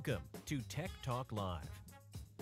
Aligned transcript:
Welcome 0.00 0.22
to 0.46 0.62
Tech 0.70 0.90
Talk 1.02 1.30
Live, 1.30 1.68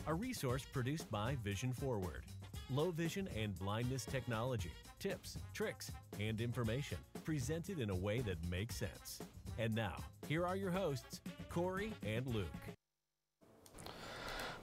a 0.06 0.14
resource 0.14 0.62
produced 0.72 1.10
by 1.10 1.36
Vision 1.42 1.72
Forward. 1.72 2.22
Low 2.70 2.92
vision 2.92 3.28
and 3.36 3.58
blindness 3.58 4.04
technology, 4.04 4.70
tips, 5.00 5.38
tricks, 5.54 5.90
and 6.20 6.40
information 6.40 6.98
presented 7.24 7.80
in 7.80 7.90
a 7.90 7.94
way 7.96 8.20
that 8.20 8.36
makes 8.48 8.76
sense. 8.76 9.18
And 9.58 9.74
now, 9.74 9.96
here 10.28 10.46
are 10.46 10.54
your 10.54 10.70
hosts, 10.70 11.20
Corey 11.50 11.92
and 12.06 12.24
Luke. 12.28 12.46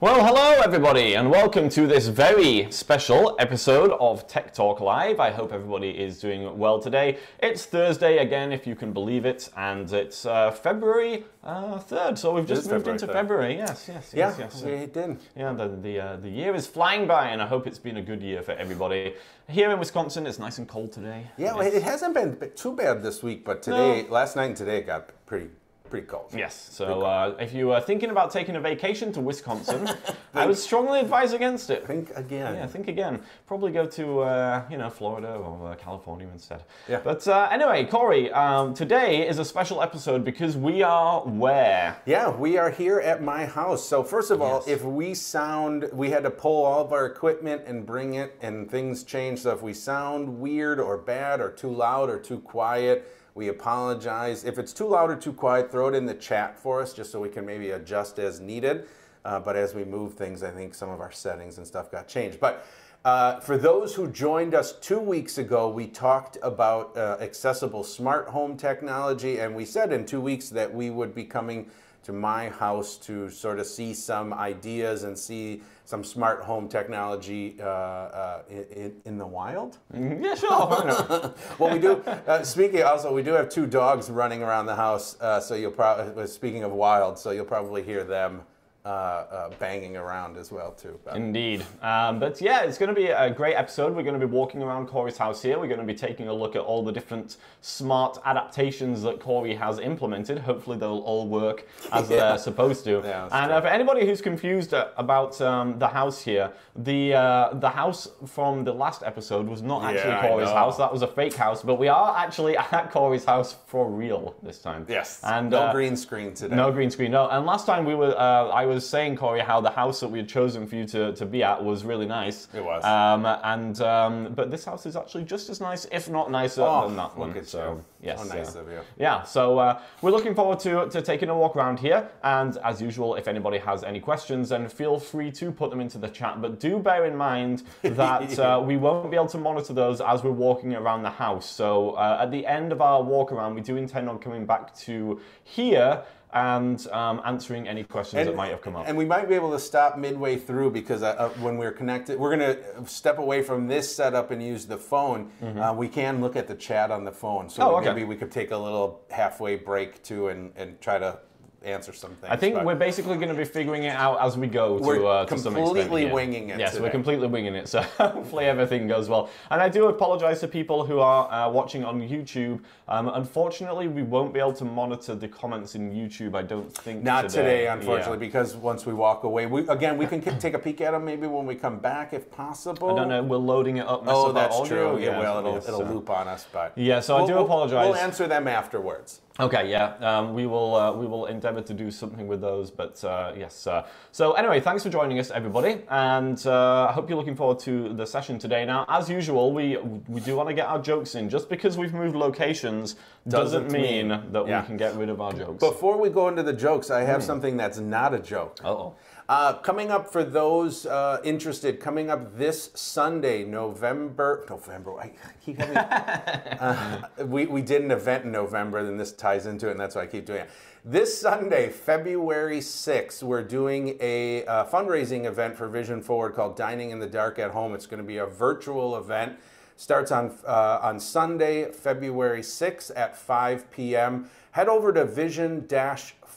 Well, 0.02 0.26
hello 0.26 0.60
everybody, 0.62 1.16
and 1.16 1.32
welcome 1.32 1.70
to 1.70 1.88
this 1.88 2.08
very 2.08 2.70
special 2.70 3.36
episode 3.40 3.92
of 3.92 4.28
Tech 4.28 4.54
Talk 4.54 4.82
Live. 4.82 5.22
I 5.22 5.32
hope 5.32 5.54
everybody 5.54 5.90
is 5.90 6.20
doing 6.20 6.58
well 6.60 6.80
today. 6.80 7.18
It's 7.40 7.66
Thursday 7.66 8.18
again, 8.18 8.52
if 8.52 8.68
you 8.68 8.76
can 8.76 8.92
believe 8.92 9.26
it, 9.26 9.50
and 9.56 9.92
it's 9.94 10.26
uh, 10.26 10.52
February 10.52 11.24
uh, 11.46 11.80
3rd, 11.80 12.18
so 12.18 12.34
we've 12.34 12.46
just 12.46 12.64
moved 12.70 12.86
February 12.86 12.96
into 12.96 13.08
3rd. 13.08 13.14
February. 13.14 13.56
Yes, 13.56 13.86
yes, 13.88 14.14
Yeah, 14.14 14.36
yes, 14.38 14.62
yes. 14.62 14.64
we 14.64 14.86
did. 14.88 15.18
Yeah, 15.36 15.54
the 15.54 15.68
the, 15.70 16.00
uh, 16.00 16.16
the 16.18 16.30
year 16.30 16.54
is 16.54 16.68
flying 16.68 17.08
by, 17.08 17.30
and 17.30 17.42
I 17.42 17.48
hope 17.48 17.66
it's 17.66 17.80
been 17.80 17.98
a 17.98 18.02
good 18.02 18.22
year 18.22 18.42
for 18.42 18.52
everybody. 18.52 19.14
Here 19.48 19.72
in 19.72 19.80
Wisconsin, 19.80 20.28
it's 20.28 20.40
nice 20.40 20.58
and 20.58 20.68
cold 20.68 20.92
today. 20.92 21.26
Yeah, 21.38 21.54
well, 21.56 21.66
it 21.66 21.82
hasn't 21.84 22.14
been 22.14 22.38
too 22.56 22.76
bad 22.76 23.02
this 23.02 23.24
week, 23.24 23.46
but 23.46 23.64
today, 23.64 24.06
last 24.10 24.36
night 24.36 24.48
and 24.48 24.58
today, 24.58 24.80
it 24.80 24.88
got 24.88 25.10
pretty, 25.26 25.50
pretty 25.96 26.08
cold. 26.08 26.30
Yes, 26.36 26.70
so 26.74 27.04
uh, 27.04 27.38
if 27.40 27.54
you 27.54 27.72
are 27.72 27.80
thinking 27.80 28.10
about 28.10 28.30
taking 28.30 28.58
a 28.58 28.60
vacation 28.60 29.14
to 29.14 29.22
Wisconsin, 29.22 29.90
I 30.34 30.46
would 30.46 30.58
strongly 30.58 31.00
advise 31.00 31.32
against 31.32 31.70
it. 31.70 31.88
Think 31.88 32.12
again. 32.16 32.56
Yeah, 32.56 32.68
think 32.68 32.90
again. 32.90 33.22
Probably 33.48 33.72
go 33.72 33.86
to 33.86 34.20
uh, 34.20 34.64
you 34.70 34.78
know 34.78 34.90
Florida 34.90 35.36
or 35.36 35.72
uh, 35.72 35.76
California 35.76 36.28
instead. 36.34 36.64
Yeah. 36.90 37.00
But 37.02 37.26
uh, 37.30 37.48
anyway, 37.50 37.86
Corey, 37.86 38.30
um, 38.34 38.74
today 38.74 39.26
is 39.26 39.40
a 39.40 39.46
special 39.46 39.82
episode 39.82 40.26
because 40.26 40.58
we 40.58 40.84
are 40.84 41.22
where? 41.22 41.96
Yeah, 42.06 42.30
we 42.30 42.58
are 42.58 42.70
here 42.70 43.00
at 43.00 43.24
my 43.24 43.46
house. 43.46 43.88
So 43.88 44.04
first 44.04 44.32
of 44.32 44.42
all, 44.42 44.64
Yes. 44.68 44.80
if 44.80 44.84
we 44.84 45.14
sound, 45.14 45.90
we 45.94 46.10
had 46.10 46.24
to 46.24 46.30
pull 46.30 46.66
all 46.66 46.84
of 46.84 46.92
our 46.92 47.06
equipment 47.06 47.62
and 47.66 47.86
bring 47.86 48.16
it, 48.16 48.36
and 48.42 48.70
things 48.70 49.06
change. 49.06 49.40
So 49.40 49.52
if 49.52 49.62
we 49.62 49.74
sound 49.74 50.40
weird 50.40 50.78
or 50.82 50.98
bad 50.98 51.40
or 51.40 51.52
too 51.52 51.72
loud 51.72 52.10
or 52.10 52.20
too 52.20 52.40
quiet, 52.40 53.10
we 53.36 53.50
apologize. 53.50 54.46
If 54.46 54.58
it's 54.58 54.72
too 54.72 54.88
loud 54.88 55.12
or 55.12 55.16
too 55.18 55.34
quiet, 55.34 55.70
throw 55.70 55.90
it 55.90 55.94
in 55.94 56.06
the 56.06 56.14
chat 56.14 56.58
for 56.58 56.82
us, 56.82 56.94
just 56.94 57.12
so 57.12 57.20
we 57.20 57.30
can 57.30 57.46
maybe 57.46 57.72
adjust 57.72 58.18
as 58.18 58.40
needed. 58.40 58.88
Uh, 59.26 59.40
but 59.42 59.58
as 59.58 59.76
we 59.76 59.84
move 59.84 60.14
things, 60.14 60.42
I 60.42 60.52
think 60.52 60.74
some 60.74 60.90
of 60.90 61.02
our 61.02 61.12
settings 61.12 61.58
and 61.58 61.68
stuff 61.68 61.92
got 61.92 62.08
changed. 62.08 62.40
But 62.40 62.66
uh, 63.04 63.42
for 63.42 63.58
those 63.58 63.94
who 63.94 64.08
joined 64.10 64.56
us 64.56 64.72
two 64.80 65.00
weeks 65.00 65.38
ago, 65.38 65.70
we 65.70 65.86
talked 65.86 66.38
about 66.42 66.98
uh, 66.98 67.18
accessible 67.20 67.84
smart 67.84 68.30
home 68.30 68.56
technology, 68.56 69.40
and 69.40 69.54
we 69.54 69.66
said 69.66 69.92
in 69.92 70.06
two 70.06 70.22
weeks 70.22 70.50
that 70.50 70.74
we 70.74 70.90
would 70.90 71.14
be 71.14 71.26
coming 71.26 71.70
to 72.06 72.14
my 72.14 72.50
house 72.50 72.98
to 72.98 73.30
sort 73.30 73.60
of 73.60 73.66
see 73.66 73.94
some 73.94 74.32
ideas 74.34 75.04
and 75.04 75.18
see 75.18 75.62
some 75.86 76.04
smart 76.04 76.44
home 76.44 76.68
technology 76.68 77.58
uh, 77.60 77.66
uh, 77.66 78.42
in, 78.50 78.94
in 79.06 79.18
the 79.18 79.26
wild. 79.26 79.78
Yeah, 79.94 80.36
sure. 80.36 80.50
not? 80.50 81.38
Well, 81.60 81.74
we 81.74 81.80
do. 81.80 82.04
Uh, 82.28 82.44
speaking 82.44 82.84
also, 82.84 83.12
we 83.14 83.24
do 83.24 83.32
have 83.32 83.50
two 83.50 83.66
dogs 83.66 84.10
running 84.10 84.44
around 84.44 84.68
the 84.68 84.76
house. 84.76 85.20
Uh, 85.20 85.40
so 85.40 85.56
you'll 85.56 85.72
probably, 85.72 86.28
speaking 86.28 86.64
of 86.64 86.72
wild, 86.72 87.18
so 87.18 87.32
you'll 87.32 87.46
probably 87.46 87.82
hear 87.82 88.04
them 88.04 88.42
uh, 88.86 88.88
uh, 88.88 89.50
banging 89.58 89.98
around 89.98 90.38
as 90.38 90.52
well 90.52 90.72
too. 90.72 91.00
But- 91.04 91.16
Indeed. 91.16 91.66
Um, 91.82 92.20
but 92.20 92.40
yeah, 92.40 92.62
it's 92.62 92.78
going 92.78 92.90
to 92.90 92.96
be 92.96 93.08
a 93.08 93.30
great 93.32 93.56
episode. 93.56 93.96
We're 93.96 94.04
going 94.04 94.20
to 94.20 94.26
be 94.28 94.32
walking 94.32 94.62
around 94.62 94.88
Corey's 94.88 95.18
house 95.18 95.42
here. 95.42 95.58
We're 95.60 95.68
going 95.68 95.80
to 95.80 95.86
be 95.86 95.96
taking 95.96 96.28
a 96.28 96.34
look 96.34 96.56
at 96.56 96.62
all 96.62 96.84
the 96.84 96.92
different 96.92 97.38
smart 97.62 98.20
adaptations 98.26 99.02
that 99.02 99.20
Corey 99.20 99.56
has 99.56 99.80
implemented. 99.80 100.38
Hopefully, 100.40 100.78
they'll 100.78 101.00
all 101.00 101.28
work 101.28 101.68
as 101.92 102.10
Yeah. 102.10 102.18
they're 102.18 102.38
supposed 102.38 102.84
to. 102.86 103.02
Yeah, 103.04 103.28
and 103.32 103.52
uh, 103.52 103.62
for 103.62 103.68
anybody 103.68 104.06
who's 104.06 104.22
confused 104.22 104.74
uh, 104.74 104.90
about 104.98 105.40
um, 105.42 105.80
the 105.80 105.88
house 105.88 106.22
here, 106.22 106.52
the 106.76 107.14
uh, 107.16 107.54
the 107.56 107.70
house 107.70 108.08
from 108.28 108.64
the 108.64 108.74
last 108.74 109.02
episode 109.04 109.48
was 109.48 109.62
not 109.62 109.84
actually 109.84 110.12
Yeah, 110.12 110.28
Corey's 110.28 110.50
house. 110.50 110.78
That 110.78 110.92
was 110.94 111.02
a 111.02 111.08
fake 111.08 111.34
house. 111.36 111.64
But 111.64 111.76
we 111.76 111.88
are 111.88 112.16
actually 112.18 112.56
at 112.72 112.92
Corey's 112.92 113.26
house 113.26 113.56
for 113.66 113.90
real 113.90 114.36
this 114.44 114.60
time. 114.60 114.86
Yes. 114.88 115.22
And 115.24 115.50
no 115.50 115.58
uh, 115.64 115.72
green 115.74 115.96
screen 115.98 116.34
today. 116.36 116.56
no 116.56 116.72
green 116.72 116.92
screen. 116.92 117.12
No. 117.12 117.28
And 117.30 117.46
last 117.46 117.66
time 117.66 117.86
we 117.86 117.96
were, 117.96 118.14
uh, 118.18 118.50
I 118.50 118.66
was 118.66 118.75
saying, 118.84 119.18
Corey, 119.18 119.42
how 119.42 119.62
the 119.62 119.70
house 119.70 120.00
that 120.00 120.10
we 120.10 120.18
had 120.20 120.28
chosen 120.28 120.66
for 120.68 120.76
you 120.76 120.86
to, 120.88 121.14
to 121.14 121.26
be 121.26 121.44
at 121.44 121.64
was 121.64 121.84
really 121.86 122.06
nice. 122.06 122.48
It 122.54 122.64
was. 122.64 122.84
Um, 122.84 123.26
and 123.44 123.80
um, 123.82 124.34
but 124.34 124.50
this 124.52 124.66
house 124.66 124.86
is 124.86 124.96
actually 124.96 125.24
just 125.26 125.50
as 125.50 125.62
nice, 125.62 125.86
if 125.92 126.10
not 126.10 126.32
nicer 126.32 126.62
Oh, 126.64 126.88
than 126.88 126.98
that 126.98 127.16
one. 127.18 127.30
look 127.30 127.38
at 127.38 127.48
so 127.48 127.74
you. 127.74 128.08
yes, 128.08 128.20
How 128.30 128.36
nice 128.36 128.56
uh, 128.56 128.60
of 128.60 128.68
you. 128.70 128.80
Yeah. 128.98 129.24
So 129.24 129.60
uh, 129.60 129.80
we're 130.02 130.12
looking 130.12 130.34
forward 130.36 130.60
to 130.62 130.88
to 130.90 131.02
taking 131.02 131.30
a 131.30 131.36
walk 131.38 131.56
around 131.56 131.80
here. 131.80 132.10
And 132.24 132.58
as 132.64 132.82
usual, 132.82 133.16
if 133.16 133.28
anybody 133.28 133.58
has 133.60 133.84
any 133.84 134.00
questions, 134.00 134.50
then 134.50 134.68
feel 134.68 135.00
free 135.00 135.32
to 135.34 135.52
put 135.52 135.70
them 135.70 135.80
into 135.82 135.98
the 135.98 136.10
chat. 136.10 136.42
But 136.42 136.60
do 136.60 136.80
bear 136.80 137.06
in 137.06 137.16
mind 137.16 137.64
that 137.84 138.40
uh, 138.40 138.62
we 138.66 138.78
won't 138.78 139.12
be 139.12 139.18
able 139.18 139.28
to 139.28 139.38
monitor 139.38 139.74
those 139.74 140.02
as 140.02 140.24
we're 140.24 140.32
walking 140.32 140.74
around 140.74 141.04
the 141.04 141.10
house. 141.12 141.50
So 141.50 141.92
uh, 141.92 142.20
at 142.22 142.32
the 142.32 142.46
end 142.46 142.72
of 142.72 142.82
our 142.82 143.04
walk 143.04 143.32
around, 143.32 143.56
we 143.56 143.62
do 143.62 143.76
intend 143.78 144.10
on 144.10 144.20
coming 144.20 144.46
back 144.46 144.76
to 144.80 145.20
here 145.44 146.04
and 146.36 146.86
um, 146.92 147.22
answering 147.26 147.66
any 147.68 147.84
questions 147.86 148.26
that 148.26 148.36
might 148.36 148.50
have 148.52 148.62
come 148.62 148.76
up. 148.76 148.86
And 148.88 148.98
we 148.98 149.06
might 149.06 149.30
be 149.30 149.36
able 149.36 149.52
to 149.54 149.60
stop 149.60 149.98
midway 149.98 150.36
through 150.36 150.72
because 150.72 151.02
uh, 151.02 151.16
uh, 151.18 151.30
when 151.40 151.58
we're 151.58 151.72
connected, 151.72 152.20
we're 152.20 152.36
going 152.36 152.56
to 152.56 152.86
step 152.88 153.20
away 153.20 153.42
from 153.42 153.68
this 153.68 153.96
setup 153.96 154.32
and 154.32 154.44
use 154.44 154.66
the 154.66 154.78
phone. 154.78 155.32
Uh, 155.42 155.74
we 155.74 155.88
can 155.88 156.20
look 156.20 156.36
at 156.36 156.48
the 156.48 156.56
chat 156.56 156.92
on 156.92 157.06
the 157.06 157.12
phone, 157.12 157.50
so 157.50 157.64
Mm-hmm. 157.64 157.74
Oh, 157.74 157.78
okay. 157.78 157.90
maybe 157.90 158.04
we 158.04 158.18
could 158.18 158.32
take 158.32 158.52
a 158.52 158.58
little 158.58 159.02
halfway 159.10 159.56
break 159.56 160.04
too 160.04 160.28
and, 160.28 160.52
and 160.58 160.80
try 160.82 161.00
to 161.00 161.20
answer 161.66 161.92
some 161.94 162.12
things. 162.12 162.32
I 162.32 162.36
think 162.36 162.62
we're 162.64 162.76
basically 162.76 163.16
going 163.16 163.30
to 163.30 163.36
be 163.36 163.44
figuring 163.46 163.84
it 163.84 163.96
out 163.96 164.22
as 164.22 164.38
we 164.38 164.48
go 164.48 164.78
to, 164.78 164.84
We're 164.84 165.06
uh, 165.06 165.26
to 165.26 165.38
some 165.38 165.56
extent. 165.56 165.56
completely 165.78 166.12
winging 166.12 166.50
it 166.50 166.60
Yes, 166.60 166.80
we're 166.80 166.90
completely 166.90 167.28
winging 167.28 167.56
it. 167.56 167.68
So 167.68 167.82
hopefully 167.98 168.46
everything 168.46 168.88
goes 168.88 169.10
well. 169.10 169.30
And 169.50 169.62
I 169.62 169.70
do 169.70 169.88
apologize 169.88 170.40
to 170.42 170.48
people 170.48 170.86
who 170.86 171.00
are 171.00 171.32
uh, 171.32 171.50
watching 171.50 171.84
on 171.84 172.02
YouTube. 172.02 172.62
Um, 172.88 173.10
unfortunately, 173.10 173.88
we 173.88 174.04
won't 174.04 174.34
be 174.34 174.40
able 174.40 174.54
to 174.54 174.66
monitor 174.66 175.16
the 175.16 175.28
comments 175.28 175.76
in 175.76 175.92
YouTube. 175.92 176.36
I 176.36 176.44
don't 176.44 176.72
think 176.74 177.04
Not 177.04 177.30
today, 177.30 177.68
unfortunately, 177.68 178.18
Yeah. 178.18 178.30
because 178.32 178.56
once 178.56 178.86
we 178.86 178.94
walk 178.94 179.24
away, 179.24 179.46
we 179.48 179.68
again 179.68 179.98
we 179.98 180.06
can 180.06 180.22
take 180.40 180.54
a 180.54 180.60
peek 180.60 180.82
at 180.82 180.92
them 180.92 181.04
maybe 181.06 181.28
when 181.28 181.46
we 181.46 181.56
come 181.56 181.80
back 181.80 182.14
if 182.14 182.30
possible. 182.32 182.92
I 182.92 182.96
don't 182.96 183.10
know. 183.10 183.24
We're 183.24 183.38
loading 183.38 183.78
it 183.78 183.88
up. 183.88 184.04
Oh, 184.06 184.32
that's 184.32 184.68
true. 184.68 185.00
Yeah, 185.00 185.20
well, 185.20 185.40
it'll, 185.40 185.58
it'll 185.58 185.80
so- 185.80 185.94
loop 185.94 186.10
on 186.10 186.28
us, 186.28 186.46
but 186.52 186.74
Yeah, 186.78 187.00
so 187.00 187.16
I 187.16 187.20
We'll- 187.20 187.28
do 187.28 187.38
apologize. 187.40 187.86
We'll 187.88 187.96
answer 187.96 188.28
them 188.28 188.48
afterwards. 188.48 189.22
Okay, 189.38 189.70
yeah, 189.70 189.96
um, 190.00 190.34
we 190.34 190.46
will 190.48 190.76
uh, 190.76 190.94
we 190.94 191.06
will 191.06 191.26
endeavour 191.26 191.60
to 191.62 191.74
do 191.74 191.92
something 191.92 192.26
with 192.26 192.40
those, 192.40 192.72
but 192.72 193.04
uh, 193.04 193.34
yes. 193.38 193.68
Uh, 193.68 193.86
so 194.14 194.32
anyway, 194.32 194.62
thanks 194.62 194.82
for 194.82 194.90
joining 194.90 195.20
us, 195.20 195.30
everybody, 195.30 195.82
and 195.90 196.42
uh, 196.48 196.88
I 196.90 196.94
hope 196.94 197.10
you're 197.10 197.18
looking 197.18 197.36
forward 197.36 197.60
to 197.60 197.94
the 197.96 198.06
session 198.06 198.40
today. 198.40 198.64
Now, 198.64 198.86
as 198.88 199.10
usual, 199.10 199.52
we 199.52 199.76
we 200.08 200.22
do 200.22 200.38
want 200.38 200.48
to 200.48 200.56
get 200.56 200.68
our 200.68 200.80
jokes 200.82 201.16
in. 201.16 201.30
Just 201.30 201.50
because 201.50 201.78
we've 201.78 201.94
moved 201.94 202.16
locations 202.16 202.96
doesn't, 203.28 203.64
Doesn't 203.64 203.72
mean, 203.74 204.08
mean- 204.08 204.32
that 204.32 204.48
yeah. 204.48 204.62
we 204.62 204.68
can 204.68 204.78
get 204.78 204.96
rid 204.96 205.10
of 205.10 205.20
our 205.20 205.34
jokes. 205.34 205.60
Before 205.60 205.98
we 205.98 206.10
go 206.10 206.30
into 206.30 206.42
the 206.44 206.54
jokes, 206.54 206.90
I 206.90 207.02
Hmm. 207.02 207.08
have 207.08 207.22
something 207.24 207.58
that's 207.58 207.80
not 207.80 208.14
a 208.14 208.20
joke. 208.20 208.60
oh, 208.64 208.94
Uh, 209.28 209.54
coming 209.54 209.90
up 209.90 210.12
for 210.12 210.24
those 210.24 210.86
uh, 210.86 211.20
interested, 211.24 211.80
coming 211.80 212.12
up 212.12 212.38
this 212.38 212.70
Sunday, 212.76 213.44
November. 213.44 214.46
November. 214.48 215.00
I 215.00 215.14
keep 215.44 215.58
having. 215.58 215.78
uh, 215.78 217.10
we, 217.26 217.48
we 217.48 217.64
did 217.64 217.82
an 217.82 217.90
event 217.90 218.26
in 218.26 218.32
November, 218.32 218.78
and 218.78 219.00
this 219.00 219.12
ties 219.12 219.48
into 219.48 219.68
it, 219.68 219.72
and 219.72 219.80
that's 219.80 219.96
why 219.96 220.04
I 220.04 220.08
keep 220.08 220.28
doing 220.28 220.42
it. 220.42 220.50
This 220.84 221.20
Sunday, 221.20 221.70
February 221.70 222.60
6th, 222.60 223.24
we're 223.24 223.42
doing 223.42 223.98
a 224.00 224.46
uh, 224.46 224.66
fundraising 224.66 225.26
event 225.26 225.58
for 225.58 225.68
Vision 225.70 226.04
Forward 226.04 226.36
called 226.36 226.56
Dining 226.56 226.92
in 226.92 227.00
the 227.00 227.08
Dark 227.08 227.40
at 227.40 227.50
Home. 227.50 227.74
It's 227.74 227.88
going 227.88 227.98
to 227.98 228.08
be 228.08 228.18
a 228.18 228.28
virtual 228.28 228.96
event. 228.96 229.40
Starts 229.76 230.12
on 230.12 230.38
uh, 230.48 230.80
on 230.84 231.00
Sunday, 231.00 231.72
February 231.72 232.42
6th 232.42 232.92
at 232.96 233.18
5 233.18 233.72
p.m. 233.72 234.30
Head 234.52 234.70
over 234.70 234.94
to 234.94 235.04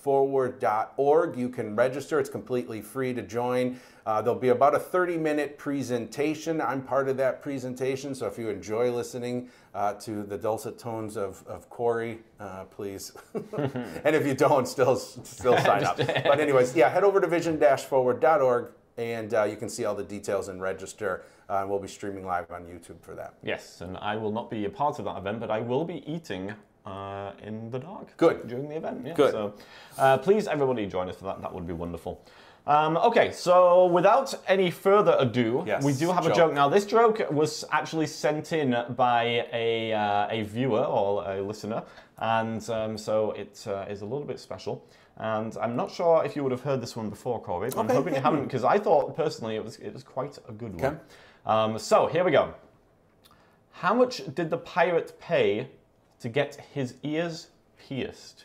vision-forward.org. 0.09 1.37
You 1.37 1.49
can 1.49 1.77
register. 1.77 2.19
It's 2.19 2.31
completely 2.31 2.81
free 2.81 3.13
to 3.15 3.23
join. 3.23 3.79
Uh, 4.07 4.23
there'll 4.23 4.39
be 4.39 4.49
about 4.49 4.75
a 4.75 4.79
30-minute 4.79 5.59
presentation. 5.59 6.61
I'm 6.61 6.83
part 6.83 7.09
of 7.09 7.17
that 7.19 7.43
presentation, 7.43 8.15
so 8.15 8.27
if 8.27 8.39
you 8.39 8.49
enjoy 8.49 8.91
listening 8.91 9.51
uh, 9.75 9.95
to 9.95 10.23
the 10.23 10.39
dulcet 10.39 10.79
tones 10.79 11.17
of, 11.17 11.45
of 11.47 11.69
Corey, 11.69 12.21
uh, 12.41 12.65
please. 12.65 13.13
and 13.35 14.17
if 14.17 14.27
you 14.27 14.35
don't, 14.35 14.67
still 14.67 14.97
still 14.97 15.59
sign 15.59 15.85
up. 15.85 15.99
But 15.99 16.41
anyways, 16.41 16.75
yeah, 16.75 16.89
head 16.89 17.05
over 17.05 17.21
to 17.21 17.27
vision-forward.org 17.27 18.73
and 18.97 19.33
uh, 19.33 19.45
you 19.45 19.57
can 19.57 19.69
see 19.69 19.85
all 19.85 19.95
the 19.95 20.03
details 20.03 20.49
and 20.49 20.61
register. 20.61 21.23
Uh, 21.49 21.61
and 21.61 21.71
we'll 21.71 21.79
be 21.79 21.89
streaming 21.89 22.27
live 22.27 22.51
on 22.51 22.65
YouTube 22.65 23.01
for 23.01 23.15
that. 23.15 23.35
yes, 23.43 23.81
and 23.81 23.97
I 23.99 24.17
will 24.17 24.33
not 24.33 24.51
be 24.51 24.67
a 24.67 24.71
part 24.71 24.99
of 24.99 25.07
that 25.07 25.17
event, 25.17 25.41
but 25.41 25.51
I 25.51 25.61
will 25.61 25.85
be 25.85 26.03
eating. 26.11 26.53
Uh, 26.89 27.33
in 27.43 27.71
the 27.71 27.79
dark. 27.79 28.17
Good. 28.17 28.49
During 28.49 28.69
the 28.69 28.77
event. 28.77 29.03
Yeah, 29.05 29.15
Good. 29.15 29.33
So 29.33 29.55
uh, 29.99 30.19
please, 30.19 30.47
everybody, 30.47 30.87
join 30.87 31.09
us 31.09 31.17
for 31.17 31.25
that. 31.25 31.43
That 31.43 31.53
would 31.55 31.67
be 31.67 31.75
wonderful. 31.75 32.25
Um, 32.67 32.97
okay, 32.99 33.33
so 33.33 33.87
without 33.87 34.35
any 34.47 34.71
further 34.71 35.17
ado, 35.19 35.65
Yes, 35.67 35.83
we 35.83 35.95
do 35.95 36.13
have 36.13 36.27
a 36.27 36.29
joke. 36.29 36.37
joke. 36.37 36.55
Now, 36.55 36.69
this 36.69 36.85
joke 36.85 37.19
was 37.31 37.65
actually 37.73 38.07
sent 38.07 38.53
in 38.53 38.77
by 38.95 39.47
a, 39.53 39.93
uh, 39.93 40.29
a 40.31 40.43
viewer 40.43 40.85
or 40.85 41.31
a 41.31 41.41
listener 41.43 41.83
and 42.19 42.69
um, 42.71 42.99
so 42.99 43.31
it 43.33 43.65
uh, 43.67 43.87
is 43.89 44.03
a 44.03 44.05
little 44.05 44.27
bit 44.27 44.41
special. 44.41 44.85
And 45.17 45.57
I'm 45.61 45.77
not 45.77 45.91
sure 45.91 46.25
if 46.25 46.37
you 46.37 46.43
would 46.43 46.53
have 46.53 46.61
heard 46.61 46.81
this 46.81 46.95
one 46.95 47.11
before, 47.11 47.41
Corey. 47.41 47.71
But 47.71 47.79
I'm 47.81 47.89
hoping 47.89 48.15
you 48.15 48.21
haven't, 48.21 48.45
because 48.45 48.65
I 48.65 48.79
thought 48.79 49.17
personally 49.17 49.57
it 49.57 49.65
was 49.65 49.77
it 49.77 49.93
was 49.93 50.05
quite 50.05 50.39
a 50.49 50.53
good 50.53 50.81
one. 50.81 50.85
Okay. 50.85 50.97
Um, 51.47 51.79
so 51.79 52.07
here 52.07 52.25
we 52.25 52.31
go. 52.31 52.55
How 53.73 53.95
much 53.95 54.23
did 54.35 54.51
the 54.51 54.59
pirate 54.59 55.19
pay 55.21 55.69
to 56.21 56.29
get 56.29 56.57
his 56.73 56.95
ears 57.03 57.49
pierced? 57.79 58.45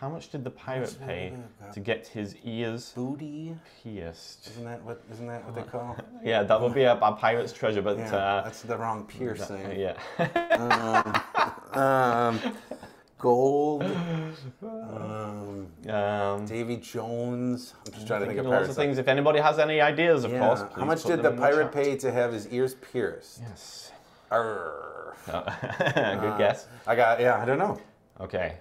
How 0.00 0.08
much 0.08 0.30
did 0.30 0.44
the 0.44 0.50
pirate 0.50 0.96
pay 1.06 1.34
to 1.74 1.80
get 1.80 2.06
his 2.06 2.34
ears 2.42 2.92
Booty. 2.94 3.54
pierced? 3.82 4.48
Isn't 4.48 4.64
that 4.64 4.82
what? 4.82 5.02
Isn't 5.12 5.26
that 5.26 5.44
what 5.44 5.54
they 5.54 5.62
call? 5.70 5.94
Yeah, 6.24 6.42
that 6.42 6.58
would 6.58 6.72
be 6.72 6.84
a, 6.84 6.94
a 6.94 7.12
pirate's 7.12 7.52
treasure, 7.52 7.82
but 7.82 7.98
Yeah, 7.98 8.16
uh, 8.16 8.42
that's 8.44 8.62
the 8.62 8.78
wrong 8.78 9.04
piercing. 9.04 9.78
yeah. 9.78 9.92
Um, 11.72 12.40
gold. 13.18 13.82
Um, 14.62 15.66
um, 15.90 16.46
Davy 16.46 16.76
Jones. 16.78 17.74
I'm 17.86 17.92
just 17.92 18.06
trying 18.06 18.20
to 18.20 18.26
think 18.26 18.38
of 18.38 18.46
lots 18.46 18.70
of 18.70 18.76
things. 18.76 18.96
If 18.96 19.06
anybody 19.06 19.38
has 19.40 19.58
any 19.58 19.82
ideas, 19.82 20.24
of 20.24 20.32
Yeah. 20.32 20.38
course. 20.46 20.62
How 20.76 20.86
much 20.86 21.04
did 21.04 21.22
the 21.22 21.32
pirate 21.32 21.72
pay 21.72 21.96
to 21.98 22.10
have 22.10 22.32
his 22.32 22.48
ears 22.48 22.74
pierced? 22.74 23.40
Yes. 23.42 23.92
Arr. 24.30 24.89
Good 25.26 26.38
guess. 26.38 26.66
I 26.86 26.94
got. 26.94 27.20
Yeah, 27.20 27.40
I 27.40 27.44
don't 27.44 27.58
know. 27.58 27.80
Okay. 28.20 28.58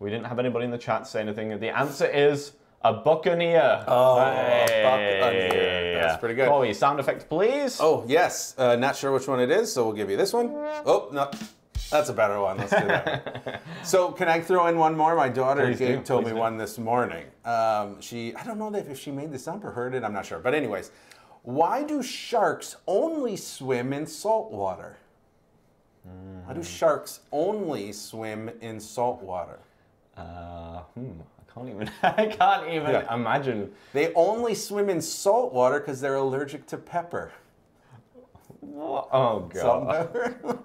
We 0.00 0.10
didn't 0.10 0.26
have 0.26 0.38
anybody 0.38 0.64
in 0.64 0.70
the 0.70 0.78
chat 0.78 1.06
say 1.06 1.20
anything. 1.20 1.58
The 1.60 1.68
answer 1.68 2.06
is 2.06 2.52
a 2.82 2.92
buccaneer. 2.92 3.84
Oh, 3.86 4.18
a 4.18 4.82
buccaneer. 4.82 5.94
That's 6.02 6.18
pretty 6.18 6.34
good. 6.34 6.48
Corey, 6.48 6.74
sound 6.74 6.98
effect, 6.98 7.28
please. 7.28 7.78
Oh 7.80 8.04
yes. 8.08 8.54
Uh, 8.58 8.76
not 8.76 8.96
sure 8.96 9.12
which 9.12 9.28
one 9.28 9.40
it 9.40 9.50
is, 9.50 9.72
so 9.72 9.84
we'll 9.84 9.94
give 9.94 10.10
you 10.10 10.16
this 10.16 10.32
one. 10.32 10.50
Oh 10.84 11.08
no. 11.12 11.30
That's 11.90 12.08
a 12.08 12.14
better 12.14 12.40
one. 12.40 12.56
Let's 12.56 12.70
do 12.70 12.86
that. 12.86 13.44
one. 13.46 13.58
so, 13.84 14.12
can 14.12 14.26
I 14.26 14.40
throw 14.40 14.66
in 14.68 14.78
one 14.78 14.96
more? 14.96 15.14
My 15.14 15.28
daughter 15.28 15.66
Please 15.66 15.78
do, 15.78 16.00
told 16.00 16.24
please 16.24 16.30
me 16.30 16.36
do. 16.36 16.40
one 16.40 16.56
this 16.56 16.78
morning. 16.78 17.26
Um, 17.44 18.00
she, 18.00 18.34
I 18.34 18.44
don't 18.44 18.58
know 18.58 18.74
if 18.74 18.98
she 18.98 19.10
made 19.10 19.30
this 19.30 19.46
up 19.46 19.62
or 19.62 19.72
heard 19.72 19.94
it. 19.94 20.02
I'm 20.02 20.14
not 20.14 20.24
sure. 20.24 20.38
But 20.38 20.54
anyways, 20.54 20.90
why 21.42 21.82
do 21.82 22.02
sharks 22.02 22.76
only 22.86 23.36
swim 23.36 23.92
in 23.92 24.06
salt 24.06 24.50
water? 24.50 24.96
Why 26.04 26.54
do 26.54 26.62
sharks 26.62 27.20
only 27.30 27.92
swim 27.92 28.50
in 28.60 28.80
salt 28.80 29.22
water? 29.22 29.58
Uh, 30.16 30.80
hmm. 30.94 31.12
I 31.38 31.52
can't 31.54 31.68
even. 31.68 31.90
I 32.02 32.26
can't 32.26 32.68
even 32.68 32.90
Yeah. 32.90 33.14
imagine. 33.14 33.72
They 33.92 34.12
only 34.14 34.54
swim 34.54 34.88
in 34.90 35.00
salt 35.00 35.52
water 35.52 35.80
because 35.80 36.00
they're 36.00 36.16
allergic 36.16 36.66
to 36.68 36.76
pepper. 36.76 37.32
What? 38.60 39.08
Oh 39.12 39.40
god. 39.52 40.08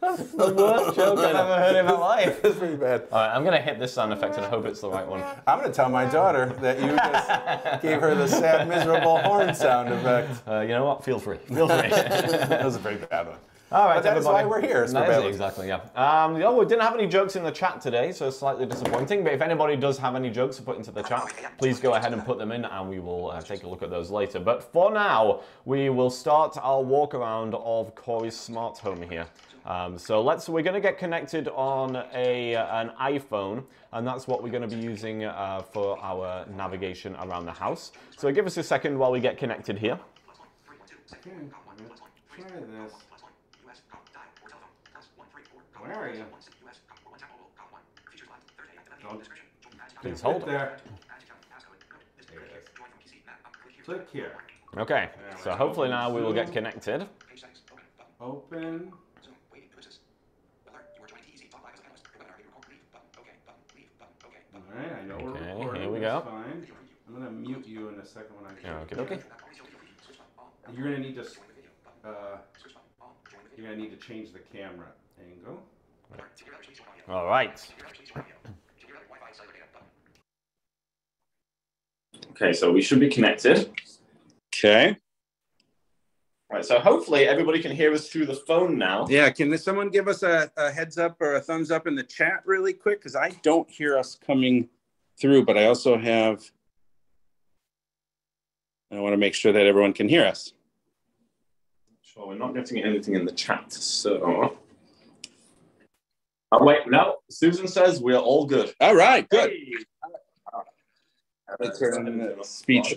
That's 0.00 0.32
the 0.32 0.52
worst 0.54 0.96
joke 0.96 1.18
I've 1.18 1.36
ever 1.36 1.56
heard 1.56 1.76
in 1.76 1.84
my 1.86 1.92
life. 1.92 2.42
That's 2.42 2.56
pretty 2.56 2.76
bad. 2.76 3.04
All 3.12 3.18
right, 3.20 3.34
I'm 3.34 3.44
gonna 3.44 3.60
hit 3.60 3.78
this 3.78 3.92
sound 3.92 4.12
effect 4.12 4.36
and 4.36 4.44
I 4.44 4.48
hope 4.48 4.64
it's 4.66 4.80
the 4.80 4.90
right 4.90 5.06
one. 5.06 5.22
I'm 5.46 5.58
going 5.60 5.70
to 5.70 5.74
tell 5.76 5.88
my 5.88 6.06
daughter 6.06 6.46
that 6.60 6.80
you 6.80 6.88
just 6.96 7.82
gave 7.82 8.00
her 8.00 8.14
the 8.14 8.26
sad, 8.26 8.68
miserable 8.68 9.18
horn 9.18 9.54
sound 9.54 9.90
effect. 9.92 10.42
Uh, 10.48 10.60
you 10.60 10.68
know 10.68 10.84
what? 10.86 11.04
Feel 11.04 11.18
free. 11.18 11.38
Feel 11.38 11.68
free. 11.68 11.88
That 11.88 12.64
was 12.64 12.76
a 12.76 12.78
very 12.80 12.96
bad 12.96 13.28
one. 13.28 13.36
All 13.72 13.86
right, 13.86 13.96
But 13.96 14.02
that 14.02 14.16
is 14.16 14.26
everybody. 14.26 14.48
why 14.48 14.50
we're 14.50 14.60
here, 14.60 14.82
is 14.82 14.90
for 14.90 14.98
That 14.98 15.10
is 15.20 15.24
it, 15.24 15.28
exactly, 15.28 15.68
yeah. 15.68 15.80
Um, 15.94 16.36
yeah, 16.40 16.50
we 16.50 16.64
didn't 16.64 16.82
have 16.82 16.94
any 16.94 17.06
jokes 17.06 17.36
in 17.36 17.44
the 17.44 17.52
chat 17.52 17.80
today, 17.80 18.10
so 18.10 18.28
slightly 18.28 18.66
disappointing. 18.66 19.22
But 19.22 19.32
if 19.32 19.40
anybody 19.40 19.76
does 19.76 19.96
have 19.98 20.16
any 20.16 20.28
jokes 20.28 20.56
to 20.56 20.62
put 20.62 20.76
into 20.76 20.90
the 20.90 21.02
chat, 21.02 21.32
please 21.56 21.78
go 21.78 21.94
ahead 21.94 22.12
and 22.12 22.24
put 22.24 22.36
them 22.38 22.50
in, 22.50 22.64
and 22.64 22.90
we 22.90 22.98
will 22.98 23.30
uh, 23.30 23.40
take 23.40 23.62
a 23.62 23.68
look 23.68 23.84
at 23.84 23.90
those 23.90 24.10
later. 24.10 24.40
But 24.40 24.64
for 24.72 24.92
now, 24.92 25.42
we 25.66 25.88
will 25.88 26.10
start 26.10 26.56
our 26.60 26.82
walk 26.82 27.14
around 27.14 27.54
of 27.54 27.94
Corey's 27.94 28.36
smart 28.36 28.76
home 28.78 29.02
here. 29.02 29.26
Um, 29.64 29.98
so 29.98 30.20
let's. 30.20 30.48
We're 30.48 30.62
going 30.62 30.74
to 30.74 30.80
get 30.80 30.98
connected 30.98 31.46
on 31.46 31.94
a 32.12 32.56
an 32.56 32.90
iPhone, 33.00 33.62
and 33.92 34.04
that's 34.04 34.26
what 34.26 34.42
we're 34.42 34.50
going 34.50 34.68
to 34.68 34.76
be 34.76 34.82
using 34.82 35.22
uh, 35.26 35.62
for 35.62 35.96
our 36.02 36.44
navigation 36.56 37.14
around 37.20 37.44
the 37.44 37.52
house. 37.52 37.92
So 38.16 38.32
give 38.32 38.46
us 38.46 38.56
a 38.56 38.64
second 38.64 38.98
while 38.98 39.12
we 39.12 39.20
get 39.20 39.38
connected 39.38 39.78
here. 39.78 39.96
Try 42.34 42.48
this. 42.48 43.09
Where 45.90 46.04
are 46.04 46.14
you? 46.14 46.24
Please 50.00 50.20
hold. 50.20 50.46
There. 50.46 50.76
Click 53.84 54.06
here. 54.12 54.36
Okay. 54.76 55.08
So 55.42 55.50
hopefully 55.50 55.88
now 55.88 56.14
we 56.14 56.22
will 56.22 56.32
get 56.32 56.52
connected. 56.52 57.08
Open. 58.20 58.92
All 64.54 64.60
right, 64.76 64.92
I 64.92 65.04
know 65.06 65.16
we're 65.16 65.30
Okay, 65.30 65.48
recording. 65.54 65.82
here 65.82 65.90
we 65.90 66.00
go. 66.00 66.20
Fine. 66.20 66.66
I'm 67.08 67.14
gonna 67.14 67.30
mute 67.30 67.66
you 67.66 67.88
in 67.88 67.98
a 67.98 68.06
second 68.06 68.36
when 68.36 68.46
I. 68.46 68.82
Okay, 68.82 68.96
okay. 68.96 69.18
You're 70.72 70.84
gonna 70.84 70.98
need 70.98 71.16
to. 71.16 71.22
Uh, 72.04 72.38
you're 73.56 73.66
gonna 73.66 73.76
need 73.76 73.90
to 73.90 73.96
change 73.96 74.32
the 74.32 74.38
camera 74.38 74.86
angle. 75.20 75.62
All 77.08 77.26
right. 77.26 77.60
Okay, 82.30 82.52
so 82.52 82.72
we 82.72 82.80
should 82.80 83.00
be 83.00 83.08
connected. 83.08 83.70
Okay. 84.54 84.96
Right, 86.50 86.64
so 86.64 86.80
hopefully 86.80 87.28
everybody 87.28 87.60
can 87.60 87.70
hear 87.70 87.92
us 87.92 88.08
through 88.08 88.26
the 88.26 88.34
phone 88.34 88.76
now. 88.76 89.06
Yeah, 89.08 89.30
can 89.30 89.56
someone 89.56 89.88
give 89.88 90.08
us 90.08 90.22
a, 90.22 90.50
a 90.56 90.70
heads 90.70 90.98
up 90.98 91.20
or 91.20 91.36
a 91.36 91.40
thumbs 91.40 91.70
up 91.70 91.86
in 91.86 91.94
the 91.94 92.02
chat 92.02 92.42
really 92.44 92.72
quick? 92.72 93.00
Because 93.00 93.14
I 93.14 93.30
don't 93.42 93.70
hear 93.70 93.96
us 93.96 94.16
coming 94.16 94.68
through, 95.20 95.44
but 95.44 95.56
I 95.56 95.66
also 95.66 95.96
have. 95.96 96.42
I 98.90 98.98
want 98.98 99.12
to 99.12 99.16
make 99.16 99.34
sure 99.34 99.52
that 99.52 99.66
everyone 99.66 99.92
can 99.92 100.08
hear 100.08 100.24
us. 100.26 100.52
Sure, 102.02 102.26
we're 102.26 102.34
not 102.34 102.54
getting 102.54 102.82
anything 102.82 103.14
in 103.14 103.24
the 103.24 103.32
chat, 103.32 103.72
so. 103.72 104.56
Oh, 106.52 106.64
wait, 106.64 106.88
no. 106.88 107.18
Susan 107.28 107.68
says 107.68 108.00
we're 108.00 108.16
all 108.16 108.44
good. 108.44 108.74
All 108.80 108.94
right, 108.94 109.28
good. 109.28 109.50
Hey. 109.50 109.74
Let's 111.58 111.78
turn 111.78 112.04
the 112.04 112.44
speech 112.44 112.96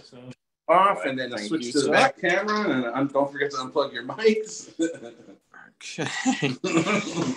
off 0.67 1.05
and 1.05 1.17
then 1.17 1.31
Thank 1.31 1.47
switch 1.47 1.71
to 1.73 1.81
the 1.81 1.91
back 1.91 2.19
camera 2.19 2.69
and 2.69 2.85
um, 2.85 3.07
don't 3.07 3.31
forget 3.31 3.51
to 3.51 3.57
unplug 3.57 3.93
your 3.93 4.03
mics. 4.03 4.69
Okay. 5.83 6.53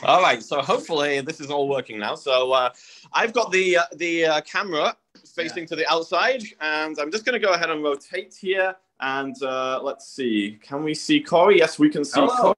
all 0.05 0.21
right. 0.21 0.43
So 0.43 0.61
hopefully 0.61 1.21
this 1.21 1.41
is 1.41 1.51
all 1.51 1.69
working 1.69 1.99
now. 1.99 2.15
So 2.15 2.53
uh, 2.53 2.71
I've 3.13 3.33
got 3.33 3.51
the 3.51 3.79
uh, 3.79 3.83
the 3.97 4.27
uh, 4.27 4.41
camera 4.43 4.97
facing 5.35 5.67
to 5.67 5.77
the 5.77 5.91
outside, 5.91 6.43
and 6.61 6.97
I'm 6.99 7.11
just 7.11 7.25
going 7.25 7.39
to 7.41 7.45
go 7.45 7.55
ahead 7.55 7.71
and 7.71 7.83
rotate 7.83 8.37
here. 8.41 8.77
And 9.01 9.35
uh, 9.43 9.81
let's 9.83 10.09
see. 10.09 10.59
Can 10.63 10.85
we 10.85 10.95
see 10.95 11.21
Corey? 11.21 11.59
Yes, 11.59 11.79
we 11.79 11.91
can 11.91 12.05
see 12.05 12.21
Hello. 12.21 12.37
Corey. 12.37 12.55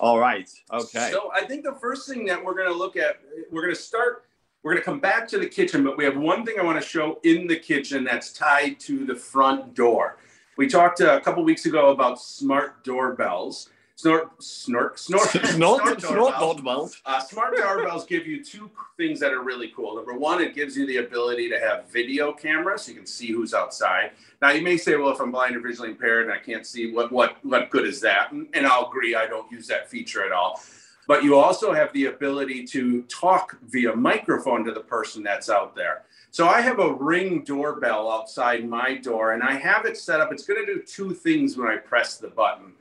All 0.00 0.18
right. 0.18 0.50
Okay. 0.72 1.10
So 1.12 1.30
I 1.32 1.44
think 1.44 1.64
the 1.64 1.74
first 1.74 2.08
thing 2.08 2.24
that 2.26 2.44
we're 2.44 2.54
going 2.54 2.68
to 2.68 2.76
look 2.76 2.96
at, 2.96 3.20
we're 3.50 3.62
going 3.62 3.74
to 3.74 3.80
start, 3.80 4.24
we're 4.62 4.72
going 4.72 4.82
to 4.82 4.84
come 4.84 4.98
back 5.00 5.28
to 5.28 5.38
the 5.38 5.46
kitchen, 5.46 5.84
but 5.84 5.96
we 5.96 6.04
have 6.04 6.16
one 6.16 6.44
thing 6.44 6.56
I 6.58 6.64
want 6.64 6.80
to 6.82 6.86
show 6.86 7.20
in 7.22 7.46
the 7.46 7.56
kitchen 7.56 8.02
that's 8.04 8.32
tied 8.32 8.80
to 8.80 9.04
the 9.04 9.14
front 9.14 9.74
door. 9.74 10.18
We 10.56 10.66
talked 10.68 11.00
a 11.00 11.20
couple 11.20 11.44
weeks 11.44 11.66
ago 11.66 11.90
about 11.90 12.20
smart 12.20 12.84
doorbells. 12.84 13.70
Snort, 13.96 14.42
snort, 14.42 14.98
snort, 14.98 15.28
Snort, 15.28 15.52
snort, 15.52 16.00
doorbells. 16.00 16.56
doorbells. 16.56 17.02
Uh, 17.06 17.20
smart 17.20 17.56
doorbells 17.56 18.04
give 18.04 18.26
you 18.26 18.44
two 18.44 18.68
things 18.96 19.20
that 19.20 19.32
are 19.32 19.42
really 19.42 19.68
cool. 19.68 19.94
Number 19.94 20.14
one, 20.14 20.42
it 20.42 20.52
gives 20.52 20.76
you 20.76 20.84
the 20.84 20.96
ability 20.96 21.48
to 21.48 21.60
have 21.60 21.88
video 21.90 22.32
camera, 22.32 22.76
so 22.76 22.90
you 22.90 22.98
can 22.98 23.06
see 23.06 23.30
who's 23.30 23.54
outside. 23.54 24.10
Now, 24.42 24.50
you 24.50 24.62
may 24.62 24.76
say, 24.76 24.96
"Well, 24.96 25.10
if 25.10 25.20
I'm 25.20 25.30
blind 25.30 25.54
or 25.54 25.60
visually 25.60 25.90
impaired 25.90 26.24
and 26.24 26.32
I 26.32 26.38
can't 26.38 26.66
see, 26.66 26.92
what 26.92 27.12
what 27.12 27.36
what 27.44 27.70
good 27.70 27.86
is 27.86 28.00
that?" 28.00 28.32
And, 28.32 28.48
and 28.52 28.66
I'll 28.66 28.88
agree, 28.88 29.14
I 29.14 29.26
don't 29.26 29.50
use 29.50 29.68
that 29.68 29.88
feature 29.88 30.24
at 30.26 30.32
all. 30.32 30.60
But 31.06 31.22
you 31.22 31.36
also 31.36 31.72
have 31.72 31.92
the 31.92 32.06
ability 32.06 32.64
to 32.68 33.02
talk 33.02 33.58
via 33.68 33.94
microphone 33.94 34.64
to 34.64 34.72
the 34.72 34.80
person 34.80 35.22
that's 35.22 35.48
out 35.48 35.76
there. 35.76 36.02
So 36.32 36.48
I 36.48 36.60
have 36.62 36.80
a 36.80 36.94
ring 36.94 37.44
doorbell 37.44 38.10
outside 38.10 38.68
my 38.68 38.96
door, 38.96 39.32
and 39.34 39.42
I 39.42 39.52
have 39.52 39.86
it 39.86 39.96
set 39.96 40.20
up. 40.20 40.32
It's 40.32 40.44
going 40.44 40.66
to 40.66 40.74
do 40.74 40.82
two 40.82 41.14
things 41.14 41.56
when 41.56 41.68
I 41.68 41.76
press 41.76 42.16
the 42.16 42.28
button. 42.28 42.72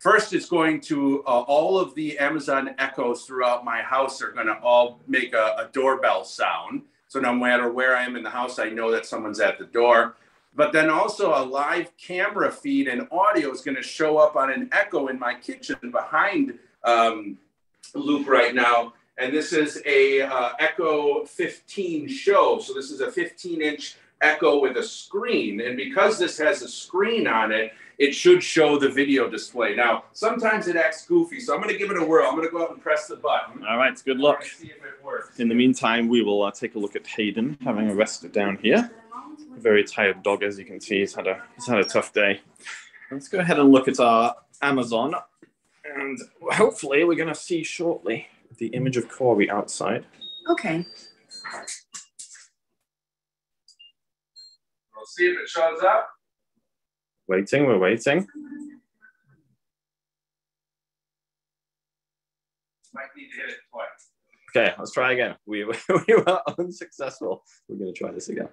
First, 0.00 0.32
it's 0.32 0.48
going 0.48 0.80
to 0.82 1.22
uh, 1.26 1.42
all 1.42 1.78
of 1.78 1.94
the 1.94 2.18
Amazon 2.18 2.74
Echoes 2.78 3.26
throughout 3.26 3.66
my 3.66 3.82
house 3.82 4.22
are 4.22 4.32
going 4.32 4.46
to 4.46 4.58
all 4.60 4.98
make 5.06 5.34
a, 5.34 5.54
a 5.58 5.68
doorbell 5.74 6.24
sound. 6.24 6.84
So 7.08 7.20
no 7.20 7.34
matter 7.34 7.70
where 7.70 7.94
I 7.94 8.04
am 8.04 8.16
in 8.16 8.22
the 8.22 8.30
house, 8.30 8.58
I 8.58 8.70
know 8.70 8.90
that 8.92 9.04
someone's 9.04 9.40
at 9.40 9.58
the 9.58 9.66
door. 9.66 10.16
But 10.56 10.72
then 10.72 10.88
also 10.88 11.34
a 11.34 11.44
live 11.44 11.94
camera 11.98 12.50
feed 12.50 12.88
and 12.88 13.08
audio 13.12 13.50
is 13.50 13.60
going 13.60 13.76
to 13.76 13.82
show 13.82 14.16
up 14.16 14.36
on 14.36 14.50
an 14.50 14.70
Echo 14.72 15.08
in 15.08 15.18
my 15.18 15.34
kitchen 15.34 15.76
behind 15.90 16.58
um, 16.82 17.36
Luke 17.94 18.26
right 18.26 18.54
now. 18.54 18.94
And 19.18 19.34
this 19.34 19.52
is 19.52 19.82
a 19.84 20.22
uh, 20.22 20.52
Echo 20.58 21.26
15 21.26 22.08
show. 22.08 22.58
So 22.58 22.72
this 22.72 22.90
is 22.90 23.02
a 23.02 23.12
15 23.12 23.60
inch 23.60 23.96
Echo 24.20 24.60
with 24.60 24.76
a 24.76 24.82
screen. 24.82 25.60
And 25.60 25.76
because 25.76 26.18
this 26.18 26.38
has 26.38 26.62
a 26.62 26.68
screen 26.68 27.26
on 27.26 27.52
it, 27.52 27.72
it 27.98 28.14
should 28.14 28.42
show 28.42 28.78
the 28.78 28.88
video 28.88 29.28
display. 29.28 29.76
Now, 29.76 30.04
sometimes 30.12 30.68
it 30.68 30.76
acts 30.76 31.06
goofy, 31.06 31.38
so 31.38 31.54
I'm 31.54 31.60
going 31.60 31.72
to 31.72 31.78
give 31.78 31.90
it 31.90 31.98
a 31.98 32.04
whirl. 32.04 32.26
I'm 32.26 32.34
going 32.34 32.46
to 32.46 32.50
go 32.50 32.62
out 32.62 32.70
and 32.70 32.82
press 32.82 33.06
the 33.06 33.16
button. 33.16 33.62
All 33.66 33.76
right, 33.76 34.02
good 34.04 34.18
luck. 34.18 34.42
See 34.42 34.68
if 34.68 34.76
it 34.76 35.04
works. 35.04 35.38
In 35.38 35.48
the 35.48 35.54
meantime, 35.54 36.08
we 36.08 36.22
will 36.22 36.42
uh, 36.42 36.50
take 36.50 36.74
a 36.76 36.78
look 36.78 36.96
at 36.96 37.06
Hayden 37.06 37.58
having 37.62 37.90
a 37.90 37.94
rest 37.94 38.30
down 38.32 38.56
here. 38.62 38.90
Very 39.58 39.84
tired 39.84 40.22
dog, 40.22 40.42
as 40.42 40.58
you 40.58 40.64
can 40.64 40.80
see. 40.80 41.00
He's 41.00 41.14
had 41.14 41.26
a 41.26 41.42
he's 41.54 41.66
had 41.66 41.78
a 41.78 41.84
tough 41.84 42.14
day. 42.14 42.40
Let's 43.10 43.28
go 43.28 43.40
ahead 43.40 43.58
and 43.58 43.70
look 43.70 43.86
at 43.86 44.00
our 44.00 44.34
Amazon, 44.62 45.14
and 45.84 46.18
hopefully, 46.52 47.04
we're 47.04 47.16
going 47.16 47.28
to 47.28 47.34
see 47.34 47.62
shortly 47.62 48.28
the 48.56 48.68
image 48.68 48.96
of 48.96 49.10
Corey 49.10 49.50
outside. 49.50 50.06
Okay. 50.48 50.86
We'll 55.00 55.06
see 55.06 55.28
if 55.28 55.40
it 55.40 55.48
shows 55.48 55.82
up. 55.82 56.10
Waiting, 57.26 57.64
we're 57.64 57.78
waiting. 57.78 58.26
Might 62.92 63.06
need 63.16 63.30
to 63.30 63.36
hit 63.40 63.48
it 63.48 63.56
twice. 63.72 63.88
Okay, 64.54 64.74
let's 64.78 64.92
try 64.92 65.12
again. 65.12 65.36
We, 65.46 65.64
we 66.06 66.14
were 66.14 66.40
unsuccessful. 66.58 67.42
We're 67.66 67.78
going 67.78 67.94
to 67.94 67.98
try 67.98 68.10
this 68.10 68.28
again. 68.28 68.50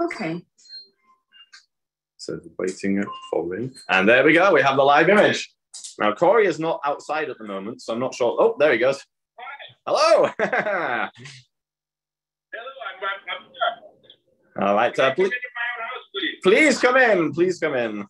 Okay. 0.00 0.44
So 2.18 2.38
waiting 2.56 3.04
for 3.32 3.44
ring. 3.44 3.74
And 3.88 4.08
there 4.08 4.22
we 4.22 4.32
go. 4.32 4.54
We 4.54 4.62
have 4.62 4.76
the 4.76 4.84
live 4.84 5.08
image. 5.08 5.52
Now 5.98 6.12
Corey 6.12 6.46
is 6.46 6.60
not 6.60 6.80
outside 6.84 7.30
at 7.30 7.38
the 7.38 7.44
moment, 7.44 7.82
so 7.82 7.94
I'm 7.94 7.98
not 8.00 8.14
sure. 8.14 8.36
Oh, 8.38 8.54
there 8.60 8.72
he 8.72 8.78
goes. 8.78 9.04
Hello. 9.86 10.30
Hello, 10.38 10.48
I'm, 10.48 11.10
I'm. 14.56 14.68
All 14.68 14.74
right. 14.74 14.98
Uh, 14.98 15.14
please, 15.14 15.30
house, 15.30 16.04
please? 16.14 16.38
please 16.42 16.78
come 16.78 16.96
in. 16.96 17.32
Please 17.32 17.58
come 17.58 17.74
in. 17.74 18.06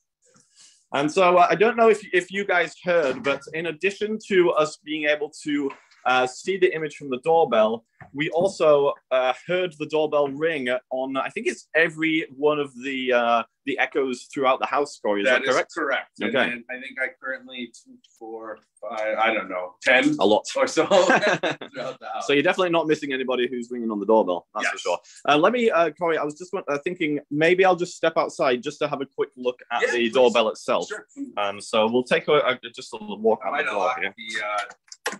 And 0.92 1.10
so 1.10 1.36
uh, 1.36 1.46
I 1.50 1.54
don't 1.56 1.76
know 1.76 1.88
if, 1.90 2.00
if 2.12 2.30
you 2.30 2.44
guys 2.44 2.74
heard, 2.82 3.22
but 3.22 3.42
in 3.52 3.66
addition 3.66 4.18
to 4.28 4.50
us 4.52 4.78
being 4.84 5.04
able 5.04 5.30
to 5.42 5.70
uh, 6.06 6.26
see 6.26 6.56
the 6.56 6.74
image 6.74 6.96
from 6.96 7.10
the 7.10 7.18
doorbell, 7.18 7.84
we 8.14 8.30
also 8.30 8.92
uh, 9.10 9.32
heard 9.46 9.74
the 9.78 9.86
doorbell 9.86 10.28
ring 10.28 10.68
on, 10.90 11.16
I 11.16 11.28
think 11.30 11.46
it's 11.48 11.68
every 11.74 12.26
one 12.36 12.58
of 12.60 12.72
the 12.82 13.12
uh, 13.12 13.42
the 13.66 13.76
echoes 13.80 14.28
throughout 14.32 14.60
the 14.60 14.66
house, 14.66 14.96
Corey. 15.04 15.22
Is 15.22 15.26
that, 15.26 15.42
That 15.42 15.48
is 15.48 15.54
correct? 15.54 15.72
correct. 15.74 16.10
Okay. 16.22 16.52
And 16.52 16.62
I 16.70 16.74
think 16.80 16.96
I 17.02 17.08
currently 17.20 17.72
two, 17.74 17.94
four, 18.16 18.58
five, 18.80 19.18
I 19.18 19.34
don't 19.34 19.48
know, 19.50 19.74
10 19.82 20.18
A 20.20 20.24
lot. 20.24 20.44
or 20.54 20.68
so 20.68 20.86
throughout 20.86 21.98
the 21.98 22.06
house. 22.14 22.28
So 22.28 22.32
you're 22.32 22.44
definitely 22.44 22.70
not 22.70 22.86
missing 22.86 23.12
anybody 23.12 23.48
who's 23.48 23.68
ringing 23.72 23.90
on 23.90 23.98
the 23.98 24.06
doorbell. 24.06 24.46
That's 24.54 24.68
for 24.68 24.78
sure. 24.78 24.98
Uh, 25.28 25.36
let 25.36 25.52
me, 25.52 25.68
uh, 25.68 25.90
Corey. 25.98 26.16
I 26.16 26.22
was 26.22 26.34
just 26.38 26.54
uh, 26.54 26.78
thinking 26.84 27.18
maybe 27.32 27.64
I'll 27.64 27.74
just 27.74 27.96
step 27.96 28.12
outside 28.16 28.62
just 28.62 28.78
to 28.80 28.86
have 28.88 29.00
a 29.00 29.06
quick 29.06 29.30
look 29.36 29.58
at 29.72 29.80
Yeah, 29.82 29.86
the 29.88 29.96
please. 29.96 30.12
doorbell 30.14 30.48
itself. 30.50 30.86
Sure. 30.88 31.04
Um, 31.36 31.60
so 31.60 31.90
we'll 31.90 32.04
take 32.04 32.28
a, 32.28 32.34
a 32.34 32.58
just 32.72 32.92
a 32.92 32.96
little 32.96 33.18
walk 33.20 33.40
out 33.44 33.56
the 33.58 33.64
door 33.64 33.90
here. 34.00 34.14
the 34.16 34.44
uh, 34.46 34.58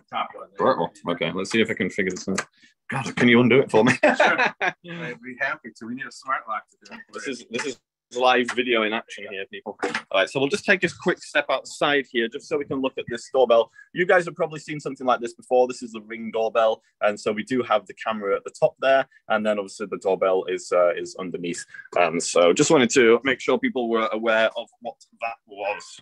top 0.09 0.29
one. 0.33 0.47
Right, 0.59 0.77
well, 0.77 0.91
okay, 1.15 1.31
let's 1.31 1.51
see 1.51 1.61
if 1.61 1.69
I 1.69 1.73
can 1.73 1.89
figure 1.89 2.11
this 2.11 2.27
out. 2.27 2.45
God, 2.89 3.15
can 3.15 3.27
you 3.27 3.41
undo 3.41 3.59
it 3.59 3.69
for 3.69 3.83
me? 3.83 3.93
I'd 4.03 4.75
be 4.83 5.35
happy 5.39 5.69
to. 5.75 5.85
We 5.85 5.95
need 5.95 6.05
a 6.05 6.11
smart 6.11 6.41
lock 6.47 6.63
to 6.69 6.77
do 6.89 6.97
it. 6.97 7.01
this 7.13 7.27
is 7.27 7.45
this 7.49 7.65
is 7.65 7.79
live 8.15 8.47
video 8.55 8.83
in 8.83 8.93
action 8.93 9.25
here, 9.29 9.45
people. 9.51 9.77
All 9.83 10.21
right, 10.21 10.29
so 10.29 10.39
we'll 10.39 10.49
just 10.49 10.65
take 10.65 10.83
a 10.83 10.89
quick 11.01 11.21
step 11.21 11.45
outside 11.49 12.05
here, 12.09 12.27
just 12.27 12.47
so 12.47 12.57
we 12.57 12.65
can 12.65 12.81
look 12.81 12.97
at 12.97 13.05
this 13.09 13.29
doorbell. 13.33 13.71
You 13.93 14.05
guys 14.05 14.25
have 14.25 14.35
probably 14.35 14.59
seen 14.59 14.79
something 14.79 15.05
like 15.05 15.19
this 15.19 15.33
before. 15.33 15.67
This 15.67 15.83
is 15.83 15.91
the 15.91 16.01
Ring 16.01 16.31
doorbell, 16.31 16.81
and 17.01 17.19
so 17.19 17.31
we 17.31 17.43
do 17.43 17.61
have 17.63 17.85
the 17.87 17.93
camera 17.93 18.35
at 18.35 18.43
the 18.43 18.53
top 18.57 18.75
there, 18.79 19.07
and 19.27 19.45
then 19.45 19.59
obviously 19.59 19.87
the 19.87 19.97
doorbell 19.97 20.45
is 20.45 20.71
uh, 20.71 20.93
is 20.95 21.15
underneath. 21.19 21.65
Um, 21.99 22.19
so 22.19 22.53
just 22.53 22.71
wanted 22.71 22.89
to 22.91 23.19
make 23.23 23.41
sure 23.41 23.57
people 23.57 23.89
were 23.89 24.07
aware 24.13 24.49
of 24.55 24.69
what 24.81 24.95
that 25.21 25.35
was. 25.45 26.01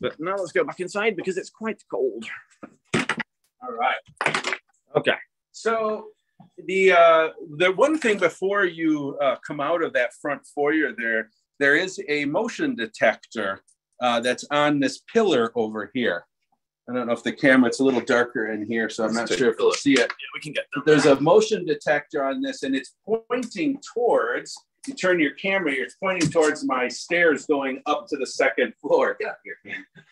But 0.00 0.20
now 0.20 0.36
let's 0.36 0.52
go 0.52 0.64
back 0.64 0.80
inside 0.80 1.16
because 1.16 1.38
it's 1.38 1.50
quite 1.50 1.82
cold. 1.90 2.24
All 3.62 3.72
right. 3.72 4.56
Okay. 4.96 5.14
So 5.52 6.08
the 6.66 6.92
uh, 6.92 7.28
the 7.56 7.72
one 7.72 7.98
thing 7.98 8.18
before 8.18 8.64
you 8.64 9.18
uh, 9.20 9.36
come 9.46 9.60
out 9.60 9.82
of 9.82 9.92
that 9.94 10.14
front 10.20 10.46
foyer 10.46 10.92
there, 10.96 11.30
there 11.58 11.76
is 11.76 12.00
a 12.08 12.24
motion 12.24 12.74
detector 12.74 13.60
uh, 14.00 14.20
that's 14.20 14.44
on 14.50 14.80
this 14.80 15.00
pillar 15.12 15.52
over 15.54 15.90
here. 15.94 16.24
I 16.88 16.94
don't 16.94 17.06
know 17.06 17.12
if 17.12 17.22
the 17.22 17.32
camera, 17.32 17.68
it's 17.68 17.80
a 17.80 17.84
little 17.84 18.00
darker 18.00 18.50
in 18.50 18.64
here, 18.66 18.88
so 18.88 19.04
I'm 19.04 19.12
not 19.12 19.20
Let's 19.20 19.32
take 19.32 19.38
sure 19.40 19.50
if 19.50 19.56
you'll 19.58 19.72
see 19.72 19.92
it. 19.92 19.98
Yeah, 19.98 20.26
we 20.32 20.40
can 20.40 20.52
get 20.52 20.64
But 20.74 20.86
there's 20.86 21.04
a 21.04 21.20
motion 21.20 21.66
detector 21.66 22.24
on 22.24 22.40
this, 22.40 22.62
and 22.62 22.74
it's 22.74 22.94
pointing 23.04 23.78
towards. 23.92 24.56
You 24.88 24.94
turn 24.94 25.20
your 25.20 25.32
camera, 25.32 25.72
it's 25.72 25.96
pointing 25.96 26.30
towards 26.30 26.64
my 26.64 26.88
stairs 26.88 27.44
going 27.44 27.82
up 27.84 28.06
to 28.08 28.16
the 28.16 28.26
second 28.26 28.72
floor. 28.80 29.16
Get 29.20 29.28
up 29.28 29.38
here. 29.44 29.58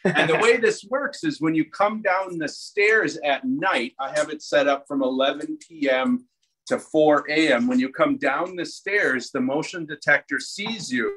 And 0.05 0.29
the 0.29 0.37
way 0.37 0.57
this 0.61 0.85
works 0.91 1.25
is 1.25 1.41
when 1.41 1.55
you 1.55 1.65
come 1.71 2.03
down 2.03 2.37
the 2.37 2.49
stairs 2.49 3.19
at 3.25 3.47
night, 3.47 3.95
I 3.99 4.11
have 4.11 4.29
it 4.29 4.43
set 4.43 4.69
up 4.69 4.85
from 4.87 5.03
11 5.03 5.57
p.m. 5.67 6.27
to 6.67 6.79
4 6.79 7.25
a.m. 7.31 7.67
When 7.67 7.79
you 7.79 7.89
come 7.89 8.19
down 8.19 8.55
the 8.55 8.67
stairs, 8.67 9.31
the 9.31 9.41
motion 9.41 9.87
detector 9.87 10.39
sees 10.39 10.93
you, 10.93 11.17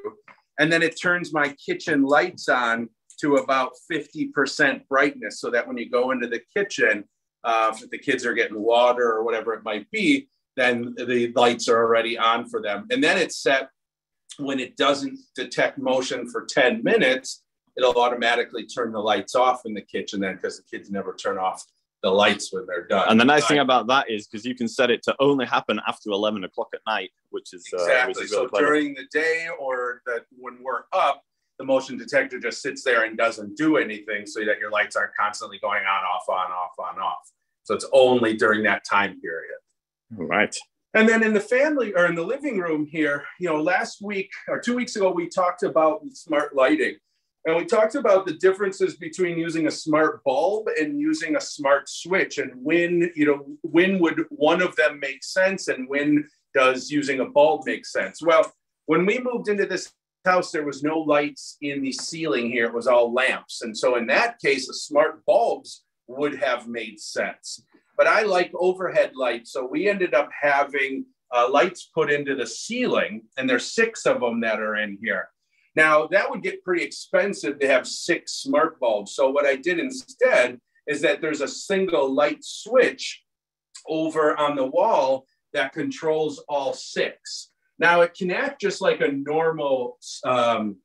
and 0.58 0.72
then 0.72 0.82
it 0.82 0.98
turns 0.98 1.34
my 1.34 1.54
kitchen 1.64 2.02
lights 2.02 2.48
on 2.48 2.88
to 3.20 3.36
about 3.36 3.72
50% 3.92 4.88
brightness 4.88 5.38
so 5.38 5.50
that 5.50 5.68
when 5.68 5.76
you 5.76 5.90
go 5.90 6.12
into 6.12 6.28
the 6.28 6.40
kitchen, 6.56 7.04
uh, 7.44 7.74
if 7.74 7.90
the 7.90 7.98
kids 7.98 8.24
are 8.24 8.32
getting 8.32 8.58
water 8.58 9.12
or 9.12 9.22
whatever 9.22 9.52
it 9.52 9.64
might 9.64 9.90
be, 9.90 10.28
then 10.56 10.94
the 10.96 11.32
lights 11.34 11.68
are 11.68 11.78
already 11.78 12.18
on 12.18 12.48
for 12.48 12.60
them. 12.60 12.86
And 12.90 13.02
then 13.02 13.16
it's 13.18 13.42
set 13.42 13.70
when 14.38 14.60
it 14.60 14.76
doesn't 14.76 15.18
detect 15.34 15.78
motion 15.78 16.28
for 16.28 16.46
10 16.48 16.82
minutes, 16.82 17.42
it'll 17.76 18.00
automatically 18.00 18.66
turn 18.66 18.92
the 18.92 18.98
lights 18.98 19.34
off 19.34 19.62
in 19.64 19.74
the 19.74 19.82
kitchen 19.82 20.20
then 20.20 20.36
because 20.36 20.56
the 20.56 20.64
kids 20.70 20.90
never 20.90 21.14
turn 21.14 21.38
off 21.38 21.64
the 22.02 22.10
lights 22.10 22.52
when 22.52 22.66
they're 22.66 22.86
done. 22.86 23.06
And 23.10 23.20
the 23.20 23.24
nice 23.24 23.46
thing 23.46 23.58
about 23.58 23.86
that 23.88 24.10
is 24.10 24.26
because 24.26 24.46
you 24.46 24.54
can 24.54 24.68
set 24.68 24.90
it 24.90 25.02
to 25.02 25.14
only 25.20 25.44
happen 25.44 25.80
after 25.86 26.10
11 26.10 26.44
o'clock 26.44 26.68
at 26.74 26.80
night, 26.86 27.10
which 27.28 27.52
is, 27.52 27.66
uh, 27.74 27.76
which 27.76 27.88
exactly. 27.88 28.24
is 28.24 28.30
So 28.30 28.36
really 28.36 28.48
clever. 28.48 28.66
during 28.66 28.94
the 28.94 29.06
day 29.12 29.48
or 29.58 30.00
that 30.06 30.22
when 30.38 30.58
we're 30.62 30.84
up, 30.92 31.22
the 31.58 31.64
motion 31.64 31.98
detector 31.98 32.40
just 32.40 32.62
sits 32.62 32.82
there 32.82 33.04
and 33.04 33.18
doesn't 33.18 33.54
do 33.58 33.76
anything 33.76 34.24
so 34.24 34.42
that 34.46 34.58
your 34.58 34.70
lights 34.70 34.96
aren't 34.96 35.14
constantly 35.14 35.58
going 35.60 35.82
on, 35.82 36.04
off, 36.04 36.26
on, 36.26 36.50
off, 36.50 36.72
on, 36.78 36.98
off. 36.98 37.30
So 37.64 37.74
it's 37.74 37.86
only 37.92 38.34
during 38.34 38.62
that 38.62 38.82
time 38.90 39.20
period. 39.20 39.58
All 40.18 40.26
right. 40.26 40.54
And 40.94 41.08
then 41.08 41.22
in 41.22 41.32
the 41.32 41.40
family 41.40 41.92
or 41.94 42.06
in 42.06 42.16
the 42.16 42.22
living 42.22 42.58
room 42.58 42.86
here, 42.86 43.24
you 43.38 43.48
know, 43.48 43.62
last 43.62 44.02
week 44.02 44.30
or 44.48 44.58
two 44.58 44.74
weeks 44.74 44.96
ago, 44.96 45.10
we 45.10 45.28
talked 45.28 45.62
about 45.62 46.00
smart 46.12 46.54
lighting. 46.54 46.96
And 47.46 47.56
we 47.56 47.64
talked 47.64 47.94
about 47.94 48.26
the 48.26 48.34
differences 48.34 48.96
between 48.96 49.38
using 49.38 49.66
a 49.66 49.70
smart 49.70 50.22
bulb 50.24 50.66
and 50.78 51.00
using 51.00 51.36
a 51.36 51.40
smart 51.40 51.88
switch 51.88 52.38
and 52.38 52.52
when, 52.56 53.10
you 53.14 53.24
know, 53.24 53.46
when 53.62 53.98
would 54.00 54.26
one 54.28 54.60
of 54.60 54.76
them 54.76 55.00
make 55.00 55.24
sense 55.24 55.68
and 55.68 55.88
when 55.88 56.28
does 56.54 56.90
using 56.90 57.20
a 57.20 57.24
bulb 57.24 57.62
make 57.64 57.86
sense? 57.86 58.20
Well, 58.20 58.52
when 58.86 59.06
we 59.06 59.20
moved 59.20 59.48
into 59.48 59.64
this 59.64 59.90
house, 60.26 60.50
there 60.50 60.66
was 60.66 60.82
no 60.82 60.98
lights 60.98 61.56
in 61.62 61.80
the 61.80 61.92
ceiling 61.92 62.50
here. 62.50 62.66
It 62.66 62.74
was 62.74 62.86
all 62.86 63.14
lamps. 63.14 63.62
And 63.62 63.76
so 63.76 63.96
in 63.96 64.06
that 64.08 64.38
case, 64.40 64.66
the 64.66 64.74
smart 64.74 65.24
bulbs 65.24 65.84
would 66.08 66.34
have 66.34 66.68
made 66.68 67.00
sense 67.00 67.62
but 68.00 68.06
I 68.06 68.22
like 68.22 68.50
overhead 68.54 69.12
lights. 69.14 69.52
So 69.52 69.66
we 69.66 69.86
ended 69.86 70.14
up 70.14 70.30
having 70.32 71.04
uh, 71.30 71.50
lights 71.50 71.90
put 71.94 72.10
into 72.10 72.34
the 72.34 72.46
ceiling, 72.46 73.24
and 73.36 73.46
there's 73.46 73.74
six 73.74 74.06
of 74.06 74.20
them 74.20 74.40
that 74.40 74.58
are 74.58 74.76
in 74.76 74.96
here. 75.02 75.28
Now, 75.76 76.06
that 76.06 76.30
would 76.30 76.42
get 76.42 76.64
pretty 76.64 76.82
expensive 76.82 77.58
to 77.58 77.66
have 77.66 77.86
six 77.86 78.36
smart 78.36 78.80
bulbs. 78.80 79.14
So 79.14 79.28
what 79.28 79.44
I 79.44 79.56
did 79.56 79.78
instead 79.78 80.58
is 80.86 81.02
that 81.02 81.20
there's 81.20 81.42
a 81.42 81.46
single 81.46 82.10
light 82.10 82.38
switch 82.40 83.22
over 83.86 84.34
on 84.34 84.56
the 84.56 84.64
wall 84.64 85.26
that 85.52 85.74
controls 85.74 86.42
all 86.48 86.72
six. 86.72 87.50
Now, 87.78 88.00
it 88.00 88.14
can 88.14 88.30
act 88.30 88.62
just 88.62 88.80
like 88.80 89.02
a 89.02 89.12
normal 89.12 89.98
um, 90.24 90.76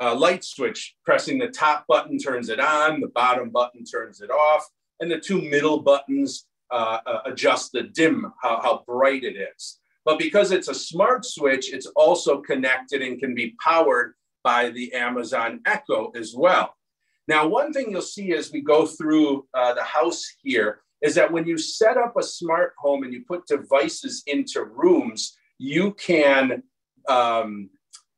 uh, 0.00 0.16
light 0.16 0.42
switch. 0.42 0.96
Pressing 1.04 1.38
the 1.38 1.46
top 1.46 1.84
button 1.86 2.18
turns 2.18 2.48
it 2.48 2.58
on, 2.58 3.00
the 3.00 3.12
bottom 3.14 3.50
button 3.50 3.84
turns 3.84 4.20
it 4.20 4.32
off, 4.32 4.66
and 4.98 5.08
the 5.08 5.20
two 5.20 5.40
middle 5.42 5.80
buttons 5.80 6.48
uh, 6.70 6.98
uh, 7.06 7.20
adjust 7.26 7.72
the 7.72 7.84
dim, 7.84 8.32
how, 8.42 8.60
how 8.62 8.84
bright 8.86 9.24
it 9.24 9.36
is. 9.36 9.78
But 10.04 10.18
because 10.18 10.52
it's 10.52 10.68
a 10.68 10.74
smart 10.74 11.24
switch, 11.24 11.72
it's 11.72 11.86
also 11.96 12.40
connected 12.40 13.02
and 13.02 13.18
can 13.18 13.34
be 13.34 13.54
powered 13.62 14.14
by 14.44 14.70
the 14.70 14.92
Amazon 14.92 15.60
Echo 15.66 16.12
as 16.14 16.34
well. 16.36 16.74
Now, 17.28 17.48
one 17.48 17.72
thing 17.72 17.90
you'll 17.90 18.02
see 18.02 18.32
as 18.32 18.52
we 18.52 18.60
go 18.60 18.86
through 18.86 19.46
uh, 19.52 19.74
the 19.74 19.82
house 19.82 20.24
here 20.42 20.80
is 21.02 21.14
that 21.16 21.32
when 21.32 21.46
you 21.46 21.58
set 21.58 21.96
up 21.96 22.14
a 22.16 22.22
smart 22.22 22.74
home 22.78 23.02
and 23.02 23.12
you 23.12 23.24
put 23.26 23.46
devices 23.46 24.22
into 24.26 24.64
rooms, 24.64 25.36
you 25.58 25.92
can 25.94 26.62
um, 27.08 27.70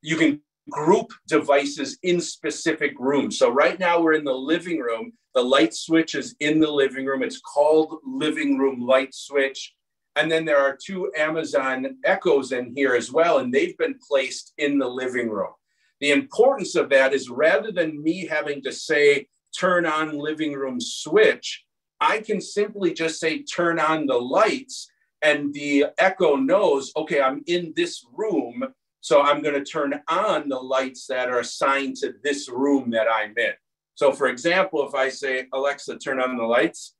you 0.02 0.16
can 0.16 0.40
group 0.70 1.12
devices 1.26 1.98
in 2.02 2.20
specific 2.20 2.92
rooms. 2.98 3.38
So 3.38 3.50
right 3.50 3.78
now 3.78 4.00
we're 4.00 4.14
in 4.14 4.24
the 4.24 4.32
living 4.32 4.80
room. 4.80 5.12
The 5.34 5.42
light 5.42 5.74
switch 5.74 6.14
is 6.14 6.34
in 6.40 6.60
the 6.60 6.70
living 6.70 7.06
room. 7.06 7.22
It's 7.22 7.40
called 7.40 7.98
living 8.04 8.58
room 8.58 8.80
light 8.80 9.14
switch. 9.14 9.74
And 10.16 10.30
then 10.30 10.44
there 10.44 10.58
are 10.58 10.76
two 10.76 11.12
Amazon 11.16 11.98
Echoes 12.04 12.52
in 12.52 12.72
here 12.74 12.94
as 12.94 13.12
well, 13.12 13.38
and 13.38 13.54
they've 13.54 13.78
been 13.78 13.98
placed 14.08 14.52
in 14.58 14.78
the 14.78 14.88
living 14.88 15.30
room. 15.30 15.52
The 16.00 16.10
importance 16.10 16.74
of 16.74 16.88
that 16.90 17.12
is 17.12 17.30
rather 17.30 17.70
than 17.70 18.02
me 18.02 18.26
having 18.26 18.62
to 18.62 18.72
say, 18.72 19.28
turn 19.56 19.86
on 19.86 20.18
living 20.18 20.54
room 20.54 20.80
switch, 20.80 21.64
I 22.00 22.20
can 22.20 22.40
simply 22.40 22.92
just 22.92 23.20
say, 23.20 23.42
turn 23.42 23.78
on 23.78 24.06
the 24.06 24.16
lights, 24.16 24.90
and 25.22 25.52
the 25.52 25.86
Echo 25.98 26.36
knows, 26.36 26.92
okay, 26.96 27.20
I'm 27.20 27.42
in 27.46 27.72
this 27.74 28.04
room, 28.12 28.62
so 29.08 29.22
I'm 29.22 29.40
going 29.40 29.54
to 29.54 29.64
turn 29.64 29.98
on 30.06 30.50
the 30.50 30.58
lights 30.58 31.06
that 31.06 31.30
are 31.30 31.38
assigned 31.38 31.96
to 31.96 32.12
this 32.22 32.50
room 32.50 32.90
that 32.90 33.06
I'm 33.10 33.32
in. 33.38 33.54
So, 33.94 34.12
for 34.12 34.26
example, 34.26 34.86
if 34.86 34.94
I 34.94 35.08
say, 35.08 35.46
Alexa, 35.50 35.96
turn 35.96 36.20
on 36.20 36.36
the 36.36 36.44
lights, 36.44 36.94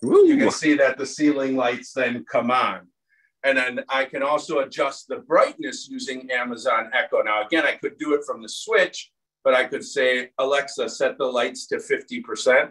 Woo. 0.00 0.28
you 0.28 0.36
can 0.36 0.52
see 0.52 0.74
that 0.74 0.96
the 0.96 1.06
ceiling 1.06 1.56
lights 1.56 1.92
then 1.92 2.24
come 2.30 2.52
on. 2.52 2.86
And 3.42 3.58
then 3.58 3.80
I 3.88 4.04
can 4.04 4.22
also 4.22 4.60
adjust 4.60 5.08
the 5.08 5.16
brightness 5.16 5.88
using 5.90 6.30
Amazon 6.30 6.90
Echo. 6.92 7.20
Now, 7.22 7.44
again, 7.44 7.66
I 7.66 7.72
could 7.72 7.98
do 7.98 8.14
it 8.14 8.20
from 8.24 8.42
the 8.42 8.48
switch, 8.48 9.10
but 9.42 9.54
I 9.54 9.64
could 9.64 9.84
say, 9.84 10.30
Alexa, 10.38 10.88
set 10.88 11.18
the 11.18 11.26
lights 11.26 11.66
to 11.66 11.78
50%. 11.78 12.70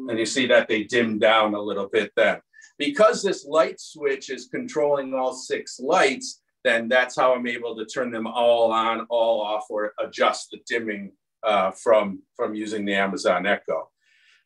And 0.00 0.18
you 0.18 0.26
see 0.26 0.48
that 0.48 0.66
they 0.66 0.82
dim 0.82 1.20
down 1.20 1.54
a 1.54 1.60
little 1.60 1.88
bit 1.88 2.10
then. 2.16 2.40
Because 2.78 3.22
this 3.22 3.44
light 3.44 3.80
switch 3.80 4.30
is 4.30 4.48
controlling 4.48 5.12
all 5.12 5.34
six 5.34 5.80
lights, 5.80 6.40
then 6.64 6.88
that's 6.88 7.16
how 7.16 7.34
I'm 7.34 7.46
able 7.46 7.76
to 7.76 7.84
turn 7.84 8.10
them 8.10 8.26
all 8.26 8.72
on, 8.72 9.06
all 9.10 9.40
off, 9.40 9.66
or 9.70 9.92
adjust 9.98 10.50
the 10.50 10.58
dimming 10.66 11.12
uh, 11.42 11.70
from, 11.72 12.22
from 12.36 12.54
using 12.54 12.84
the 12.84 12.94
Amazon 12.94 13.46
Echo. 13.46 13.90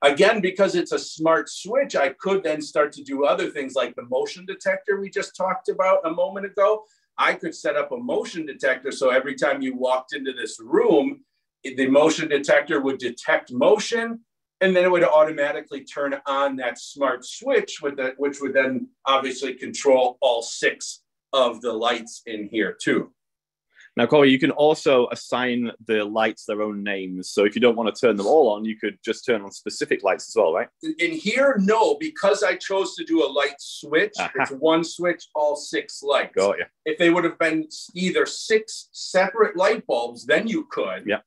Again, 0.02 0.40
because 0.40 0.74
it's 0.74 0.92
a 0.92 0.98
smart 0.98 1.48
switch, 1.48 1.94
I 1.94 2.10
could 2.10 2.42
then 2.42 2.60
start 2.60 2.92
to 2.92 3.04
do 3.04 3.24
other 3.24 3.50
things 3.50 3.74
like 3.74 3.94
the 3.94 4.02
motion 4.10 4.44
detector 4.44 5.00
we 5.00 5.08
just 5.08 5.36
talked 5.36 5.68
about 5.68 6.00
a 6.04 6.10
moment 6.10 6.44
ago. 6.44 6.84
I 7.18 7.34
could 7.34 7.54
set 7.54 7.76
up 7.76 7.92
a 7.92 7.96
motion 7.96 8.44
detector 8.44 8.90
so 8.90 9.10
every 9.10 9.36
time 9.36 9.62
you 9.62 9.76
walked 9.76 10.14
into 10.14 10.32
this 10.32 10.58
room, 10.60 11.20
the 11.62 11.86
motion 11.86 12.28
detector 12.28 12.80
would 12.80 12.98
detect 12.98 13.52
motion 13.52 14.20
and 14.62 14.74
then 14.74 14.84
it 14.84 14.90
would 14.90 15.04
automatically 15.04 15.84
turn 15.84 16.14
on 16.26 16.56
that 16.56 16.78
smart 16.78 17.24
switch 17.24 17.82
with 17.82 17.96
that, 17.96 18.14
which 18.16 18.40
would 18.40 18.54
then 18.54 18.88
obviously 19.04 19.54
control 19.54 20.16
all 20.20 20.40
six 20.40 21.02
of 21.32 21.60
the 21.60 21.72
lights 21.72 22.22
in 22.26 22.48
here 22.48 22.76
too. 22.80 23.12
Now, 23.94 24.06
Corey, 24.06 24.30
you 24.30 24.38
can 24.38 24.52
also 24.52 25.06
assign 25.08 25.70
the 25.86 26.02
lights 26.02 26.46
their 26.46 26.62
own 26.62 26.82
names. 26.82 27.30
So 27.30 27.44
if 27.44 27.54
you 27.54 27.60
don't 27.60 27.76
want 27.76 27.94
to 27.94 28.00
turn 28.00 28.16
them 28.16 28.26
all 28.26 28.48
on, 28.48 28.64
you 28.64 28.78
could 28.78 28.98
just 29.04 29.26
turn 29.26 29.42
on 29.42 29.50
specific 29.50 30.02
lights 30.02 30.30
as 30.30 30.34
well, 30.34 30.54
right? 30.54 30.68
In 30.98 31.12
here, 31.12 31.56
no, 31.60 31.96
because 32.00 32.42
I 32.42 32.54
chose 32.54 32.94
to 32.94 33.04
do 33.04 33.22
a 33.22 33.28
light 33.28 33.56
switch, 33.58 34.14
Aha. 34.18 34.30
it's 34.36 34.50
one 34.52 34.82
switch, 34.82 35.26
all 35.34 35.56
six 35.56 36.02
lights. 36.02 36.36
Got 36.36 36.58
you. 36.58 36.64
If 36.86 36.96
they 36.96 37.10
would 37.10 37.24
have 37.24 37.38
been 37.38 37.68
either 37.94 38.24
six 38.24 38.88
separate 38.92 39.56
light 39.56 39.86
bulbs, 39.86 40.24
then 40.24 40.48
you 40.48 40.66
could. 40.70 41.04
Yeah. 41.04 41.18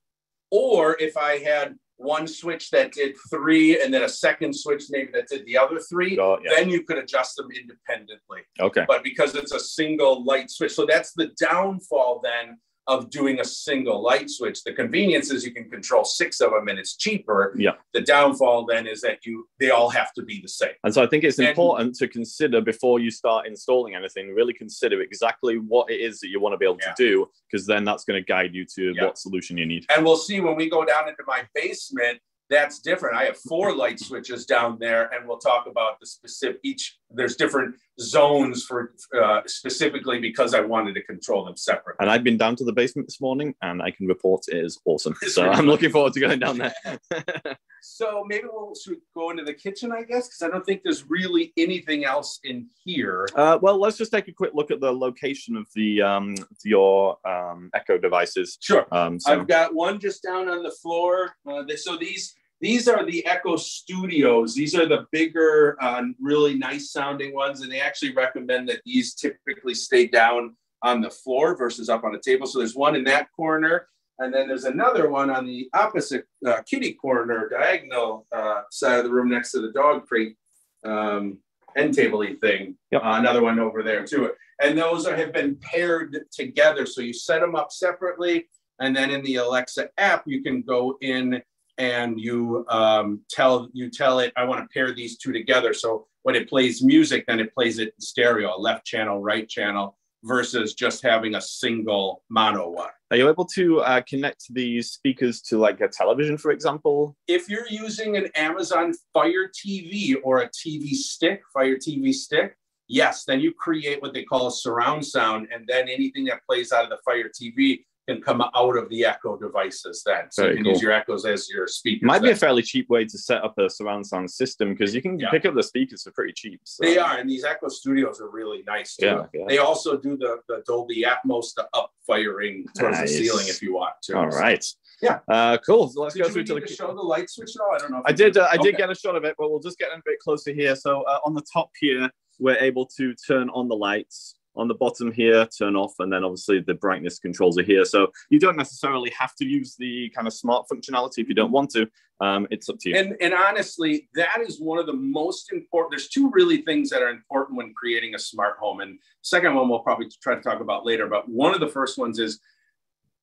Or 0.50 0.98
if 1.00 1.18
I 1.18 1.38
had 1.38 1.76
one 1.98 2.28
switch 2.28 2.72
that 2.72 2.92
did 2.92 3.16
three 3.30 3.82
and 3.82 3.94
then 3.94 4.04
a 4.04 4.10
second 4.10 4.54
switch 4.54 4.84
maybe 4.90 5.12
that 5.14 5.28
did 5.28 5.46
the 5.46 5.58
other 5.58 5.80
three, 5.80 6.16
Got 6.16 6.44
you. 6.44 6.50
then 6.56 6.70
you 6.70 6.84
could 6.84 6.98
adjust 6.98 7.38
them 7.38 7.48
independently. 7.52 8.42
Okay. 8.60 8.84
But 8.88 9.04
because 9.04 9.36
it's 9.36 9.54
a 9.54 9.60
single 9.60 10.24
light 10.26 10.50
switch, 10.52 10.74
so 10.74 10.86
that's 10.86 11.14
the 11.14 11.32
downfall 11.40 12.22
then 12.24 12.58
of 12.88 13.10
doing 13.10 13.40
a 13.40 13.46
single 13.46 14.02
light 14.04 14.30
switch. 14.30 14.64
The 14.64 14.74
convenience 14.74 15.32
is 15.32 15.44
you 15.44 15.52
can 15.52 15.70
control 15.70 16.04
six 16.04 16.40
of 16.42 16.52
them 16.52 16.68
and 16.68 16.78
it's 16.78 16.96
cheaper. 16.96 17.56
Yeah. 17.58 17.72
The 17.94 18.02
downfall 18.02 18.66
then 18.68 18.86
is 18.88 19.02
that 19.02 19.26
you 19.26 19.48
they 19.60 19.72
all 19.72 19.90
have 19.90 20.14
to 20.14 20.24
be 20.24 20.42
the 20.42 20.48
same. 20.48 20.74
And 20.84 20.94
so 20.94 21.02
I 21.04 21.08
think 21.08 21.24
it's 21.24 21.40
And- 21.40 21.48
important 21.48 21.96
to 21.96 22.08
consider 22.08 22.62
before 22.62 23.00
you 23.00 23.10
start 23.10 23.48
installing 23.48 23.96
anything, 23.96 24.34
really 24.34 24.54
consider 24.54 25.02
exactly 25.02 25.56
what 25.58 25.90
it 25.90 26.00
is 26.00 26.20
that 26.20 26.28
you 26.28 26.40
want 26.40 26.54
to 26.54 26.58
be 26.58 26.66
able 26.66 26.78
Yeah. 26.82 26.94
to 26.94 27.04
do, 27.04 27.30
because 27.50 27.66
then 27.66 27.84
that's 27.86 28.04
going 28.04 28.22
to 28.22 28.26
guide 28.26 28.54
you 28.54 28.66
to 28.76 28.94
Yeah. 28.96 29.06
what 29.06 29.18
solution 29.18 29.58
you 29.58 29.66
need. 29.66 29.86
And 29.94 30.06
we'll 30.06 30.18
see 30.18 30.40
when 30.40 30.56
we 30.56 30.70
go 30.70 30.86
down 30.86 31.08
into 31.10 31.24
my 31.26 31.48
basement, 31.56 32.20
that's 32.50 32.80
different. 32.80 33.18
I 33.18 33.24
have 33.26 33.38
four 33.38 33.76
light 33.76 34.00
switches 34.00 34.46
down 34.46 34.78
there, 34.80 35.14
and 35.14 35.28
we'll 35.28 35.38
talk 35.38 35.68
about 35.68 36.00
the 36.00 36.06
specific 36.06 36.60
each. 36.64 36.98
There's 37.10 37.36
different 37.36 37.76
zones 38.00 38.64
for 38.64 38.94
uh, 39.20 39.42
specifically 39.46 40.20
because 40.20 40.54
I 40.54 40.60
wanted 40.60 40.94
to 40.96 41.04
control 41.04 41.46
them 41.46 41.58
separately. 41.58 41.98
And 42.02 42.10
I've 42.10 42.24
been 42.24 42.38
down 42.38 42.56
to 42.58 42.64
the 42.64 42.74
basement 42.74 43.08
this 43.08 43.20
morning, 43.20 43.56
and 43.62 43.82
I 43.82 43.92
can 43.92 44.08
report 44.08 44.44
it 44.48 44.58
is 44.58 44.80
awesome. 44.86 45.16
So 45.28 45.50
I'm 45.50 45.66
looking 45.66 45.92
forward 45.92 46.14
to 46.14 46.20
going 46.20 46.40
down 46.40 46.58
there. 46.58 46.74
So 47.88 48.24
maybe 48.28 48.46
we'll 48.52 48.74
should 48.76 48.98
go 49.14 49.30
into 49.30 49.44
the 49.44 49.54
kitchen, 49.54 49.92
I 49.92 50.04
guess, 50.04 50.28
because 50.28 50.42
I 50.42 50.50
don't 50.50 50.66
think 50.66 50.82
there's 50.84 51.10
really 51.10 51.54
anything 51.56 52.04
else 52.04 52.40
in 52.44 52.68
here. 52.84 53.28
Uh, 53.36 53.60
well, 53.62 53.80
let's 53.80 53.98
just 53.98 54.12
take 54.12 54.28
a 54.28 54.34
quick 54.34 54.52
look 54.54 54.72
at 54.72 54.80
the 54.80 54.92
location 54.92 55.56
of 55.56 55.68
the 55.76 56.02
um, 56.02 56.36
your 56.64 57.18
um, 57.28 57.70
Echo 57.74 57.98
devices. 57.98 58.58
Sure. 58.60 58.86
Um, 58.92 59.20
so 59.20 59.32
I've 59.32 59.48
got 59.48 59.74
one 59.74 60.00
just 60.00 60.24
down 60.24 60.50
on 60.50 60.64
the 60.64 60.72
floor. 60.72 61.36
Uh, 61.48 61.64
so 61.78 61.96
these 61.96 62.34
these 62.60 62.88
are 62.88 63.06
the 63.06 63.26
Echo 63.26 63.56
Studios. 63.56 64.56
These 64.56 64.76
are 64.76 64.88
the 64.88 65.06
bigger, 65.12 65.78
uh, 65.80 66.04
really 66.20 66.56
nice 66.56 66.92
sounding 66.92 67.34
ones, 67.34 67.62
and 67.62 67.72
they 67.72 67.82
actually 67.82 68.14
recommend 68.14 68.68
that 68.70 68.82
these 68.86 69.14
typically 69.14 69.76
stay 69.76 70.08
down 70.08 70.56
on 70.82 71.02
the 71.02 71.10
floor 71.10 71.56
versus 71.56 71.90
up 71.90 72.04
on 72.04 72.16
a 72.16 72.20
table. 72.20 72.48
So 72.48 72.60
there's 72.60 72.76
one 72.76 72.96
in 72.96 73.04
that 73.06 73.32
corner, 73.36 73.88
and 74.20 74.34
then 74.34 74.48
there's 74.48 74.64
another 74.64 75.10
one 75.10 75.30
on 75.30 75.46
the 75.46 75.70
opposite 75.74 76.26
uh, 76.46 76.62
kitty 76.62 76.94
corner, 76.94 77.50
diagonal 77.50 78.26
uh, 78.32 78.62
side 78.72 79.00
of 79.00 79.06
the 79.06 79.12
room 79.12 79.30
next 79.30 79.52
to 79.52 79.62
the 79.62 79.72
dog 79.72 80.08
crate 80.08 80.38
um, 80.86 81.38
end 81.76 81.94
table-y 81.94 82.36
thing. 82.42 82.78
Yep. 82.92 83.04
Uh, 83.04 83.16
another 83.16 83.42
one 83.42 83.60
over 83.60 83.84
there 83.84 84.06
too. 84.06 84.32
And 84.62 84.78
those 84.78 85.06
are, 85.06 85.16
have 85.16 85.34
been 85.34 85.56
paired 85.56 86.26
together. 86.32 86.86
So 86.86 87.02
you 87.02 87.14
set 87.14 87.42
them 87.42 87.56
up 87.56 87.72
separately. 87.72 88.48
And 88.80 88.96
then 88.96 89.10
in 89.10 89.22
the 89.24 89.36
Alexa 89.36 89.90
app, 89.98 90.24
you 90.26 90.42
can 90.42 90.62
go 90.62 90.98
in 91.02 91.42
and 91.78 92.20
you 92.20 92.66
um, 92.70 93.22
tell 93.30 93.68
you 93.74 93.90
tell 93.90 94.20
it, 94.20 94.32
I 94.38 94.46
want 94.46 94.64
to 94.64 94.74
pair 94.74 94.94
these 94.94 95.18
two 95.18 95.34
together. 95.34 95.74
So 95.74 96.08
when 96.24 96.36
it 96.36 96.50
plays 96.50 96.82
music, 96.82 97.26
then 97.28 97.42
it 97.42 97.54
plays 97.54 97.80
it 97.80 97.90
in 97.90 98.02
stereo, 98.02 98.58
left 98.58 98.86
channel, 98.86 99.22
right 99.22 99.48
channel, 99.48 99.98
versus 100.26 100.74
just 100.74 101.04
having 101.04 101.36
a 101.36 101.42
single 101.42 102.24
mono 102.30 102.70
one. 102.70 102.90
are 103.12 103.18
you 103.18 103.30
able 103.30 103.46
to 103.46 103.80
uh, 103.82 104.02
connect 104.02 104.46
these 104.50 104.92
speakers 104.92 105.40
to 105.40 105.58
like 105.58 105.80
a 105.80 105.88
television, 105.88 106.38
for 106.38 106.52
example? 106.52 107.16
If 107.28 107.48
you're 107.48 107.70
using 107.70 108.18
an 108.18 108.30
Amazon 108.36 108.94
Fire 109.14 109.50
TV 109.56 110.16
or 110.24 110.40
a 110.40 110.50
TV 110.50 110.90
stick, 110.90 111.42
Fire 111.54 111.78
TV 111.78 112.12
stick, 112.14 112.58
yes, 112.88 113.24
then 113.26 113.40
you 113.40 113.54
create 113.54 114.02
what 114.02 114.14
they 114.14 114.24
call 114.24 114.48
a 114.48 114.52
surround 114.52 115.06
sound, 115.06 115.48
and 115.54 115.66
then 115.68 115.88
anything 115.88 116.26
that 116.26 116.42
plays 116.50 116.72
out 116.72 116.84
of 116.84 116.90
the 116.90 116.98
Fire 117.06 117.30
TV 117.30 117.84
can 118.08 118.22
come 118.22 118.42
out 118.42 118.78
of 118.78 118.90
the 118.90 119.06
Echo 119.06 119.38
devices. 119.38 120.04
Then, 120.06 120.26
so 120.32 120.44
Very 120.44 120.54
you 120.54 120.58
can 120.58 120.64
cool. 120.66 120.74
use 120.74 120.82
your 120.82 120.92
Echoes 120.92 121.26
as 121.26 121.50
your 121.50 121.68
speakers. 121.68 122.06
Might 122.06 122.22
be 122.22 122.32
a 122.32 122.36
fairly 122.36 122.62
cheap 122.62 122.90
way 122.90 123.06
to 123.06 123.18
set 123.18 123.44
up 123.44 123.58
a 123.58 123.70
surround 123.70 124.06
sound 124.06 124.30
system 124.30 124.70
because 124.74 124.94
you 124.94 125.02
can 125.02 125.18
Yeah. 125.20 125.30
pick 125.32 125.46
up 125.46 125.56
the 125.56 125.64
speakers 125.64 126.04
for 126.04 126.12
pretty 126.12 126.34
cheap. 126.34 126.62
So. 126.64 126.86
They 126.86 126.98
are, 126.98 127.18
and 127.18 127.30
these 127.30 127.44
Echo 127.44 127.68
Studios 127.68 128.22
are 128.22 128.30
really 128.30 128.64
nice 128.68 128.96
too. 128.96 129.06
Yeah, 129.08 129.26
yeah. 129.34 129.46
They 129.48 129.58
also 129.58 129.98
do 129.98 130.18
the, 130.18 130.38
the 130.48 130.64
Dolby 130.68 131.04
Atmos, 131.04 131.54
the 131.56 131.68
up 131.74 131.92
firing 132.06 132.66
towards 132.76 133.00
Nice. 133.00 133.10
the 133.12 133.18
ceiling 133.26 133.48
if 133.48 133.62
you 133.62 133.74
want 133.74 133.96
to. 134.04 134.18
All 134.18 134.28
right. 134.28 134.64
Yeah. 135.02 135.20
Uh, 135.28 135.58
cool. 135.66 135.90
So 135.90 136.02
let's 136.02 136.14
Did 136.16 136.24
go 136.24 136.30
through 136.30 136.44
to 136.46 136.54
the. 136.56 136.62
to 136.62 136.74
show 136.74 136.88
the 136.94 137.02
light 137.02 137.30
switch 137.30 137.52
at 137.56 137.62
all? 137.62 137.76
I 137.76 137.78
don't 137.80 137.92
know. 137.92 137.98
if 138.00 138.04
I 138.06 138.12
did. 138.12 138.38
Uh, 138.38 138.48
I 138.52 138.58
did 138.58 138.76
Okay. 138.76 138.78
get 138.78 138.90
a 138.92 138.96
shot 138.96 139.16
of 139.16 139.26
it, 139.26 139.36
but 139.38 139.50
we'll 139.50 139.60
just 139.60 139.78
get 139.78 139.90
a 139.90 140.02
bit 140.06 140.20
closer 140.20 140.54
here. 140.54 140.76
So 140.76 141.02
uh, 141.04 141.20
on 141.26 141.34
the 141.34 141.44
top 141.52 141.72
here, 141.80 142.10
we're 142.40 142.58
able 142.58 142.86
to 142.98 143.14
turn 143.28 143.50
on 143.50 143.68
the 143.68 143.76
lights. 143.76 144.36
On 144.58 144.68
the 144.68 144.74
bottom 144.74 145.12
here, 145.12 145.48
turn 145.48 145.76
off, 145.76 145.94
and 146.00 146.12
then 146.12 146.24
obviously 146.24 146.60
the 146.60 146.74
brightness 146.74 147.20
controls 147.20 147.58
are 147.58 147.64
here. 147.64 147.86
So 147.86 148.08
you 148.30 148.40
don't 148.40 148.58
necessarily 148.58 149.12
have 149.18 149.36
to 149.36 149.46
use 149.46 149.76
the 149.78 150.10
kind 150.16 150.28
of 150.28 150.34
smart 150.34 150.68
functionality 150.72 151.20
if 151.20 151.28
you 151.28 151.36
don't 151.36 151.52
want 151.52 151.72
to. 151.72 151.88
Um, 152.22 152.48
it's 152.50 152.70
up 152.70 152.78
to 152.80 152.90
you. 152.90 152.96
And, 152.96 153.16
and 153.20 153.34
honestly, 153.34 154.08
that 154.16 154.40
is 154.42 154.62
one 154.62 154.80
of 154.80 154.86
the 154.86 154.94
most 154.94 155.52
important. 155.52 155.92
There's 155.92 156.08
two 156.08 156.32
really 156.32 156.62
things 156.62 156.90
that 156.90 157.02
are 157.02 157.10
important 157.10 157.58
when 157.58 157.74
creating 157.74 158.16
a 158.16 158.20
smart 158.20 158.58
home. 158.58 158.80
And 158.80 159.00
second 159.22 159.56
one 159.56 159.68
we'll 159.68 159.80
probably 159.80 160.08
try 160.22 160.36
to 160.36 160.42
talk 160.42 160.62
about 160.62 160.86
later. 160.86 161.08
But 161.08 161.28
one 161.28 161.54
of 161.54 161.60
the 161.60 161.68
first 161.68 161.98
ones 161.98 162.20
is 162.20 162.40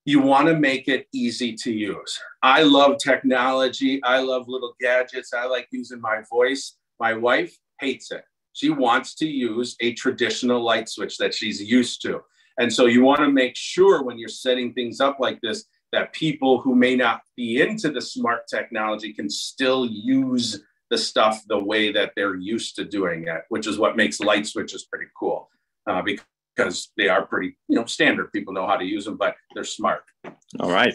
you 0.05 0.21
want 0.21 0.49
to 0.49 0.59
make 0.59 0.88
it 0.88 1.07
easy 1.12 1.55
to 1.55 1.73
use. 1.73 2.21
I 2.42 2.62
love 2.62 2.99
technology. 2.99 4.03
I 4.03 4.18
love 4.21 4.49
little 4.49 4.75
gadgets. 4.81 5.33
I 5.33 5.47
like 5.47 5.68
using 5.71 6.01
my 6.01 6.23
voice. 6.29 6.77
My 6.99 7.14
wife 7.14 7.57
hates 7.81 8.11
it. 8.11 8.25
She 8.53 8.71
wants 8.71 9.15
to 9.17 9.27
use 9.27 9.77
a 9.81 9.95
traditional 9.95 10.62
light 10.62 10.88
switch 10.88 11.19
that 11.19 11.35
she's 11.35 11.62
used 11.62 12.03
to. 12.03 12.21
And 12.59 12.73
so 12.73 12.87
you 12.87 13.03
want 13.03 13.21
to 13.21 13.31
make 13.31 13.57
sure 13.57 14.03
when 14.03 14.19
you're 14.19 14.29
setting 14.29 14.75
things 14.75 15.01
up 15.01 15.19
like 15.21 15.41
this 15.41 15.65
that 15.93 16.12
people 16.12 16.61
who 16.61 16.75
may 16.75 16.97
not 16.97 17.21
be 17.37 17.61
into 17.61 17.91
the 17.91 18.01
smart 18.01 18.47
technology 18.49 19.12
can 19.12 19.29
still 19.29 19.87
use 19.87 20.62
the 20.91 20.99
stuff 20.99 21.43
the 21.49 21.59
way 21.59 21.91
that 21.93 22.12
they're 22.17 22.37
used 22.37 22.77
to 22.77 22.85
doing 22.85 23.27
it, 23.27 23.43
which 23.49 23.67
is 23.67 23.79
what 23.79 23.97
makes 23.97 24.21
light 24.21 24.47
switches 24.47 24.85
pretty 24.85 25.07
cool. 25.19 25.49
Uh, 25.87 26.03
because 26.03 26.93
they 26.97 27.09
are 27.09 27.27
pretty, 27.27 27.57
you 27.69 27.77
know, 27.77 27.87
standard. 27.87 28.31
People 28.33 28.53
know 28.53 28.67
how 28.67 28.77
to 28.77 28.85
use 28.85 29.07
them, 29.07 29.17
but 29.17 29.35
they're 29.55 29.65
smart. 29.65 30.03
All 30.61 30.71
right. 30.71 30.95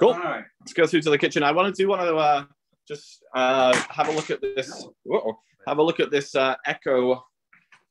Cool. 0.00 0.10
All 0.10 0.18
right. 0.18 0.44
Let's 0.60 0.72
go 0.72 0.86
through 0.86 1.02
to 1.02 1.10
the 1.10 1.18
kitchen. 1.18 1.42
I 1.42 1.52
want 1.52 1.74
to 1.74 1.82
do 1.82 1.88
want 1.88 2.02
to 2.02 2.16
uh, 2.16 2.44
just 2.88 3.22
uh, 3.34 3.74
have 3.90 4.08
a 4.08 4.12
look 4.12 4.30
at 4.30 4.40
this. 4.40 4.86
Whoa, 5.04 5.36
have 5.66 5.78
a 5.78 5.82
look 5.82 6.00
at 6.00 6.10
this 6.10 6.34
uh, 6.34 6.54
Echo 6.66 7.24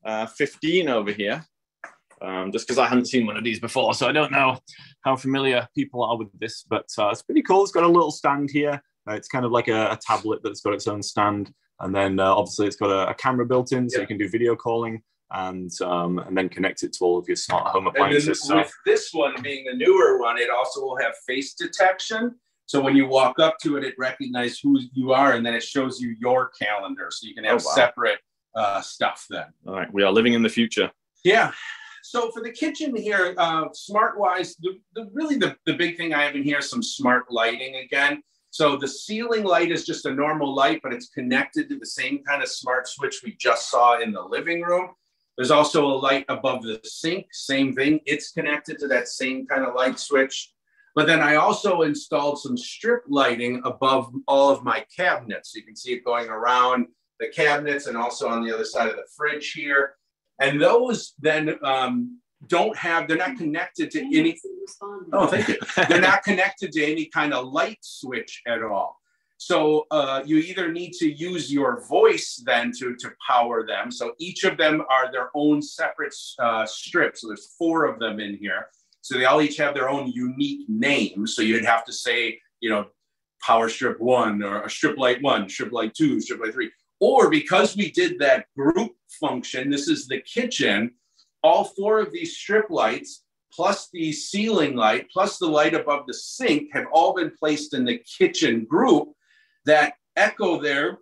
uh, 0.05 0.25
15 0.25 0.89
over 0.89 1.12
here. 1.12 1.45
Um, 2.21 2.53
just 2.53 2.65
because 2.65 2.77
I 2.79 2.88
hadn't 2.88 3.07
seen 3.07 3.25
one 3.25 3.36
of 3.36 3.43
these 3.43 3.59
before, 3.59 3.93
so 3.93 4.07
I 4.07 4.13
don't 4.13 4.31
know 4.31 4.57
how 5.01 5.17
familiar 5.17 5.67
people 5.75 6.03
are 6.05 6.17
with 6.17 6.29
this, 6.39 6.63
but 6.69 6.86
uh, 6.97 7.09
it's 7.09 7.21
pretty 7.21 7.41
cool. 7.41 7.63
It's 7.63 7.73
got 7.73 7.83
a 7.83 7.88
little 7.88 8.12
stand 8.12 8.49
here. 8.49 8.81
Uh, 9.09 9.13
it's 9.15 9.27
kind 9.27 9.43
of 9.43 9.51
like 9.51 9.67
a, 9.67 9.88
a 9.91 9.99
tablet 10.01 10.39
that's 10.41 10.62
got 10.62 10.73
its 10.73 10.88
own 10.88 11.03
stand, 11.03 11.51
and 11.81 11.93
then 11.93 12.21
uh, 12.21 12.33
obviously 12.33 12.65
it's 12.65 12.77
got 12.77 12.91
a, 12.91 13.09
a 13.09 13.13
camera 13.15 13.45
built 13.45 13.73
in, 13.73 13.89
so 13.89 13.97
Yeah. 13.97 14.01
you 14.03 14.07
can 14.07 14.17
do 14.17 14.29
video 14.29 14.55
calling 14.55 15.01
and 15.31 15.69
um, 15.81 16.19
and 16.19 16.38
then 16.38 16.47
connect 16.47 16.83
it 16.83 16.93
to 16.93 17.03
all 17.03 17.17
of 17.17 17.27
your 17.27 17.36
smart 17.36 17.67
home 17.67 17.88
And 17.88 17.95
appliances. 17.97 18.43
So 18.43 18.55
with 18.57 18.71
this 18.86 19.09
one 19.12 19.33
being 19.41 19.65
the 19.65 19.73
newer 19.75 20.17
one, 20.21 20.38
it 20.38 20.49
also 20.49 20.79
will 20.79 20.97
have 21.01 21.15
face 21.27 21.55
detection. 21.55 22.36
So 22.73 22.81
when 22.81 22.95
you 22.95 23.05
walk 23.07 23.38
up 23.38 23.59
to 23.59 23.77
it, 23.77 23.83
it 23.83 23.93
recognizes 23.99 24.59
who 24.59 24.79
you 24.93 25.13
are, 25.13 25.33
and 25.33 25.45
then 25.45 25.53
it 25.53 25.62
shows 25.62 26.01
you 26.01 26.15
your 26.19 26.49
calendar, 26.59 27.09
so 27.12 27.27
you 27.27 27.36
can 27.36 27.43
have 27.43 27.62
Oh, 27.62 27.67
wow. 27.67 27.75
separate 27.75 28.17
uh, 28.55 28.81
stuff 28.81 29.27
then. 29.29 29.45
all 29.67 29.75
right, 29.75 29.93
we 29.93 30.01
are 30.01 30.12
living 30.12 30.33
in 30.33 30.41
the 30.41 30.49
future. 30.49 30.89
Yeah. 31.23 31.51
So 32.01 32.31
for 32.31 32.41
the 32.41 32.49
kitchen 32.51 32.95
here, 32.95 33.36
uh, 33.38 33.65
smart 33.73 34.17
wise, 34.19 34.55
the, 34.55 34.79
the 34.95 35.07
really 35.13 35.38
the, 35.38 35.55
the 35.67 35.73
big 35.73 35.97
thing 35.97 36.15
I 36.15 36.23
have 36.23 36.36
in 36.36 36.41
here 36.41 36.57
is 36.57 36.69
some 36.71 36.81
smart 36.81 37.25
lighting 37.31 37.75
again. 37.75 38.23
So 38.49 38.75
the 38.75 38.88
ceiling 38.88 39.43
light 39.43 39.71
is 39.71 39.86
just 39.86 40.07
a 40.07 40.12
normal 40.12 40.55
light, 40.55 40.79
but 40.81 40.93
it's 40.93 41.09
connected 41.09 41.69
to 41.69 41.77
the 41.77 41.86
same 41.86 42.23
kind 42.23 42.41
of 42.41 42.49
smart 42.49 42.88
switch 42.88 43.21
we 43.23 43.36
just 43.39 43.69
saw 43.69 43.99
in 44.01 44.12
the 44.12 44.21
living 44.23 44.63
room. 44.63 44.89
There's 45.38 45.51
also 45.51 45.86
a 45.86 45.93
light 46.07 46.25
above 46.27 46.63
the 46.63 46.81
sink, 46.83 47.27
same 47.33 47.75
thing. 47.75 47.99
It's 48.07 48.31
connected 48.31 48.79
to 48.79 48.88
that 48.88 49.09
same 49.09 49.45
kind 49.45 49.63
of 49.63 49.75
light 49.75 49.99
switch. 49.99 50.49
But 50.95 51.08
then 51.08 51.21
I 51.21 51.36
also 51.36 51.82
installed 51.82 52.39
some 52.39 52.56
strip 52.56 53.03
lighting 53.08 53.62
above 53.65 54.13
all 54.27 54.49
of 54.49 54.63
my 54.63 54.86
cabinets. 54.95 55.51
So 55.51 55.58
you 55.58 55.65
can 55.65 55.75
see 55.75 55.93
it 55.93 56.06
going 56.06 56.29
around 56.29 56.88
the 57.19 57.29
cabinets 57.29 57.88
and 57.88 57.97
also 57.97 58.27
on 58.27 58.43
the 58.43 58.53
other 58.53 58.65
side 58.65 58.89
of 58.89 58.95
the 58.95 59.06
fridge 59.15 59.51
here. 59.53 59.95
And 60.39 60.62
those 60.62 61.13
then 61.19 61.56
um, 61.63 62.19
don't 62.47 62.77
have, 62.77 63.08
they're 63.08 63.17
not 63.17 63.38
connected 63.38 63.89
to 63.91 63.99
any, 64.01 64.38
oh, 65.13 65.27
thank 65.27 65.47
you. 65.47 65.58
They're 65.88 66.01
not 66.01 66.23
connected 66.23 66.71
to 66.73 66.84
any 66.84 67.06
kind 67.06 67.34
of 67.34 67.47
light 67.47 67.79
switch 67.82 68.41
at 68.47 68.62
all. 68.62 68.99
So 69.38 69.86
uh, 69.91 70.23
you 70.25 70.38
either 70.38 70.71
need 70.71 70.93
to 70.93 71.12
use 71.12 71.51
your 71.51 71.86
voice 71.88 72.41
then 72.45 72.71
to, 72.79 72.95
to 72.95 73.12
power 73.27 73.65
them. 73.65 73.91
So 73.91 74.13
each 74.19 74.43
of 74.43 74.58
them 74.58 74.84
are 74.89 75.12
their 75.12 75.29
own 75.36 75.62
separate 75.62 76.15
uh, 76.39 76.65
strips. 76.65 77.21
So 77.21 77.27
there's 77.27 77.53
four 77.58 77.86
of 77.86 77.99
them 77.99 78.19
in 78.19 78.38
here. 78.38 78.67
So 79.04 79.18
they 79.18 79.26
all 79.26 79.42
each 79.42 79.58
have 79.58 79.76
their 79.76 79.89
own 79.89 80.08
unique 80.08 80.68
name. 80.70 81.28
So 81.28 81.42
you'd 81.42 81.66
have 81.66 81.84
to 81.86 81.94
say, 81.94 82.39
you 82.62 82.70
know, 82.70 82.86
power 83.46 83.68
strip 83.68 84.00
one 84.00 84.42
or 84.42 84.63
a 84.63 84.70
strip 84.70 84.98
light 84.98 85.22
one, 85.22 85.50
strip 85.50 85.74
light 85.74 85.94
two, 85.94 86.22
strip 86.22 86.39
light 86.39 86.54
three. 86.54 86.72
Or 87.02 87.30
because 87.30 87.76
we 87.76 87.92
did 87.92 88.18
that 88.20 88.46
group 88.58 88.94
function, 89.20 89.70
this 89.70 89.89
is 89.89 90.08
the 90.08 90.22
kitchen, 90.22 90.92
all 91.44 91.66
four 91.66 92.00
of 92.00 92.13
these 92.13 92.38
strip 92.38 92.70
lights 92.70 93.26
plus 93.52 93.89
the 93.92 94.13
ceiling 94.13 94.74
light 94.78 95.08
plus 95.12 95.38
the 95.38 95.48
light 95.48 95.74
above 95.74 96.08
the 96.08 96.13
sink 96.13 96.70
have 96.72 96.86
all 96.94 97.13
been 97.13 97.32
placed 97.38 97.74
in 97.74 97.84
the 97.84 98.02
kitchen 98.18 98.63
group. 98.63 99.10
That 99.66 99.96
echo 100.16 100.62
there, 100.62 101.00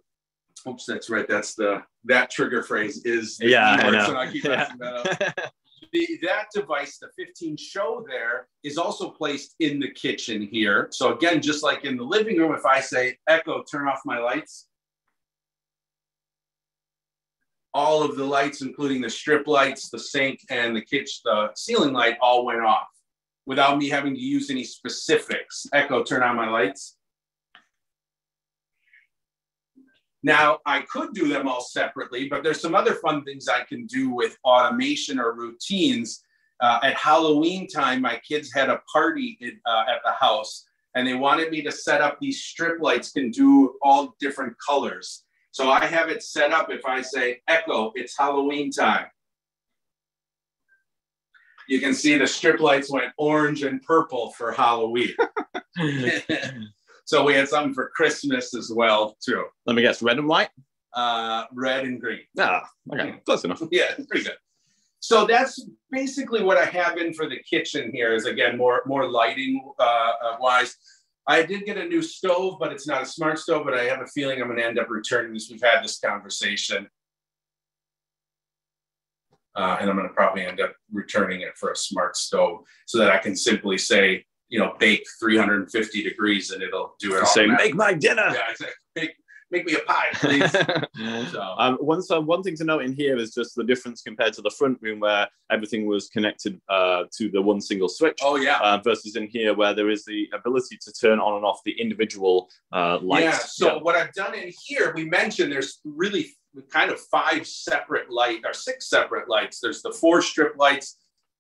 oops, 0.68 0.86
that's 0.88 1.12
right. 1.12 1.28
That's 1.28 1.54
the 1.54 1.84
that 2.06 2.32
trigger 2.32 2.64
phrase 2.64 3.06
is 3.06 3.38
Yeah, 3.40 3.70
I 3.70 3.92
know. 3.92 4.06
so 4.08 4.18
I 4.18 4.32
keep 4.32 4.44
messing 4.46 4.80
that 4.80 4.96
up 4.96 5.52
the, 5.91 6.20
that 6.24 6.48
device, 6.54 6.98
the 7.00 7.10
15 7.17 7.58
show 7.58 8.06
there, 8.08 8.48
is 8.63 8.78
also 8.78 9.10
placed 9.10 9.56
in 9.60 9.80
the 9.80 9.89
kitchen 9.89 10.41
here. 10.41 10.88
So 10.91 11.13
again, 11.13 11.41
just 11.41 11.63
like 11.63 11.86
in 11.86 11.98
the 11.98 12.04
living 12.04 12.38
room, 12.38 12.54
if 12.54 12.65
I 12.65 12.80
say, 12.80 13.17
Echo, 13.28 13.63
turn 13.63 13.88
off 13.88 14.02
my 14.06 14.20
lights, 14.20 14.67
all 17.74 18.04
of 18.04 18.15
the 18.17 18.26
lights, 18.26 18.62
including 18.62 19.02
the 19.02 19.10
strip 19.10 19.48
lights, 19.48 19.89
the 19.89 20.00
sink, 20.00 20.41
and 20.50 20.76
the 20.76 20.82
kitchen, 20.82 21.22
the 21.24 21.52
ceiling 21.56 21.94
light, 21.94 22.17
all 22.22 22.46
went 22.46 22.62
off 22.62 22.88
without 23.46 23.78
me 23.78 23.89
having 23.89 24.13
to 24.13 24.20
use 24.20 24.50
any 24.50 24.63
specifics. 24.63 25.65
Echo, 25.74 26.04
turn 26.04 26.24
on 26.24 26.36
my 26.36 26.50
lights. 26.50 26.98
Now, 30.23 30.60
I 30.65 30.81
could 30.81 31.13
do 31.13 31.27
them 31.27 31.47
all 31.47 31.62
separately, 31.62 32.29
but 32.29 32.43
there's 32.43 32.62
some 32.62 32.75
other 32.75 32.93
fun 32.95 33.23
things 33.23 33.47
I 33.47 33.63
can 33.63 33.86
do 33.88 34.12
with 34.12 34.38
automation 34.43 35.19
or 35.19 35.34
routines. 35.34 36.23
Uh, 36.60 36.79
at 36.84 36.95
Halloween 36.95 37.67
time, 37.67 38.01
my 38.01 38.21
kids 38.27 38.53
had 38.53 38.69
a 38.69 38.81
party 38.91 39.38
in, 39.41 39.60
uh, 39.65 39.86
at 39.89 40.01
the 40.05 40.12
house 40.12 40.65
and 40.93 41.07
they 41.07 41.13
wanted 41.13 41.49
me 41.51 41.62
to 41.63 41.71
set 41.71 42.01
up 42.01 42.19
these 42.19 42.43
strip 42.43 42.81
lights 42.81 43.12
can 43.12 43.31
do 43.31 43.75
all 43.81 44.15
different 44.19 44.53
colors. 44.65 45.23
So 45.51 45.69
I 45.69 45.86
have 45.86 46.10
it 46.10 46.23
set 46.23 46.51
up 46.51 46.69
if 46.69 46.86
I 46.86 47.01
say, 47.01 47.41
Echo, 47.47 47.91
it's 47.95 48.17
Halloween 48.17 48.71
time. 48.71 49.05
You 51.67 51.79
can 51.79 51.93
see 51.93 52.17
the 52.17 52.27
strip 52.27 52.60
lights 52.60 52.91
went 52.91 53.13
orange 53.17 53.63
and 53.63 53.81
purple 53.81 54.31
for 54.31 54.51
Halloween. 54.51 55.15
so 57.06 57.24
we 57.24 57.34
had 57.34 57.48
something 57.48 57.74
for 57.74 57.90
Christmas 57.96 58.56
as 58.56 58.72
well, 58.74 59.18
too. 59.24 59.46
Let 59.66 59.76
me 59.76 59.82
guess, 59.82 60.02
red 60.02 60.18
and 60.18 60.28
white? 60.28 60.50
Uh, 60.94 61.46
red 61.54 61.86
and 61.86 62.00
green. 62.00 62.22
Ah, 62.40 62.68
okay, 62.92 63.16
close 63.26 63.44
enough. 63.44 63.62
Yeah, 63.72 63.94
pretty 64.10 64.26
good. 64.26 64.38
So 65.00 65.26
that's 65.26 65.66
basically 65.90 66.44
what 66.44 66.58
I 66.58 66.66
have 66.66 66.98
in 66.98 67.14
for 67.14 67.28
the 67.28 67.40
kitchen 67.50 67.92
here. 67.94 68.14
Is 68.14 68.26
again 68.26 68.58
more 68.58 68.84
more 68.86 69.10
lighting 69.10 69.72
uh, 69.80 69.84
uh, 69.84 70.38
wise. 70.40 70.76
I 71.28 71.44
did 71.44 71.66
get 71.66 71.78
a 71.78 71.86
new 71.86 72.02
stove, 72.02 72.58
but 72.60 72.72
it's 72.72 72.88
not 72.88 73.02
a 73.02 73.06
smart 73.06 73.40
stove. 73.40 73.64
But 73.66 73.74
I 73.74 73.84
have 73.86 74.02
a 74.02 74.08
feeling 74.08 74.42
I'm 74.42 74.48
going 74.48 74.60
to 74.60 74.66
end 74.66 74.80
up 74.80 74.90
returning 74.90 75.34
this. 75.34 75.50
We've 75.50 75.62
had 75.62 75.84
this 75.84 75.98
conversation, 76.00 76.88
uh, 79.56 79.78
and 79.80 79.90
I'm 79.90 79.96
going 79.96 80.08
to 80.08 80.14
probably 80.14 80.46
end 80.46 80.60
up 80.60 80.74
returning 80.92 81.42
it 81.42 81.58
for 81.58 81.72
a 81.72 81.76
smart 81.76 82.16
stove 82.16 82.60
so 82.86 82.98
that 83.00 83.10
I 83.10 83.18
can 83.18 83.36
simply 83.36 83.78
say, 83.78 84.26
you 84.52 84.60
know, 84.60 84.76
bake 84.80 85.04
350 85.20 86.04
degrees 86.04 86.52
and 86.52 86.62
it'll 86.62 86.94
do 87.00 87.16
it. 87.16 87.26
Say, 87.28 87.48
make 87.48 87.74
my 87.74 87.94
dinner. 87.94 88.30
Yeah, 88.34 88.42
exactly. 88.52 88.76
Make, 88.98 89.12
make 89.50 89.66
me 89.66 89.76
a 89.76 89.80
pie, 89.80 90.10
please. 90.16 90.52
So- 91.32 91.56
um, 91.58 91.76
one, 91.78 92.02
so 92.02 92.20
one 92.20 92.44
thing 92.44 92.56
to 92.58 92.66
note 92.66 92.84
in 92.84 92.94
here 92.94 93.16
is 93.18 93.34
just 93.34 93.56
the 93.56 93.64
difference 93.64 94.02
compared 94.02 94.34
to 94.34 94.42
the 94.42 94.50
front 94.50 94.78
room 94.82 95.00
where 95.00 95.28
everything 95.50 95.86
was 95.86 96.10
connected 96.10 96.60
uh, 96.70 97.04
to 97.18 97.30
the 97.30 97.42
one 97.42 97.62
single 97.62 97.88
switch. 97.88 98.20
oh 98.22 98.36
yeah. 98.36 98.60
Uh, 98.62 98.78
versus 98.84 99.16
in 99.16 99.28
here 99.28 99.54
where 99.56 99.74
there 99.74 99.90
is 99.90 100.04
the 100.04 100.30
ability 100.34 100.78
to 100.82 100.92
turn 100.92 101.20
on 101.20 101.38
and 101.38 101.46
off 101.46 101.62
the 101.66 101.72
individual 101.80 102.50
uh, 102.74 103.00
lights. 103.02 103.26
Yeah. 103.26 103.68
So 103.68 103.80
what 103.80 103.96
I've 103.96 104.14
done 104.14 104.36
in 104.36 104.52
here, 104.66 104.92
we 104.94 105.06
mentioned 105.06 105.50
there's 105.52 105.80
really 105.86 106.28
kind 106.70 106.92
of 106.92 107.00
five 107.00 107.48
separate 107.48 108.12
light 108.12 108.42
or 108.46 108.54
six 108.54 108.90
separate 108.90 109.30
lights. 109.30 109.62
There's 109.62 109.82
the 109.82 109.92
four 109.94 110.22
strip 110.22 110.58
lights 110.58 110.98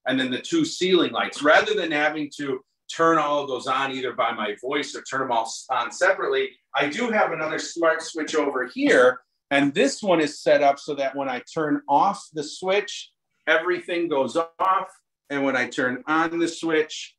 and 0.07 0.19
then 0.19 0.31
the 0.31 0.39
two 0.39 0.63
ceiling 0.65 1.11
lights. 1.11 1.43
Rather 1.43 1.73
than 1.73 1.91
having 1.91 2.31
to 2.37 2.61
turn 2.95 3.17
all 3.17 3.41
of 3.41 3.47
those 3.47 3.67
on 3.67 3.91
either 3.91 4.13
by 4.13 4.31
my 4.31 4.55
voice 4.61 4.95
or 4.95 5.01
turn 5.01 5.21
them 5.21 5.31
all 5.31 5.51
on 5.69 5.91
separately, 5.91 6.49
I 6.75 6.87
do 6.87 7.09
have 7.09 7.31
another 7.31 7.59
smart 7.59 8.01
switch 8.01 8.35
over 8.35 8.67
here. 8.67 9.21
And 9.49 9.73
this 9.73 10.01
one 10.01 10.21
is 10.21 10.41
set 10.41 10.63
up 10.63 10.79
so 10.79 10.95
that 10.95 11.15
when 11.15 11.29
I 11.29 11.41
turn 11.53 11.81
off 11.89 12.25
the 12.33 12.43
switch, 12.43 13.11
everything 13.47 14.07
goes 14.07 14.37
off. 14.37 14.87
And 15.29 15.43
when 15.43 15.55
I 15.55 15.67
turn 15.67 16.03
on 16.07 16.39
the 16.39 16.47
switch, 16.47 17.15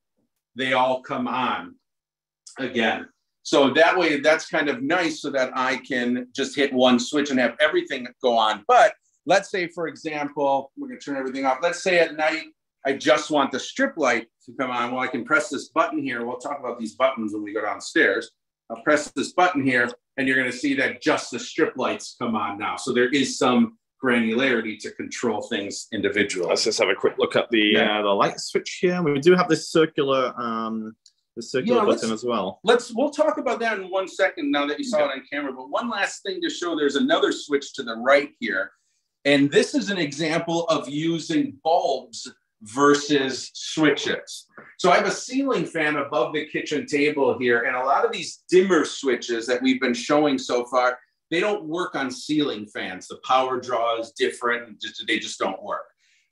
they 0.54 0.72
all 0.72 1.02
come 1.02 1.28
on 1.28 1.74
again. 2.58 3.08
So 3.42 3.70
that 3.70 3.98
way, 3.98 4.20
that's 4.20 4.48
kind 4.48 4.68
of 4.68 4.82
nice 4.82 5.20
so 5.20 5.30
that 5.30 5.50
I 5.54 5.78
can 5.78 6.28
just 6.34 6.54
hit 6.54 6.72
one 6.72 6.98
switch 6.98 7.30
and 7.30 7.40
have 7.40 7.56
everything 7.60 8.06
go 8.22 8.36
on. 8.36 8.64
But 8.68 8.94
let's 9.26 9.50
say, 9.50 9.66
for 9.68 9.88
example, 9.88 10.70
we're 10.76 10.88
going 10.88 11.00
to 11.00 11.04
turn 11.04 11.16
everything 11.16 11.44
off. 11.44 11.58
Let's 11.60 11.82
say 11.82 11.98
at 11.98 12.16
night, 12.16 12.44
I 12.84 12.94
just 12.94 13.30
want 13.30 13.52
the 13.52 13.60
strip 13.60 13.96
light 13.96 14.26
to 14.46 14.52
come 14.58 14.70
on. 14.70 14.92
Well, 14.92 15.00
I 15.02 15.06
can 15.06 15.24
press 15.24 15.48
this 15.48 15.68
button 15.68 16.02
here. 16.02 16.24
We'll 16.26 16.38
talk 16.38 16.58
about 16.58 16.78
these 16.78 16.94
buttons 16.94 17.32
when 17.32 17.42
we 17.42 17.52
go 17.54 17.62
downstairs. 17.62 18.30
I'll 18.70 18.82
press 18.82 19.10
this 19.14 19.32
button 19.32 19.64
here, 19.64 19.88
and 20.16 20.26
you're 20.26 20.36
going 20.36 20.50
to 20.50 20.56
see 20.56 20.74
that 20.74 21.00
just 21.02 21.30
the 21.30 21.38
strip 21.38 21.76
lights 21.76 22.16
come 22.20 22.34
on 22.34 22.58
now. 22.58 22.76
So 22.76 22.92
there 22.92 23.08
is 23.10 23.38
some 23.38 23.78
granularity 24.02 24.78
to 24.80 24.90
control 24.92 25.42
things 25.42 25.86
individually. 25.92 26.48
Let's 26.48 26.64
just 26.64 26.80
have 26.80 26.88
a 26.88 26.94
quick 26.94 27.14
look 27.18 27.36
at 27.36 27.48
the 27.50 27.60
Yeah. 27.60 28.00
uh, 28.00 28.02
the 28.02 28.08
light 28.08 28.40
switch 28.40 28.78
here. 28.80 29.00
We 29.02 29.20
do 29.20 29.34
have 29.36 29.48
this 29.48 29.70
circular 29.70 30.32
um, 30.40 30.96
the 31.36 31.42
circular 31.42 31.80
Yeah, 31.80 31.86
button 31.86 32.12
as 32.12 32.24
well. 32.24 32.60
let's 32.62 32.92
we'll 32.94 33.08
talk 33.10 33.38
about 33.38 33.58
that 33.60 33.78
in 33.78 33.90
one 33.90 34.06
second 34.06 34.50
now 34.50 34.66
that 34.66 34.78
you 34.78 34.84
saw 34.84 34.98
it 35.08 35.12
on 35.12 35.22
camera 35.32 35.50
but 35.50 35.70
one 35.70 35.88
last 35.88 36.22
thing 36.22 36.42
to 36.42 36.50
show 36.50 36.76
there's 36.76 36.96
another 36.96 37.32
switch 37.32 37.72
to 37.72 37.82
the 37.82 37.94
right 37.96 38.32
here 38.38 38.70
and 39.24 39.50
this 39.50 39.74
is 39.74 39.88
an 39.88 39.96
example 39.96 40.66
of 40.66 40.90
using 40.90 41.56
bulbs 41.64 42.30
versus 42.62 43.50
switches 43.54 44.46
so 44.78 44.90
i 44.90 44.96
have 44.96 45.06
a 45.06 45.10
ceiling 45.10 45.64
fan 45.64 45.96
above 45.96 46.32
the 46.32 46.46
kitchen 46.46 46.86
table 46.86 47.36
here 47.38 47.62
and 47.64 47.76
a 47.76 47.84
lot 47.84 48.04
of 48.04 48.12
these 48.12 48.44
dimmer 48.48 48.84
switches 48.84 49.46
that 49.46 49.60
we've 49.62 49.80
been 49.80 49.94
showing 49.94 50.38
so 50.38 50.64
far 50.66 50.98
they 51.30 51.40
don't 51.40 51.64
work 51.64 51.94
on 51.94 52.10
ceiling 52.10 52.66
fans 52.66 53.08
the 53.08 53.18
power 53.24 53.60
draw 53.60 53.98
is 53.98 54.12
different 54.12 54.80
just, 54.80 55.04
they 55.06 55.18
just 55.18 55.38
don't 55.38 55.62
work 55.62 55.82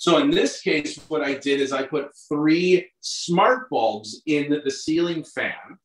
So 0.01 0.17
in 0.17 0.31
this 0.31 0.63
case, 0.63 0.97
what 1.09 1.21
I 1.21 1.35
did 1.35 1.61
is 1.61 1.73
I 1.73 1.83
put 1.83 2.17
three 2.27 2.91
smart 3.03 3.69
bulbs 3.69 4.23
in 4.25 4.63
the 4.65 4.71
ceiling 4.71 5.23
fan. 5.23 5.77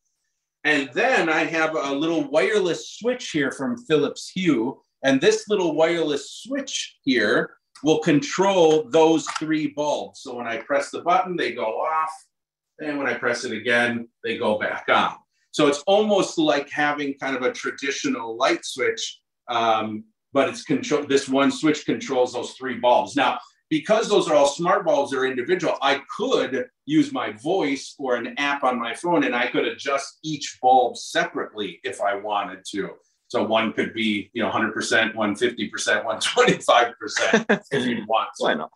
And 0.64 0.88
then 0.94 1.28
I 1.28 1.44
have 1.44 1.76
a 1.76 1.92
little 1.92 2.24
wireless 2.30 2.96
switch 2.96 3.30
here 3.30 3.52
from 3.52 3.76
Philips 3.84 4.30
Hue. 4.30 4.80
And 5.04 5.20
this 5.20 5.48
little 5.50 5.74
wireless 5.76 6.32
switch 6.32 6.96
here 7.04 7.50
will 7.86 8.00
control 8.00 8.88
those 8.90 9.24
three 9.38 9.68
bulbs. 9.68 10.22
So 10.22 10.34
when 10.34 10.48
I 10.48 10.56
press 10.56 10.90
the 10.90 11.02
button, 11.02 11.36
they 11.36 11.52
go 11.52 11.66
off. 11.66 12.10
And 12.80 12.98
when 12.98 13.06
I 13.06 13.14
press 13.14 13.44
it 13.44 13.52
again, 13.52 14.08
they 14.24 14.36
go 14.36 14.58
back 14.58 14.86
on. 14.88 15.14
So 15.52 15.68
it's 15.68 15.84
almost 15.86 16.36
like 16.36 16.68
having 16.68 17.14
kind 17.14 17.36
of 17.36 17.42
a 17.42 17.52
traditional 17.52 18.36
light 18.36 18.64
switch, 18.64 19.20
um, 19.48 20.02
but 20.32 20.48
it's 20.48 20.64
control. 20.64 21.06
This 21.06 21.28
one 21.28 21.52
switch 21.52 21.86
controls 21.86 22.32
those 22.32 22.54
three 22.54 22.74
bulbs. 22.74 23.14
Now, 23.14 23.38
because 23.70 24.08
those 24.08 24.28
are 24.28 24.34
all 24.34 24.48
smart 24.48 24.84
bulbs 24.84 25.12
they're 25.12 25.24
individual, 25.24 25.78
I 25.80 26.02
could 26.16 26.66
use 26.86 27.12
my 27.12 27.34
voice 27.34 27.94
or 28.00 28.16
an 28.16 28.34
app 28.36 28.64
on 28.64 28.80
my 28.80 28.94
phone, 28.94 29.22
and 29.22 29.34
I 29.34 29.46
could 29.46 29.64
adjust 29.64 30.18
each 30.24 30.58
bulb 30.60 30.96
separately 30.96 31.78
if 31.84 32.00
I 32.00 32.16
wanted 32.16 32.64
to. 32.72 32.90
So 33.28 33.42
one 33.44 33.72
could 33.72 33.92
be, 33.92 34.30
you 34.32 34.42
know, 34.42 34.50
100%, 34.50 35.14
150%, 35.14 36.04
125% 36.04 37.60
if 37.72 37.86
you 37.86 38.04
want. 38.06 38.28
Why 38.38 38.54
not? 38.54 38.70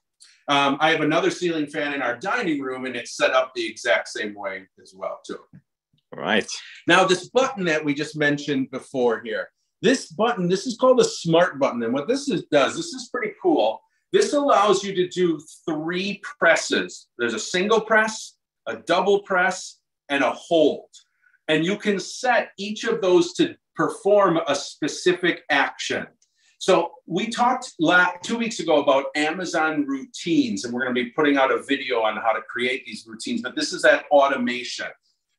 Um, 0.49 0.77
I 0.81 0.91
have 0.91 1.01
another 1.01 1.31
ceiling 1.31 1.67
fan 1.67 1.95
in 1.95 2.03
our 2.03 2.17
dining 2.17 2.61
room, 2.61 2.85
and 2.85 2.97
it's 2.97 3.17
set 3.17 3.31
up 3.31 3.53
the 3.55 3.65
exact 3.65 4.09
same 4.09 4.35
way 4.35 4.67
as 4.83 4.93
well, 4.97 5.21
too. 5.25 5.39
All 6.13 6.21
right. 6.21 6.51
Now, 6.89 7.05
this 7.05 7.29
button 7.29 7.65
that 7.67 7.85
we 7.85 7.95
just 7.95 8.17
mentioned 8.17 8.71
before 8.73 9.21
here, 9.21 9.51
this 9.81 10.11
button, 10.11 10.49
this 10.49 10.67
is 10.67 10.77
called 10.77 11.01
a 11.01 11.05
smart 11.05 11.61
button. 11.61 11.83
And 11.85 11.95
what 11.95 12.09
this 12.09 12.29
is, 12.29 12.45
does, 12.51 12.77
this 12.77 12.93
is 12.93 13.09
pretty 13.11 13.33
cool. 13.41 13.81
This 14.13 14.33
allows 14.33 14.83
you 14.83 14.93
to 14.97 15.09
do 15.09 15.41
three 15.69 16.21
presses. 16.39 17.07
There's 17.17 17.35
a 17.35 17.39
single 17.39 17.81
press, 17.81 18.37
a 18.67 18.77
double 18.77 19.23
press, 19.23 19.79
and 20.09 20.25
a 20.25 20.33
hold. 20.33 20.89
And 21.51 21.65
you 21.65 21.77
can 21.77 21.99
set 21.99 22.53
each 22.59 22.85
of 22.85 23.01
those 23.01 23.33
to 23.33 23.57
perform 23.75 24.39
a 24.47 24.55
specific 24.55 25.43
action. 25.51 26.07
So 26.59 26.93
we 27.07 27.29
talked 27.29 27.73
two 28.23 28.39
weeks 28.39 28.61
ago 28.61 28.81
about 28.81 29.07
Amazon 29.17 29.85
routines, 29.85 30.65
and 30.65 30.73
we're 30.73 30.85
going 30.85 30.95
to 30.95 31.05
be 31.05 31.11
putting 31.11 31.39
out 31.39 31.51
a 31.51 31.61
video 31.65 32.03
on 32.03 32.15
how 32.19 32.31
to 32.31 32.41
create 32.43 32.87
these 32.87 33.05
routines. 33.05 33.43
But 33.43 33.57
this 33.57 33.73
is 33.73 33.83
that 33.83 34.05
automation. 34.13 34.87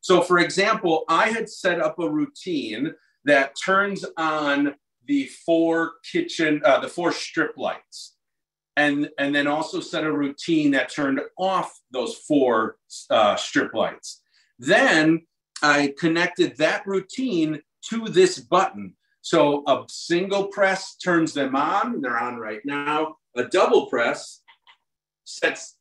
So, 0.02 0.22
for 0.22 0.40
example, 0.40 1.06
I 1.08 1.30
had 1.30 1.48
set 1.48 1.80
up 1.80 1.98
a 1.98 2.10
routine 2.10 2.94
that 3.24 3.54
turns 3.64 4.04
on 4.18 4.76
the 5.06 5.28
four 5.46 5.94
kitchen, 6.12 6.62
uh, 6.66 6.82
the 6.82 6.90
four 6.90 7.14
strip 7.14 7.54
lights, 7.56 8.18
and 8.76 9.10
and 9.18 9.34
then 9.34 9.48
also 9.48 9.80
set 9.80 10.04
a 10.04 10.12
routine 10.12 10.72
that 10.72 10.92
turned 10.92 11.22
off 11.38 11.72
those 11.92 12.18
four 12.28 12.76
uh, 13.10 13.38
strip 13.38 13.74
lights. 13.74 14.22
Then 14.60 15.22
I 15.62 15.94
connected 16.00 16.58
that 16.58 16.86
routine 16.86 17.62
to 17.90 18.06
this 18.06 18.40
button. 18.40 18.96
So 19.22 19.64
a 19.68 19.84
single 19.88 20.48
press 20.48 20.96
turns 20.96 21.34
them 21.34 21.56
on, 21.56 22.02
they're 22.02 22.20
on 22.20 22.38
right 22.38 22.62
now. 22.66 23.18
A 23.36 23.46
double 23.46 23.86
press 23.86 24.42
sets 25.24 25.78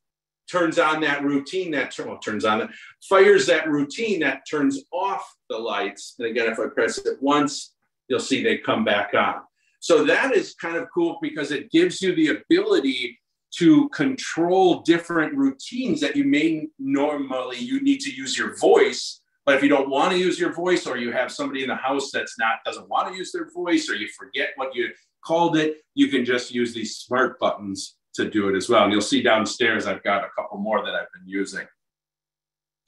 turns 0.49 0.77
on 0.77 1.01
that 1.01 1.23
routine 1.23 1.71
that 1.71 1.95
well, 1.97 2.17
turns 2.17 2.45
on 2.45 2.59
that 2.59 2.69
fires 3.07 3.45
that 3.47 3.69
routine 3.69 4.19
that 4.19 4.43
turns 4.49 4.83
off 4.91 5.35
the 5.49 5.57
lights. 5.57 6.15
And 6.19 6.27
again, 6.27 6.51
if 6.51 6.59
I 6.59 6.67
press 6.67 6.97
it 6.97 7.21
once, 7.21 7.73
you'll 8.07 8.19
see 8.19 8.43
they 8.43 8.57
come 8.57 8.83
back 8.83 9.13
on. 9.13 9.35
So 9.79 10.03
that 10.05 10.35
is 10.35 10.53
kind 10.53 10.75
of 10.75 10.87
cool 10.93 11.17
because 11.21 11.51
it 11.51 11.71
gives 11.71 12.01
you 12.01 12.13
the 12.13 12.41
ability 12.41 13.19
to 13.57 13.89
control 13.89 14.81
different 14.81 15.35
routines 15.35 15.99
that 16.01 16.15
you 16.15 16.23
may 16.23 16.67
normally 16.79 17.57
you 17.57 17.81
need 17.81 17.99
to 18.01 18.11
use 18.11 18.37
your 18.37 18.55
voice 18.57 19.20
but 19.45 19.55
if 19.55 19.63
you 19.63 19.69
don't 19.69 19.89
want 19.89 20.11
to 20.11 20.17
use 20.17 20.39
your 20.39 20.53
voice, 20.53 20.85
or 20.87 20.97
you 20.97 21.11
have 21.11 21.31
somebody 21.31 21.63
in 21.63 21.69
the 21.69 21.75
house 21.75 22.11
that's 22.11 22.37
not 22.37 22.57
doesn't 22.65 22.87
want 22.89 23.09
to 23.11 23.15
use 23.17 23.31
their 23.31 23.49
voice, 23.51 23.89
or 23.89 23.95
you 23.95 24.07
forget 24.17 24.49
what 24.55 24.75
you 24.75 24.89
called 25.25 25.57
it, 25.57 25.77
you 25.95 26.07
can 26.07 26.23
just 26.25 26.51
use 26.51 26.73
these 26.73 26.97
smart 26.97 27.39
buttons 27.39 27.97
to 28.13 28.29
do 28.29 28.49
it 28.49 28.55
as 28.55 28.69
well. 28.69 28.83
And 28.83 28.91
you'll 28.91 29.01
see 29.01 29.21
downstairs, 29.23 29.87
I've 29.87 30.03
got 30.03 30.23
a 30.23 30.29
couple 30.35 30.57
more 30.59 30.83
that 30.83 30.93
I've 30.93 31.07
been 31.13 31.27
using. 31.27 31.65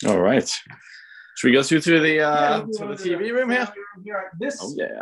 All 0.05 0.19
right. 0.19 0.47
Should 1.37 1.47
we 1.47 1.53
go 1.53 1.63
through 1.63 1.81
through 1.81 2.01
the 2.01 2.19
uh, 2.21 2.57
Yeah, 2.57 2.65
to 2.79 2.95
the 2.95 2.95
TV 2.95 3.31
room 3.31 3.49
here? 3.49 3.67
here. 4.03 4.31
This 4.39 4.59
Oh 4.61 4.73
yeah. 4.77 4.99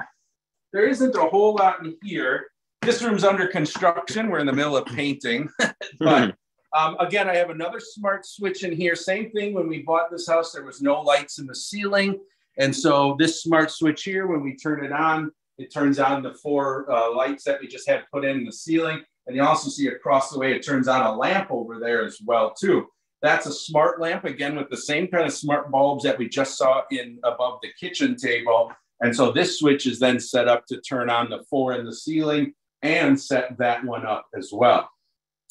there 0.74 0.88
isn't 0.88 1.16
a 1.16 1.22
whole 1.26 1.56
lot 1.56 1.86
in 1.86 1.96
here. 2.04 2.48
This 2.82 3.02
room's 3.04 3.24
under 3.24 3.48
construction. 3.48 4.30
We're 4.30 4.40
in 4.40 4.46
the 4.48 4.54
middle 4.54 4.78
of 4.78 4.86
painting, 4.86 5.50
but 6.00 6.36
um, 6.74 6.96
again, 7.00 7.30
I 7.30 7.36
have 7.36 7.50
another 7.50 7.80
smart 7.80 8.26
switch 8.26 8.64
in 8.64 8.72
here. 8.72 8.96
Same 8.96 9.32
thing 9.32 9.54
when 9.54 9.68
we 9.68 9.82
bought 9.82 10.10
this 10.10 10.28
house, 10.28 10.52
there 10.52 10.64
was 10.64 10.82
no 10.82 11.02
lights 11.02 11.40
in 11.40 11.46
the 11.46 11.56
ceiling. 11.56 12.20
And 12.58 12.76
so 12.76 13.16
this 13.20 13.44
smart 13.44 13.72
switch 13.72 14.04
here, 14.04 14.28
when 14.28 14.42
we 14.42 14.56
turn 14.56 14.84
it 14.84 14.92
on, 14.92 15.32
it 15.58 15.74
turns 15.74 16.00
on 16.00 16.24
the 16.24 16.34
four 16.34 16.92
uh, 16.92 17.14
lights 17.14 17.44
that 17.44 17.60
we 17.62 17.68
just 17.68 17.88
had 17.88 18.04
put 18.12 18.26
in 18.26 18.46
the 18.46 18.52
ceiling. 18.52 19.04
And 19.28 19.36
you 19.36 19.44
also 19.44 19.70
see 19.70 19.88
across 19.88 20.32
the 20.32 20.40
way, 20.40 20.54
it 20.54 20.66
turns 20.66 20.88
on 20.88 21.02
a 21.02 21.16
lamp 21.16 21.52
over 21.52 21.80
there 21.80 22.04
as 22.06 22.20
well 22.26 22.54
too. 22.54 22.88
That's 23.22 23.46
a 23.46 23.54
smart 23.54 24.02
lamp, 24.02 24.26
again, 24.26 24.56
with 24.56 24.70
the 24.70 24.78
same 24.78 25.08
kind 25.08 25.26
of 25.26 25.34
smart 25.34 25.70
bulbs 25.70 26.04
that 26.06 26.18
we 26.18 26.28
just 26.28 26.58
saw 26.58 26.82
in 26.90 27.20
above 27.24 27.60
the 27.62 27.70
kitchen 27.80 28.16
table. 28.16 28.72
And 29.02 29.16
so 29.16 29.32
this 29.32 29.60
switch 29.60 29.86
is 29.86 30.00
then 30.00 30.20
set 30.20 30.48
up 30.48 30.66
to 30.68 30.82
turn 30.82 31.10
on 31.10 31.30
the 31.30 31.44
four 31.50 31.74
in 31.74 31.86
the 31.86 31.94
ceiling 31.94 32.54
and 32.82 33.20
set 33.20 33.58
that 33.60 33.86
one 33.86 34.06
up 34.06 34.26
as 34.36 34.50
well. 34.52 34.90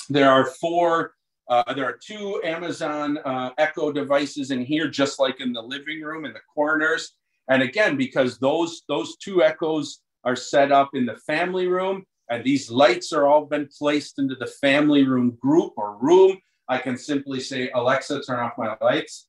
There 0.08 0.30
are 0.30 0.46
four, 0.46 1.14
uh, 1.48 1.72
there 1.74 1.84
are 1.84 1.98
two 2.04 2.40
Amazon 2.44 3.18
uh, 3.18 3.50
Echo 3.58 3.92
devices 3.92 4.50
in 4.50 4.64
here, 4.64 4.88
just 4.88 5.18
like 5.18 5.40
in 5.40 5.52
the 5.52 5.62
living 5.62 6.00
room 6.02 6.24
in 6.24 6.32
the 6.32 6.40
corners. 6.54 7.14
And 7.48 7.62
again, 7.62 7.96
because 7.96 8.38
those 8.38 8.82
those 8.88 9.16
two 9.16 9.42
Echoes 9.42 10.00
are 10.24 10.36
set 10.36 10.70
up 10.70 10.90
in 10.94 11.06
the 11.06 11.16
family 11.26 11.66
room, 11.66 12.04
and 12.28 12.44
these 12.44 12.70
lights 12.70 13.12
are 13.12 13.26
all 13.26 13.44
been 13.44 13.68
placed 13.76 14.18
into 14.18 14.36
the 14.36 14.46
family 14.46 15.04
room 15.04 15.36
group 15.40 15.72
or 15.76 15.96
room, 15.98 16.38
I 16.68 16.78
can 16.78 16.96
simply 16.96 17.40
say, 17.40 17.70
Alexa, 17.74 18.22
turn 18.22 18.38
off 18.38 18.52
my 18.56 18.76
lights. 18.80 19.26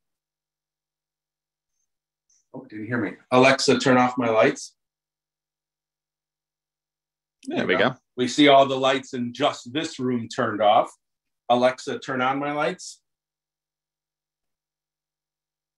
Oh, 2.54 2.66
didn't 2.70 2.86
hear 2.86 3.00
me. 3.00 3.14
Alexa, 3.32 3.80
turn 3.80 3.98
off 3.98 4.18
my 4.18 4.30
lights. 4.30 4.76
There 7.48 7.66
we 7.66 7.76
go. 7.76 7.96
We 8.18 8.28
see 8.28 8.48
all 8.48 8.66
the 8.66 8.78
lights 8.78 9.14
in 9.14 9.34
just 9.34 9.72
this 9.74 10.00
room 10.00 10.28
turned 10.28 10.62
off. 10.62 10.92
Alexa, 11.50 12.00
turn 12.00 12.22
on 12.22 12.40
my 12.40 12.52
lights. 12.52 13.02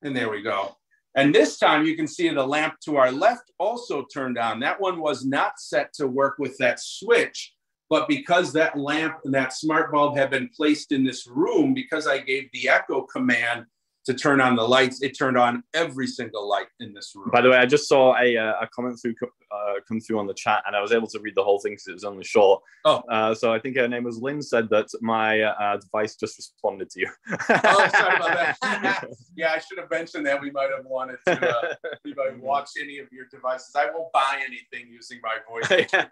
And 0.02 0.16
there 0.16 0.30
we 0.30 0.42
go. 0.42 0.76
And 1.16 1.34
this 1.34 1.58
time 1.58 1.86
you 1.86 1.96
can 1.96 2.08
see 2.08 2.28
the 2.30 2.46
lamp 2.46 2.76
to 2.86 2.98
our 2.98 3.12
left 3.12 3.52
also 3.60 4.06
turned 4.12 4.38
on. 4.38 4.60
That 4.60 4.82
one 4.82 5.00
was 5.00 5.24
not 5.24 5.60
set 5.60 5.94
to 5.94 6.08
work 6.08 6.36
with 6.40 6.58
that 6.58 6.80
switch, 6.80 7.54
but 7.90 8.08
because 8.08 8.52
that 8.54 8.78
lamp 8.78 9.20
and 9.24 9.34
that 9.34 9.54
smart 9.54 9.92
bulb 9.92 10.18
had 10.18 10.32
been 10.32 10.50
placed 10.50 10.92
in 10.92 11.04
this 11.04 11.28
room, 11.28 11.74
because 11.74 12.08
I 12.08 12.18
gave 12.18 12.50
the 12.52 12.68
echo 12.68 13.04
command 13.04 13.66
to 14.06 14.14
turn 14.14 14.42
on 14.42 14.56
the 14.56 14.64
lights, 14.64 15.02
it 15.02 15.18
turned 15.18 15.38
on 15.38 15.64
every 15.74 16.08
single 16.08 16.48
light 16.48 16.68
in 16.80 16.94
this 16.94 17.14
room. 17.16 17.30
By 17.32 17.42
the 17.42 17.50
way, 17.50 17.58
I 17.58 17.66
just 17.66 17.88
saw 17.88 18.16
a, 18.18 18.38
uh, 18.38 18.54
a 18.62 18.68
comment 18.68 19.00
through 19.02 19.16
uh, 19.52 19.76
come 19.88 20.00
through 20.00 20.20
on 20.20 20.28
the 20.28 20.34
chat, 20.34 20.64
and 20.66 20.76
I 20.76 20.82
was 20.82 20.92
able 20.92 21.08
to 21.08 21.20
read 21.20 21.36
the 21.36 21.44
whole 21.44 21.60
thing 21.60 21.74
because 21.74 21.88
it 21.88 21.94
was 21.94 22.04
only 22.04 22.24
short. 22.24 22.62
Oh. 22.86 23.02
uh, 23.10 23.34
so 23.34 23.54
I 23.54 23.60
think 23.60 23.78
her 23.78 23.88
name 23.88 24.04
was 24.04 24.18
Lynn. 24.18 24.42
Said 24.42 24.70
that 24.70 24.88
my 25.02 25.42
uh, 25.42 25.78
device 25.78 26.16
just 26.16 26.38
responded 26.38 26.90
to 26.92 27.00
you. 27.02 27.10
oh, 27.30 27.90
sorry 27.96 28.16
about 28.18 28.58
that. 28.64 29.08
yeah, 29.36 29.54
I 29.54 29.60
should 29.60 29.78
have 29.78 29.90
mentioned 29.90 30.26
that. 30.26 30.42
We 30.42 30.52
might 30.52 30.70
have 30.76 30.86
wanted 30.86 31.18
to 31.28 31.50
uh, 31.50 31.74
we 32.04 32.14
might 32.14 32.40
watch 32.40 32.72
any 32.82 33.00
of 33.00 33.08
your 33.12 33.26
devices. 33.32 33.72
I 33.76 33.86
won't 33.86 34.12
buy 34.12 34.42
anything 34.46 34.92
using 34.92 35.20
my 35.22 35.38
voice. 35.48 35.88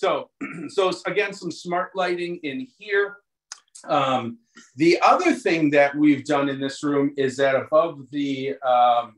So, 0.00 0.30
so 0.68 0.90
again, 1.06 1.34
some 1.34 1.50
smart 1.50 1.90
lighting 1.94 2.40
in 2.42 2.66
here. 2.78 3.18
Um, 3.88 4.38
the 4.76 4.98
other 5.00 5.32
thing 5.32 5.70
that 5.70 5.94
we've 5.94 6.24
done 6.24 6.48
in 6.48 6.60
this 6.60 6.82
room 6.82 7.12
is 7.16 7.36
that 7.36 7.54
above 7.54 8.10
the 8.10 8.54
um, 8.62 9.16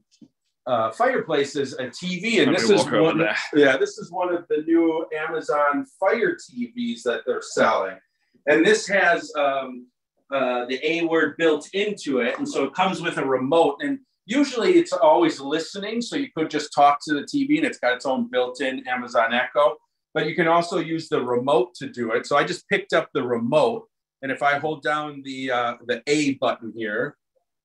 uh, 0.67 0.91
fireplace 0.93 1.57
is 1.57 1.73
a 1.75 1.87
TV, 1.87 2.43
and 2.43 2.55
this 2.55 2.71
is 2.71 2.85
one. 2.87 3.27
Yeah, 3.55 3.77
this 3.77 3.99
is 3.99 4.11
one 4.11 4.33
of 4.35 4.47
the 4.49 4.59
new 4.59 5.07
Amazon 5.17 5.87
Fire 5.99 6.37
TVs 6.37 7.03
that 7.03 7.23
they're 7.27 7.43
selling, 7.43 7.99
and 8.47 8.65
this 8.65 8.87
has 8.87 9.33
um, 9.37 9.87
uh, 10.33 10.65
the 10.67 10.79
A 10.85 11.05
word 11.05 11.37
built 11.37 11.69
into 11.73 12.21
it, 12.21 12.39
and 12.39 12.49
so 12.49 12.65
it 12.65 12.75
comes 12.75 13.03
with 13.03 13.19
a 13.19 13.25
remote. 13.25 13.79
And 13.81 13.99
usually, 14.27 14.75
it's 14.75 14.93
always 14.93 15.41
listening, 15.41 16.01
so 16.01 16.17
you 16.17 16.29
could 16.37 16.51
just 16.51 16.73
talk 16.73 16.99
to 17.09 17.15
the 17.15 17.23
TV, 17.23 17.57
and 17.57 17.67
it's 17.67 17.79
got 17.79 17.95
its 17.95 18.07
own 18.07 18.31
built-in 18.31 18.87
Amazon 18.87 19.35
Echo. 19.35 19.77
But 20.15 20.27
you 20.27 20.35
can 20.35 20.47
also 20.47 20.79
use 20.79 21.09
the 21.09 21.25
remote 21.25 21.75
to 21.77 21.89
do 21.89 22.13
it. 22.13 22.27
So 22.27 22.37
I 22.37 22.45
just 22.45 22.69
picked 22.69 22.93
up 22.93 23.09
the 23.15 23.23
remote, 23.23 23.89
and 24.23 24.33
if 24.33 24.43
I 24.43 24.59
hold 24.59 24.83
down 24.83 25.23
the 25.25 25.51
uh, 25.51 25.75
the 25.87 26.03
A 26.07 26.35
button 26.35 26.73
here, 26.75 27.17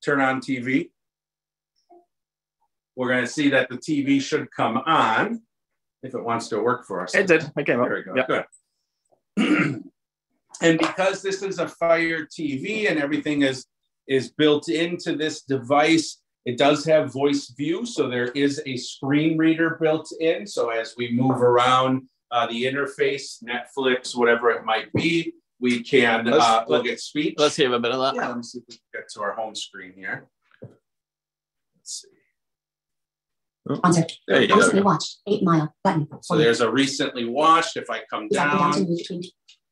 turn 0.04 0.20
on 0.20 0.42
TV 0.42 0.90
we're 2.98 3.10
going 3.10 3.24
to 3.24 3.32
see 3.32 3.50
that 3.50 3.70
the 3.70 3.78
TV 3.78 4.20
should 4.20 4.50
come 4.52 4.78
on 4.78 5.44
if 6.02 6.16
it 6.16 6.24
wants 6.24 6.48
to 6.50 6.60
work 6.60 6.86
for 6.86 7.04
us. 7.04 7.14
it 7.14 7.28
did. 7.28 7.50
It 7.56 7.66
came 7.66 7.80
up. 7.80 7.88
There 7.88 7.98
we 7.98 8.04
go. 8.04 8.16
Yeah. 8.16 8.44
Good. 9.38 9.84
And 10.60 10.80
because 10.80 11.22
this 11.22 11.44
is 11.44 11.60
a 11.60 11.68
Fire 11.68 12.26
TV 12.26 12.90
and 12.90 13.00
everything 13.00 13.44
is 13.44 13.68
is 14.08 14.32
built 14.32 14.70
into 14.70 15.16
this 15.16 15.44
device, 15.44 16.20
it 16.46 16.58
does 16.58 16.84
have 16.86 17.14
voice 17.14 17.54
view, 17.56 17.86
so 17.86 18.10
there 18.10 18.30
is 18.30 18.60
a 18.66 18.76
screen 18.76 19.38
reader 19.38 19.78
built 19.80 20.12
in. 20.20 20.48
So 20.48 20.70
as 20.70 20.96
we 20.98 21.12
move 21.12 21.44
around 21.44 22.08
uh, 22.32 22.48
the 22.48 22.64
interface, 22.64 23.44
Netflix, 23.44 24.16
whatever 24.16 24.50
it 24.50 24.66
might 24.66 24.92
be, 24.94 25.34
we 25.60 25.82
can 25.84 26.26
Let's- 26.26 26.44
uh, 26.44 26.66
look 26.68 26.86
at 26.88 27.00
speech. 27.00 27.36
Let's 27.38 27.56
hear 27.56 27.74
a 27.74 27.80
bit 27.80 27.92
of 27.92 28.00
that. 28.00 28.16
Yeah, 28.16 28.28
let 28.28 28.38
me 28.38 28.44
see 28.44 28.60
if 28.60 28.66
we 28.70 28.76
can 28.76 29.02
get 29.02 29.10
to 29.14 29.22
our 29.22 29.34
home 29.34 29.56
screen 29.56 29.94
here. 29.96 30.28
Let's 30.62 32.02
see. 32.02 32.08
Sponsor. 33.76 34.06
There 34.28 34.42
you 34.42 34.48
go. 34.48 34.56
Recently 34.56 34.82
watched. 34.82 35.18
Eight 35.28 35.44
Mile. 35.44 35.74
Button. 35.84 36.08
So 36.22 36.38
there's 36.38 36.62
a 36.62 36.72
recently 36.72 37.26
watched. 37.26 37.76
If 37.76 37.90
I 37.90 38.02
come 38.10 38.28
Is 38.32 38.38
that 38.38 38.46
down 38.58 38.72
to 38.74 38.80
down, 38.80 38.88
move 38.90 38.98
between? 38.98 39.24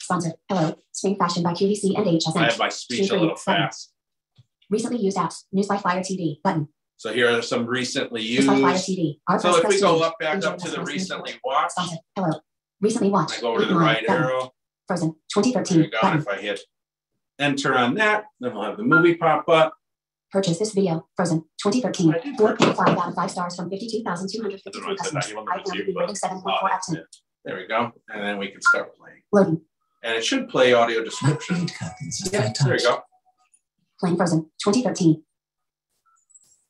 Sponsor. 0.01 0.31
Hello. 0.49 0.75
Spring 0.91 1.15
Fashion 1.15 1.43
by 1.43 1.53
QVC 1.53 1.95
and 1.97 2.07
I 2.09 2.11
HSN. 2.13 2.35
have 2.49 2.59
my 2.59 2.69
speech 2.69 3.09
a 3.09 3.15
little 3.15 3.35
fast. 3.37 3.93
Recently 4.69 4.99
used 4.99 5.17
apps. 5.17 5.43
News 5.53 5.67
by 5.67 5.77
Fire 5.77 6.01
TV. 6.01 6.41
Button. 6.43 6.67
So 6.97 7.13
here 7.13 7.29
are 7.29 7.41
some 7.41 7.65
recently 7.65 8.21
used. 8.21 8.47
News 8.49 8.61
by 8.61 8.71
Fire. 8.71 8.77
TV. 8.79 9.19
Our 9.29 9.39
So 9.39 9.55
if 9.57 9.67
we 9.67 9.79
go 9.79 10.01
up 10.01 10.19
back 10.19 10.35
Enjoy 10.35 10.49
up 10.49 10.57
to 10.59 10.71
the 10.71 10.81
recently 10.83 11.33
watched, 11.45 11.71
Sponsor. 11.71 11.95
Hello. 12.15 12.39
Recently 12.81 13.09
watched. 13.09 13.37
I 13.37 13.41
go 13.41 13.51
over 13.51 13.61
to 13.61 13.65
the 13.67 13.73
Mile. 13.75 13.83
right 13.85 14.05
Button. 14.07 14.23
arrow. 14.23 14.51
Frozen. 14.87 15.15
There 15.35 15.43
2013. 15.43 15.77
we 15.81 15.87
go. 15.87 15.97
Button. 16.01 16.19
if 16.19 16.27
I 16.27 16.35
hit 16.37 16.59
enter 17.39 17.75
on 17.75 17.95
that, 17.95 18.25
then 18.39 18.53
we'll 18.53 18.63
have 18.63 18.77
the 18.77 18.83
movie 18.83 19.15
pop 19.15 19.47
up. 19.49 19.73
Purchase 20.31 20.59
this 20.59 20.73
video. 20.73 21.07
Frozen. 21.15 21.45
2013. 21.63 22.35
4.5 22.37 22.97
out 22.97 23.09
of 23.09 23.15
5 23.15 23.31
stars 23.31 23.55
from 23.55 23.69
52,253 23.69 24.71
I 24.71 24.71
don't 24.71 24.87
know 24.87 24.93
if 24.93 25.01
I 25.01 25.03
said 25.03 25.13
that. 25.13 25.19
customers. 25.21 25.29
You 25.29 25.35
want 25.35 25.47
me 25.49 25.63
to 25.63 25.69
iPhone 25.69 25.85
do, 25.85 25.93
but- 25.93 25.99
rating 26.01 26.15
7.4 26.15 26.29
out 26.29 26.63
of 26.63 26.69
ah, 26.71 26.79
10. 26.89 27.03
There 27.45 27.57
we 27.57 27.67
go. 27.67 27.91
And 28.09 28.23
then 28.23 28.37
we 28.37 28.49
can 28.49 28.61
start 28.61 28.97
playing. 28.97 29.21
Loading. 29.31 29.61
And 30.03 30.15
it 30.15 30.25
should 30.25 30.49
play 30.49 30.73
audio 30.73 31.03
description. 31.03 31.67
Yeah, 32.31 32.51
there 32.63 32.73
we 32.73 32.79
go. 32.79 33.01
Playing 33.99 34.17
Frozen. 34.17 34.41
2013. 34.63 35.23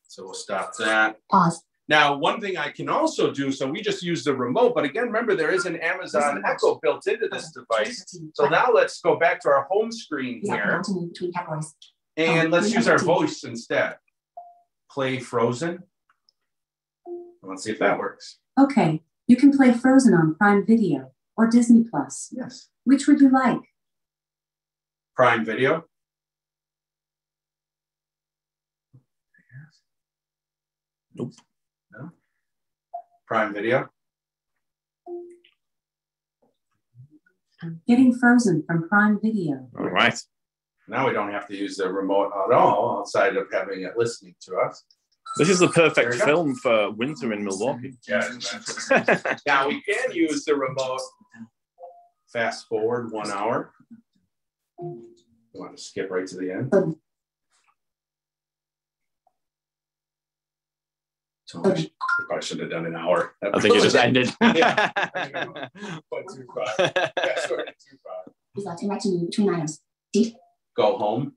So 0.07 0.23
we'll 0.25 0.33
stop 0.33 0.71
that. 0.79 1.17
Pause. 1.29 1.63
Now, 1.87 2.17
one 2.17 2.41
thing 2.41 2.57
I 2.57 2.69
can 2.71 2.89
also 2.89 3.31
do, 3.31 3.51
so 3.51 3.67
we 3.67 3.81
just 3.81 4.01
use 4.01 4.23
the 4.23 4.35
remote, 4.35 4.73
but 4.73 4.85
again, 4.85 5.03
remember 5.03 5.35
there 5.35 5.51
is 5.51 5.65
an 5.65 5.75
Amazon 5.77 6.41
Echo 6.43 6.79
built 6.81 7.05
into 7.05 7.27
this 7.27 7.51
device. 7.51 8.19
So 8.33 8.47
now 8.47 8.71
let's 8.73 8.99
go 9.01 9.17
back 9.17 9.39
to 9.41 9.49
our 9.49 9.67
home 9.69 9.91
screen 9.91 10.41
here 10.43 10.65
down 10.65 10.83
to 10.83 10.91
move 10.93 11.13
between 11.13 11.31
categories. 11.31 11.75
and 12.17 12.47
Oh, 12.47 12.57
let's 12.57 12.73
use 12.73 12.87
our 12.87 12.97
voice 12.97 13.43
instead. 13.43 13.97
Play 14.89 15.19
Frozen. 15.19 15.83
Let's 17.43 17.63
see 17.63 17.71
if 17.71 17.79
that 17.79 17.99
works. 17.99 18.39
Okay, 18.59 19.03
you 19.27 19.35
can 19.35 19.55
play 19.55 19.71
Frozen 19.71 20.15
on 20.15 20.33
Prime 20.35 20.65
Video 20.65 21.11
or 21.37 21.47
Disney 21.47 21.83
Plus. 21.83 22.29
Yes. 22.31 22.69
Which 22.85 23.05
would 23.07 23.19
you 23.21 23.29
like? 23.29 23.61
Prime 25.15 25.45
Video. 25.45 25.85
Nope. 31.13 31.33
No. 33.29 33.35
Prime 33.35 33.53
Video. 33.53 33.89
Getting 37.87 38.13
Frozen 38.15 38.63
from 38.67 38.87
Prime 38.87 39.19
Video. 39.21 39.67
All 39.77 39.89
right. 39.89 40.19
Now 40.87 41.07
we 41.07 41.13
don't 41.13 41.31
have 41.31 41.47
to 41.47 41.55
use 41.55 41.77
the 41.77 41.91
remote 41.91 42.31
at 42.45 42.53
all 42.53 42.99
outside 42.99 43.35
of 43.37 43.47
having 43.51 43.83
it 43.83 43.97
listening 43.97 44.35
to 44.41 44.57
us. 44.57 44.83
This 45.37 45.49
is 45.49 45.59
the 45.59 45.69
perfect 45.69 46.11
we 46.11 46.19
go. 46.19 46.25
film 46.25 46.55
for 46.55 46.91
winter 46.91 47.33
in 47.33 47.43
Milwaukee. 47.43 47.93
Yeah. 48.07 48.29
now 49.47 49.67
we 49.67 49.81
can 49.81 50.11
use 50.11 50.45
the 50.45 50.55
remote. 50.55 51.01
Fast 52.31 52.67
forward 52.67 53.11
one 53.11 53.31
hour. 53.31 53.73
You 54.79 55.09
want 55.53 55.75
to 55.75 55.81
skip 55.81 56.11
right 56.11 56.27
to 56.27 56.37
the 56.37 56.51
end? 56.51 56.95
So 61.63 61.69
we 61.69 61.75
should- 61.81 61.91
we 62.19 62.25
probably 62.27 62.45
should 62.45 62.59
have 62.59 62.69
done 62.69 62.85
an 62.85 62.95
hour. 62.95 63.33
I 63.43 63.59
think 63.59 63.75
it 63.75 63.81
just 63.83 63.95
ended. 63.95 64.29
Yeah. 64.41 64.91
Went 66.11 66.25
too 66.33 66.45
far. 66.53 66.65
Fast 66.77 67.47
forward 67.47 67.73
too 67.89 67.97
far. 68.03 68.33
Use 68.55 68.65
left 68.65 68.81
and 68.83 69.01
to 69.01 69.09
move 69.09 69.29
between 69.29 69.53
items. 69.53 69.81
Go 70.77 70.97
home. 70.97 71.33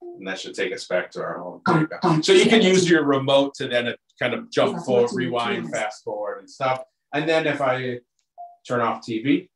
And 0.00 0.26
that 0.28 0.38
should 0.38 0.54
take 0.54 0.72
us 0.74 0.86
back 0.86 1.10
to 1.12 1.22
our 1.22 1.38
home. 1.38 1.62
Home, 1.66 1.88
home. 2.02 2.22
So 2.22 2.32
you 2.32 2.46
can 2.46 2.60
use 2.62 2.88
your 2.88 3.04
remote 3.04 3.54
to 3.54 3.68
then 3.68 3.88
uh, 3.88 3.92
kind 4.20 4.34
of 4.34 4.50
jump 4.50 4.78
forward, 4.84 5.10
rewind, 5.14 5.70
fast 5.70 6.04
forward 6.04 6.38
and 6.40 6.50
stuff. 6.50 6.82
And 7.14 7.28
then 7.28 7.46
if 7.46 7.60
I 7.60 8.00
turn 8.68 8.80
off 8.80 9.00
TV, 9.06 9.48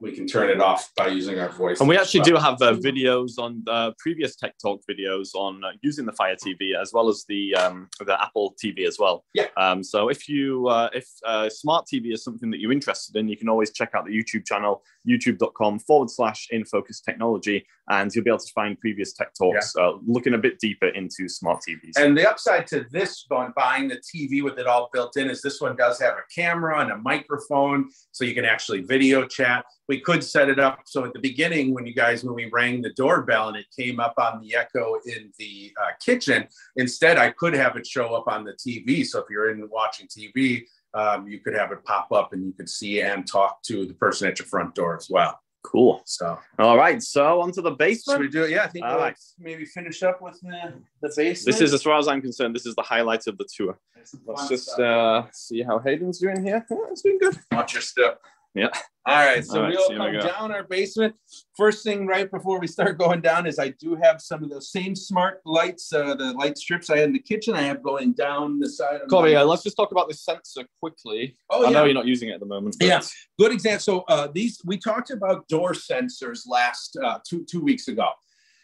we 0.00 0.12
can 0.12 0.26
turn 0.26 0.50
it 0.50 0.60
off 0.60 0.90
by 0.96 1.08
using 1.08 1.38
our 1.38 1.50
voice. 1.50 1.80
And 1.80 1.88
we 1.88 1.96
actually 1.96 2.20
as 2.20 2.26
do 2.26 2.36
have 2.36 2.60
uh, 2.62 2.74
videos 2.74 3.38
on 3.38 3.62
uh, 3.68 3.92
previous 3.98 4.36
Tech 4.36 4.54
Talk 4.60 4.82
videos 4.90 5.34
on 5.34 5.64
uh, 5.64 5.72
using 5.82 6.06
the 6.06 6.12
Fire 6.12 6.36
TV 6.36 6.80
as 6.80 6.92
well 6.92 7.08
as 7.08 7.24
the 7.28 7.54
um, 7.54 7.88
the 8.04 8.20
Apple 8.20 8.54
TV 8.62 8.86
as 8.86 8.98
well. 8.98 9.24
Yeah. 9.34 9.46
Um, 9.56 9.82
so 9.82 10.08
if 10.08 10.28
you 10.28 10.68
uh, 10.68 10.90
if 10.92 11.06
uh, 11.24 11.48
smart 11.48 11.86
TV 11.92 12.12
is 12.12 12.24
something 12.24 12.50
that 12.50 12.60
you're 12.60 12.72
interested 12.72 13.16
in, 13.16 13.28
you 13.28 13.36
can 13.36 13.48
always 13.48 13.72
check 13.72 13.90
out 13.94 14.06
the 14.06 14.12
YouTube 14.12 14.46
channel 14.46 14.82
youtube.com 15.06 15.78
forward 15.80 16.10
slash 16.10 16.48
in 16.50 16.64
focus 16.64 17.00
technology, 17.00 17.64
and 17.88 18.14
you'll 18.14 18.24
be 18.24 18.30
able 18.30 18.38
to 18.38 18.52
find 18.52 18.78
previous 18.80 19.12
Tech 19.12 19.32
Talks 19.34 19.74
uh, 19.76 19.92
looking 20.06 20.34
a 20.34 20.38
bit 20.38 20.58
deeper 20.58 20.88
into 20.88 21.28
smart 21.28 21.62
TVs. 21.66 21.92
And 21.96 22.16
the 22.16 22.28
upside 22.28 22.66
to 22.68 22.86
this 22.90 23.24
one, 23.28 23.52
buying 23.56 23.88
the 23.88 23.96
TV 23.96 24.42
with 24.42 24.58
it 24.58 24.66
all 24.66 24.90
built 24.92 25.16
in, 25.16 25.30
is 25.30 25.42
this 25.42 25.60
one 25.60 25.76
does 25.76 26.00
have 26.00 26.14
a 26.14 26.24
camera 26.34 26.80
and 26.80 26.90
a 26.90 26.98
microphone, 26.98 27.88
so 28.12 28.24
you 28.24 28.34
can 28.34 28.44
actually 28.44 28.82
video 28.82 29.26
chat. 29.26 29.64
We 29.88 30.00
could 30.00 30.24
set 30.24 30.48
it 30.48 30.58
up 30.58 30.80
so 30.84 31.04
at 31.04 31.12
the 31.12 31.20
beginning, 31.20 31.72
when 31.74 31.86
you 31.86 31.94
guys, 31.94 32.24
when 32.24 32.34
we 32.34 32.50
rang 32.52 32.82
the 32.82 32.92
doorbell 32.94 33.48
and 33.48 33.56
it 33.56 33.66
came 33.78 34.00
up 34.00 34.14
on 34.18 34.40
the 34.40 34.54
Echo 34.56 34.96
in 35.06 35.32
the 35.38 35.72
uh, 35.80 35.90
kitchen, 36.04 36.48
instead 36.76 37.18
I 37.18 37.30
could 37.30 37.54
have 37.54 37.76
it 37.76 37.86
show 37.86 38.14
up 38.14 38.26
on 38.26 38.44
the 38.44 38.52
TV. 38.52 39.06
So 39.06 39.20
if 39.20 39.26
you're 39.30 39.50
in 39.50 39.68
watching 39.70 40.08
TV, 40.08 40.62
um, 40.94 41.28
you 41.28 41.38
could 41.40 41.54
have 41.54 41.72
it 41.72 41.84
pop 41.84 42.10
up 42.10 42.32
and 42.32 42.44
you 42.44 42.52
could 42.52 42.68
see 42.68 43.00
and 43.02 43.26
talk 43.26 43.62
to 43.64 43.86
the 43.86 43.94
person 43.94 44.28
at 44.28 44.38
your 44.38 44.46
front 44.46 44.74
door 44.74 44.96
as 44.96 45.08
well. 45.10 45.38
cool. 45.62 46.02
So 46.04 46.38
All 46.58 46.76
right. 46.76 47.02
So 47.02 47.40
onto 47.40 47.60
the 47.60 47.70
should 47.70 47.78
basement. 47.78 48.20
we 48.20 48.28
do 48.28 48.44
it? 48.44 48.50
Yeah, 48.50 48.64
I 48.64 48.68
think 48.68 48.84
All 48.84 48.92
we'll 48.92 49.02
right. 49.02 49.16
maybe 49.38 49.64
finish 49.64 50.02
up 50.02 50.22
with 50.22 50.40
the, 50.40 50.74
the 51.02 51.12
basement. 51.16 51.44
This 51.46 51.60
is, 51.60 51.74
as 51.74 51.82
far 51.82 51.98
as 51.98 52.08
I'm 52.08 52.22
concerned, 52.22 52.54
this 52.54 52.66
is 52.66 52.74
the 52.74 52.82
highlights 52.82 53.26
of 53.26 53.36
the 53.36 53.46
tour. 53.54 53.78
Let's 54.24 54.48
just 54.48 54.78
uh, 54.78 55.24
see 55.32 55.62
how 55.62 55.80
Hayden's 55.80 56.18
doing 56.20 56.44
here. 56.44 56.64
Yeah, 56.70 56.76
it's 56.90 57.02
doing 57.02 57.18
good. 57.18 57.36
Watch 57.50 57.74
your 57.74 57.82
step. 57.82 58.20
Yeah. 58.56 58.68
All 59.08 59.14
right. 59.14 59.44
So 59.44 59.58
All 59.58 59.62
right, 59.62 59.72
we'll 59.76 59.88
here 59.90 59.98
we 60.12 60.18
come 60.18 60.26
down 60.32 60.50
our 60.52 60.64
basement. 60.64 61.14
First 61.56 61.84
thing, 61.84 62.08
right 62.08 62.28
before 62.28 62.58
we 62.58 62.66
start 62.66 62.98
going 62.98 63.20
down, 63.20 63.46
is 63.46 63.60
I 63.60 63.68
do 63.78 63.94
have 64.02 64.20
some 64.20 64.42
of 64.42 64.50
those 64.50 64.72
same 64.72 64.96
smart 64.96 65.42
lights, 65.44 65.92
uh, 65.92 66.16
the 66.16 66.32
light 66.32 66.58
strips 66.58 66.90
I 66.90 66.96
had 66.98 67.04
in 67.08 67.12
the 67.12 67.20
kitchen. 67.20 67.54
I 67.54 67.62
have 67.62 67.84
going 67.84 68.14
down 68.14 68.58
the 68.58 68.68
side. 68.68 69.02
Of 69.02 69.08
Corey, 69.08 69.34
my- 69.34 69.42
uh, 69.42 69.44
let's 69.44 69.62
just 69.62 69.76
talk 69.76 69.92
about 69.92 70.08
this 70.08 70.24
sensor 70.24 70.64
quickly. 70.80 71.36
Oh 71.50 71.66
I 71.66 71.70
know 71.70 71.84
you're 71.84 71.94
not 71.94 72.06
using 72.06 72.30
it 72.30 72.32
at 72.32 72.40
the 72.40 72.46
moment. 72.46 72.74
but- 72.80 72.88
Yeah. 72.88 73.00
Good 73.38 73.52
example. 73.52 73.80
So 73.80 74.00
uh, 74.08 74.26
these 74.34 74.60
we 74.64 74.76
talked 74.76 75.10
about 75.12 75.46
door 75.46 75.72
sensors 75.72 76.40
last 76.48 76.96
uh, 77.04 77.20
two 77.28 77.44
two 77.44 77.60
weeks 77.60 77.86
ago. 77.86 78.08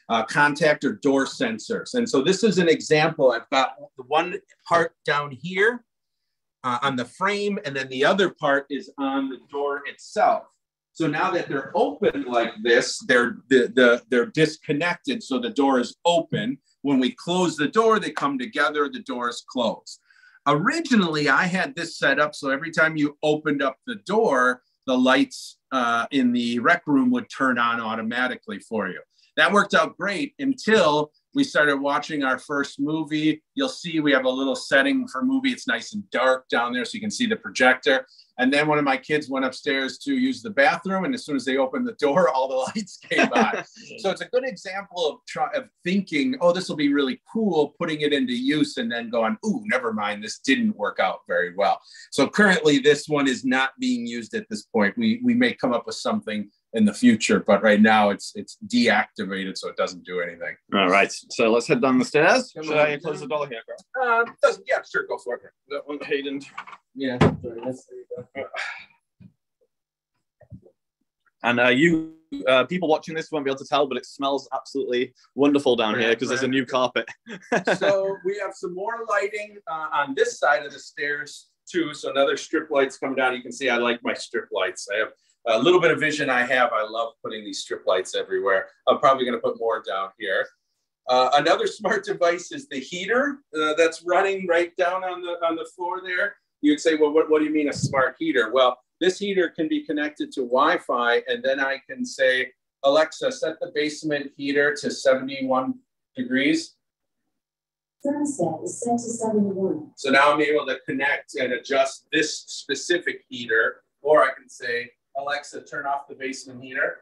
Uh, 0.09 0.24
contact 0.24 0.85
or 0.85 0.94
door 0.94 1.24
sensors. 1.24 1.94
And 1.94 2.07
so 2.09 2.20
this 2.20 2.42
is 2.42 2.59
an 2.59 2.68
example. 2.68 3.31
I've 3.31 3.48
got 3.50 3.76
the 3.96 4.02
one 4.09 4.35
part 4.68 4.94
down 5.07 5.31
here 5.31 5.85
uh, 6.64 6.79
on 6.83 6.96
the 6.96 7.05
frame, 7.05 7.59
and 7.64 7.75
then 7.75 7.88
the 7.88 8.05
other 8.05 8.31
part 8.31 8.66
is 8.70 8.90
on 8.98 9.29
the 9.29 9.38
door 9.51 9.83
itself. 9.87 10.44
So 10.94 11.07
now 11.07 11.31
that 11.31 11.48
they're 11.48 11.72
open 11.75 12.25
like 12.25 12.53
this, 12.62 12.98
they're 13.07 13.38
the, 13.48 13.72
the 13.75 14.03
they're 14.11 14.27
disconnected. 14.27 15.22
So 15.22 15.38
the 15.38 15.51
door 15.51 15.81
is 15.81 15.96
open. 16.05 16.59
When 16.83 16.98
we 16.98 17.12
close 17.12 17.57
the 17.57 17.68
door, 17.68 17.98
they 17.98 18.11
come 18.11 18.38
together. 18.38 18.88
The 18.88 19.01
door 19.01 19.31
is 19.31 19.42
closed. 19.48 20.01
Originally, 20.46 21.29
I 21.29 21.44
had 21.44 21.75
this 21.75 21.98
set 21.98 22.18
up 22.18 22.35
so 22.35 22.51
every 22.51 22.72
time 22.72 22.96
you 22.96 23.16
opened 23.22 23.62
up 23.62 23.77
the 23.87 23.96
door, 24.07 24.62
the 24.87 24.98
lights 24.98 25.59
uh, 25.70 26.07
in 26.11 26.33
the 26.33 26.59
rec 26.59 26.87
room 26.87 27.11
would 27.12 27.31
turn 27.31 27.59
on 27.59 27.81
automatically 27.81 28.59
for 28.59 28.88
you. 28.88 29.01
That 29.37 29.53
worked 29.53 29.75
out 29.75 29.96
great 29.96 30.35
until 30.38 31.12
we 31.35 31.45
started 31.45 31.77
watching 31.77 32.23
our 32.25 32.38
first 32.38 32.81
movie. 32.81 33.42
You'll 33.55 33.68
see 33.68 34.01
we 34.01 34.12
have 34.12 34.25
a 34.25 34.31
little 34.31 34.57
setting 34.57 35.09
for 35.09 35.23
movie. 35.23 35.51
It's 35.51 35.66
nice 35.66 35.95
and 35.95 36.09
dark 36.11 36.49
down 36.49 36.73
there 36.73 36.85
so 36.85 36.92
you 36.95 37.01
can 37.01 37.11
see 37.11 37.27
the 37.27 37.37
projector. 37.37 38.07
And 38.38 38.53
then 38.53 38.66
one 38.66 38.79
of 38.79 38.85
my 38.85 38.97
kids 38.97 39.29
went 39.29 39.45
upstairs 39.45 39.99
to 39.99 40.14
use 40.14 40.43
the 40.43 40.51
bathroom, 40.51 41.05
and 41.05 41.14
as 41.14 41.24
soon 41.24 41.37
as 41.37 41.45
they 41.45 41.59
opened 41.59 41.87
the 41.87 41.93
door, 41.93 42.30
all 42.30 42.49
the 42.49 42.55
lights 42.76 42.97
came 42.97 43.28
on. 43.33 43.62
so 43.99 44.11
it's 44.11 44.22
a 44.22 44.28
good 44.28 44.45
example 44.45 45.07
of 45.07 45.18
try, 45.28 45.49
of 45.55 45.68
thinking, 45.85 46.37
oh, 46.41 46.53
this 46.53 46.68
will 46.68 46.76
be 46.76 46.93
really 46.93 47.20
cool, 47.30 47.74
putting 47.78 48.01
it 48.01 48.12
into 48.12 48.33
use, 48.33 48.78
and 48.78 48.91
then 48.91 49.11
going, 49.11 49.37
ooh, 49.47 49.62
never 49.66 49.93
mind, 49.93 50.24
this 50.24 50.39
didn't 50.39 50.74
work 50.76 50.99
out 50.99 51.20
very 51.28 51.55
well. 51.55 51.80
So 52.11 52.26
currently, 52.26 52.78
this 52.78 53.07
one 53.07 53.28
is 53.28 53.45
not 53.45 53.72
being 53.78 54.07
used 54.07 54.35
at 54.35 54.49
this 54.49 54.62
point. 54.62 54.97
We 54.97 55.20
we 55.22 55.35
may 55.35 55.53
come 55.53 55.72
up 55.72 55.87
with 55.87 55.97
something 55.97 56.51
in 56.75 56.85
the 56.85 56.95
future, 56.95 57.41
but 57.41 57.62
right 57.62 57.81
now 57.81 58.11
it's 58.11 58.33
it's 58.35 58.57
deactivated, 58.66 59.59
so 59.59 59.68
it 59.68 59.77
doesn't 59.77 60.05
do 60.05 60.20
anything. 60.20 60.57
All 60.75 60.89
right. 60.89 61.12
So 61.31 61.51
let's 61.53 61.66
head 61.66 61.83
down 61.83 61.99
the 61.99 62.05
stairs. 62.05 62.53
Come 62.55 62.64
Should 62.64 62.79
on. 62.79 62.87
I 62.87 62.97
close 62.97 63.20
the 63.20 63.27
door 63.27 63.47
here, 63.49 63.61
Carl? 63.95 64.23
Uh, 64.23 64.31
doesn't 64.43 64.64
yeah, 64.66 64.79
sure, 64.91 65.07
go 65.07 65.18
for 65.18 65.37
it. 65.37 65.43
That 65.68 65.87
one, 65.87 65.99
Hayden. 66.03 66.41
Yeah. 66.95 67.18
Sorry, 67.18 67.35
that's- 67.57 67.87
there 67.87 67.99
you 67.99 68.45
go. 68.45 68.49
And 71.45 71.59
uh, 71.59 71.68
you 71.68 72.14
uh, 72.47 72.64
people 72.64 72.89
watching 72.89 73.14
this 73.14 73.31
won't 73.31 73.45
be 73.45 73.51
able 73.51 73.59
to 73.59 73.66
tell, 73.66 73.87
but 73.87 73.99
it 73.99 74.07
smells 74.07 74.49
absolutely 74.55 75.12
wonderful 75.35 75.77
down 75.77 75.99
here 75.99 76.11
because 76.11 76.29
there's 76.29 76.43
a 76.45 76.49
new 76.49 76.64
carpet. 76.64 77.07
so 77.77 78.16
we 78.25 78.39
have 78.39 78.55
some 78.55 78.75
more 78.75 79.05
lighting 79.09 79.57
uh, 79.70 79.89
on 79.93 80.14
this 80.14 80.39
side 80.39 80.64
of 80.64 80.73
the 80.73 80.79
stairs 80.79 81.51
too. 81.70 81.93
So 81.95 82.11
another 82.11 82.37
strip 82.37 82.70
lights 82.70 82.97
coming 82.97 83.16
down. 83.16 83.35
You 83.35 83.43
can 83.43 83.53
see 83.53 83.68
I 83.68 83.77
like 83.77 84.01
my 84.03 84.14
strip 84.14 84.49
lights. 84.53 84.89
I 84.95 84.99
have 84.99 85.09
a 85.47 85.59
little 85.59 85.80
bit 85.80 85.90
of 85.90 85.99
vision 85.99 86.30
I 86.30 86.45
have. 86.45 86.72
I 86.72 86.84
love 86.84 87.14
putting 87.22 87.45
these 87.45 87.61
strip 87.61 87.86
lights 87.86 88.14
everywhere. 88.14 88.68
I'm 88.86 88.99
probably 88.99 89.24
going 89.24 89.36
to 89.36 89.40
put 89.40 89.59
more 89.59 89.82
down 89.82 90.11
here. 90.18 90.47
Uh, 91.09 91.30
another 91.34 91.66
smart 91.78 92.05
device 92.05 92.53
is 92.53 92.68
the 92.68 92.78
heater 92.78 93.38
uh, 93.61 93.74
that's 93.76 94.03
running 94.05 94.47
right 94.47 94.74
down 94.76 95.05
on 95.05 95.20
the 95.22 95.32
on 95.47 95.57
the 95.57 95.68
floor 95.74 96.01
there. 96.03 96.36
You'd 96.61 96.80
say, 96.80 96.95
well, 96.95 97.12
what, 97.12 97.28
what 97.28 97.40
do 97.40 97.45
you 97.45 97.51
mean 97.53 97.68
a 97.68 97.72
smart 97.72 98.14
heater? 98.18 98.53
Well, 98.53 98.78
this 99.01 99.18
heater 99.18 99.49
can 99.49 99.66
be 99.66 99.84
connected 99.84 100.30
to 100.32 100.43
Wi-Fi, 100.43 101.22
and 101.26 101.43
then 101.43 101.59
I 101.59 101.80
can 101.90 102.05
say, 102.05 102.53
Alexa, 102.84 103.32
set 103.32 103.59
the 103.61 103.72
basement 103.74 104.30
heater 104.36 104.72
to 104.76 104.90
71 104.93 105.74
degrees. 106.14 106.76
Thermostat 108.07 108.64
is 108.64 108.80
set 108.80 108.93
to 108.93 108.99
71. 108.99 109.90
So 109.97 110.11
now 110.11 110.32
I'm 110.32 110.40
able 110.40 110.66
to 110.66 110.78
connect 110.86 111.34
and 111.34 111.53
adjust 111.53 112.07
this 112.12 112.45
specific 112.47 113.24
heater, 113.28 113.82
or 114.01 114.22
I 114.22 114.32
can 114.34 114.49
say, 114.49 114.90
Alexa, 115.16 115.62
turn 115.62 115.86
off 115.86 116.08
the 116.08 116.14
basement 116.14 116.62
heater. 116.62 116.98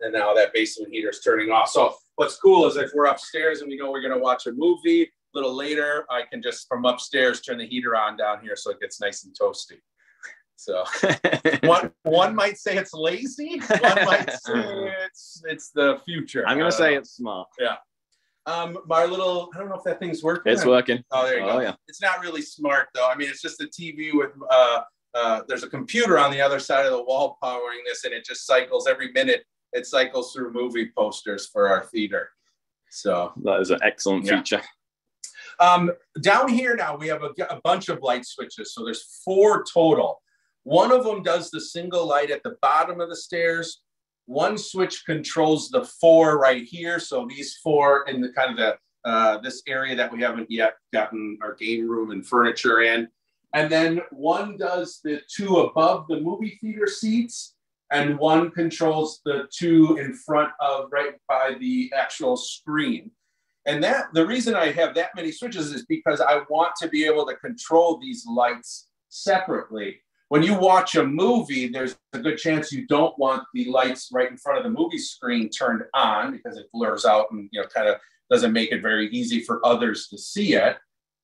And 0.00 0.12
now 0.12 0.34
that 0.34 0.52
basement 0.52 0.92
heater 0.92 1.10
is 1.10 1.20
turning 1.20 1.50
off. 1.50 1.68
So 1.70 1.94
what's 2.16 2.36
cool 2.36 2.66
is 2.66 2.76
if 2.76 2.90
we're 2.94 3.06
upstairs 3.06 3.60
and 3.60 3.68
we 3.68 3.76
know 3.76 3.90
we're 3.90 4.02
going 4.02 4.12
to 4.12 4.18
watch 4.18 4.46
a 4.46 4.52
movie, 4.52 5.04
a 5.04 5.08
little 5.34 5.54
later, 5.54 6.06
I 6.10 6.22
can 6.30 6.42
just 6.42 6.68
from 6.68 6.84
upstairs 6.84 7.40
turn 7.40 7.58
the 7.58 7.66
heater 7.66 7.96
on 7.96 8.16
down 8.16 8.40
here 8.42 8.56
so 8.56 8.70
it 8.70 8.80
gets 8.80 9.00
nice 9.00 9.24
and 9.24 9.34
toasty. 9.38 9.78
So 10.56 10.84
one 11.68 11.92
one 12.02 12.34
might 12.34 12.56
say 12.56 12.76
it's 12.76 12.94
lazy, 12.94 13.60
one 13.80 14.04
might 14.06 14.30
say 14.44 14.94
it's 15.04 15.42
it's 15.46 15.70
the 15.70 16.00
future. 16.06 16.46
I'm 16.46 16.56
gonna 16.56 16.72
say 16.72 16.96
it's 16.96 17.10
smart. 17.10 17.48
Yeah. 17.60 17.76
Um, 18.46 18.78
my 18.86 19.04
little, 19.04 19.50
I 19.54 19.58
don't 19.58 19.68
know 19.68 19.74
if 19.74 19.82
that 19.84 19.98
thing's 19.98 20.22
working. 20.22 20.52
It's 20.52 20.64
working. 20.64 21.02
Oh, 21.10 21.24
there 21.26 21.38
you 21.38 21.44
Oh, 21.44 21.54
go. 21.54 21.60
yeah. 21.60 21.74
It's 21.88 22.00
not 22.00 22.20
really 22.20 22.42
smart 22.42 22.88
though. 22.94 23.08
I 23.08 23.16
mean, 23.16 23.28
it's 23.28 23.42
just 23.42 23.60
a 23.60 23.66
TV 23.66 24.12
with, 24.14 24.30
uh, 24.50 24.82
uh, 25.14 25.42
there's 25.48 25.64
a 25.64 25.68
computer 25.68 26.18
on 26.18 26.30
the 26.30 26.40
other 26.40 26.60
side 26.60 26.86
of 26.86 26.92
the 26.92 27.02
wall 27.02 27.38
powering 27.42 27.80
this, 27.86 28.04
and 28.04 28.12
it 28.14 28.24
just 28.24 28.46
cycles 28.46 28.86
every 28.86 29.10
minute. 29.12 29.44
It 29.72 29.86
cycles 29.86 30.32
through 30.32 30.52
movie 30.52 30.90
posters 30.96 31.46
for 31.48 31.68
our 31.68 31.84
theater. 31.86 32.28
So 32.90 33.32
That 33.42 33.60
is 33.60 33.70
an 33.70 33.80
excellent 33.82 34.24
Yeah. 34.26 34.38
feature. 34.38 34.62
um, 35.58 35.90
down 36.20 36.48
here 36.48 36.76
now 36.76 36.96
we 36.96 37.08
have 37.08 37.22
a, 37.24 37.30
a 37.50 37.60
bunch 37.64 37.88
of 37.88 38.00
light 38.02 38.24
switches. 38.26 38.74
So 38.74 38.84
there's 38.84 39.20
four 39.24 39.64
total. 39.72 40.22
One 40.62 40.92
of 40.92 41.04
them 41.04 41.22
does 41.22 41.50
the 41.50 41.60
single 41.60 42.06
light 42.06 42.30
at 42.30 42.42
the 42.42 42.56
bottom 42.62 43.00
of 43.00 43.08
the 43.08 43.16
stairs. 43.16 43.82
One 44.26 44.58
switch 44.58 45.04
controls 45.06 45.70
the 45.70 45.84
four 45.84 46.38
right 46.38 46.64
here. 46.64 46.98
So 46.98 47.26
these 47.28 47.58
four 47.62 48.06
in 48.08 48.20
the 48.20 48.32
kind 48.32 48.50
of 48.50 48.56
the 48.56 48.78
uh, 49.08 49.38
this 49.38 49.62
area 49.68 49.94
that 49.94 50.12
we 50.12 50.20
haven't 50.20 50.50
yet 50.50 50.74
gotten 50.92 51.38
our 51.40 51.54
game 51.54 51.88
room 51.88 52.10
and 52.10 52.26
furniture 52.26 52.80
in. 52.80 53.06
And 53.54 53.70
then 53.70 54.00
one 54.10 54.56
does 54.56 55.00
the 55.04 55.20
two 55.34 55.58
above 55.58 56.08
the 56.08 56.20
movie 56.20 56.58
theater 56.60 56.88
seats, 56.88 57.54
and 57.92 58.18
one 58.18 58.50
controls 58.50 59.20
the 59.24 59.48
two 59.56 59.96
in 59.98 60.12
front 60.12 60.50
of 60.60 60.88
right 60.90 61.14
by 61.28 61.54
the 61.60 61.92
actual 61.96 62.36
screen. 62.36 63.12
And 63.64 63.82
that 63.84 64.06
the 64.12 64.26
reason 64.26 64.54
I 64.54 64.72
have 64.72 64.94
that 64.96 65.10
many 65.14 65.30
switches 65.30 65.72
is 65.72 65.86
because 65.86 66.20
I 66.20 66.40
want 66.50 66.72
to 66.82 66.88
be 66.88 67.04
able 67.04 67.26
to 67.26 67.36
control 67.36 67.98
these 67.98 68.26
lights 68.26 68.88
separately. 69.08 70.00
When 70.28 70.42
you 70.42 70.54
watch 70.58 70.96
a 70.96 71.04
movie, 71.04 71.68
there's 71.68 71.96
a 72.12 72.18
good 72.18 72.36
chance 72.36 72.72
you 72.72 72.86
don't 72.86 73.16
want 73.18 73.44
the 73.54 73.66
lights 73.70 74.10
right 74.12 74.28
in 74.30 74.36
front 74.36 74.58
of 74.58 74.64
the 74.64 74.70
movie 74.70 74.98
screen 74.98 75.48
turned 75.48 75.82
on 75.94 76.32
because 76.32 76.56
it 76.58 76.66
blurs 76.72 77.04
out 77.04 77.26
and 77.30 77.48
you 77.52 77.60
know 77.60 77.66
kind 77.68 77.88
of 77.88 77.96
doesn't 78.28 78.52
make 78.52 78.72
it 78.72 78.82
very 78.82 79.08
easy 79.10 79.40
for 79.40 79.64
others 79.64 80.08
to 80.08 80.18
see 80.18 80.54
it. 80.54 80.76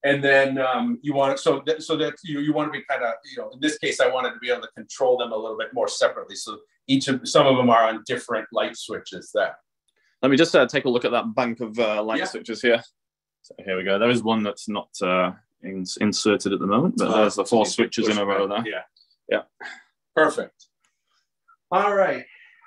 And 0.04 0.22
then 0.22 0.58
um, 0.58 0.98
you 1.02 1.14
want 1.14 1.38
so 1.40 1.62
that 1.66 1.82
so 1.82 1.96
that 1.96 2.14
you, 2.24 2.38
you 2.40 2.52
want 2.52 2.72
to 2.72 2.78
be 2.78 2.84
kind 2.88 3.02
of 3.02 3.14
you 3.24 3.42
know 3.42 3.50
in 3.50 3.58
this 3.60 3.76
case 3.78 4.00
I 4.00 4.08
wanted 4.08 4.34
to 4.34 4.38
be 4.38 4.50
able 4.50 4.62
to 4.62 4.68
control 4.76 5.16
them 5.18 5.32
a 5.32 5.36
little 5.36 5.58
bit 5.58 5.74
more 5.74 5.88
separately. 5.88 6.36
So 6.36 6.58
each 6.86 7.08
of 7.08 7.26
some 7.28 7.46
of 7.46 7.56
them 7.56 7.70
are 7.70 7.88
on 7.88 8.04
different 8.06 8.46
light 8.52 8.76
switches 8.76 9.30
there. 9.34 9.56
Let 10.22 10.30
me 10.30 10.36
just 10.36 10.54
uh, 10.54 10.66
take 10.66 10.84
a 10.84 10.88
look 10.88 11.04
at 11.04 11.10
that 11.10 11.34
bank 11.34 11.60
of 11.60 11.76
uh, 11.78 12.02
light 12.04 12.18
Yeah. 12.20 12.26
switches 12.26 12.62
here. 12.62 12.80
So 13.42 13.54
here 13.64 13.76
we 13.76 13.82
go. 13.82 13.98
There 13.98 14.10
is 14.10 14.22
one 14.22 14.44
that's 14.44 14.68
not 14.68 14.90
uh, 15.02 15.32
in- 15.64 15.84
inserted 16.00 16.52
at 16.52 16.60
the 16.60 16.66
moment, 16.66 16.94
but 16.98 17.08
Uh, 17.08 17.16
there's 17.22 17.34
the 17.34 17.44
four 17.44 17.66
switches 17.66 18.06
in 18.08 18.18
a 18.18 18.24
row 18.24 18.46
there. 18.46 18.62
Yeah. 18.64 18.82
Yeah. 19.32 19.42
Perfect. 20.14 20.66
All 21.70 21.94
right. 21.94 22.24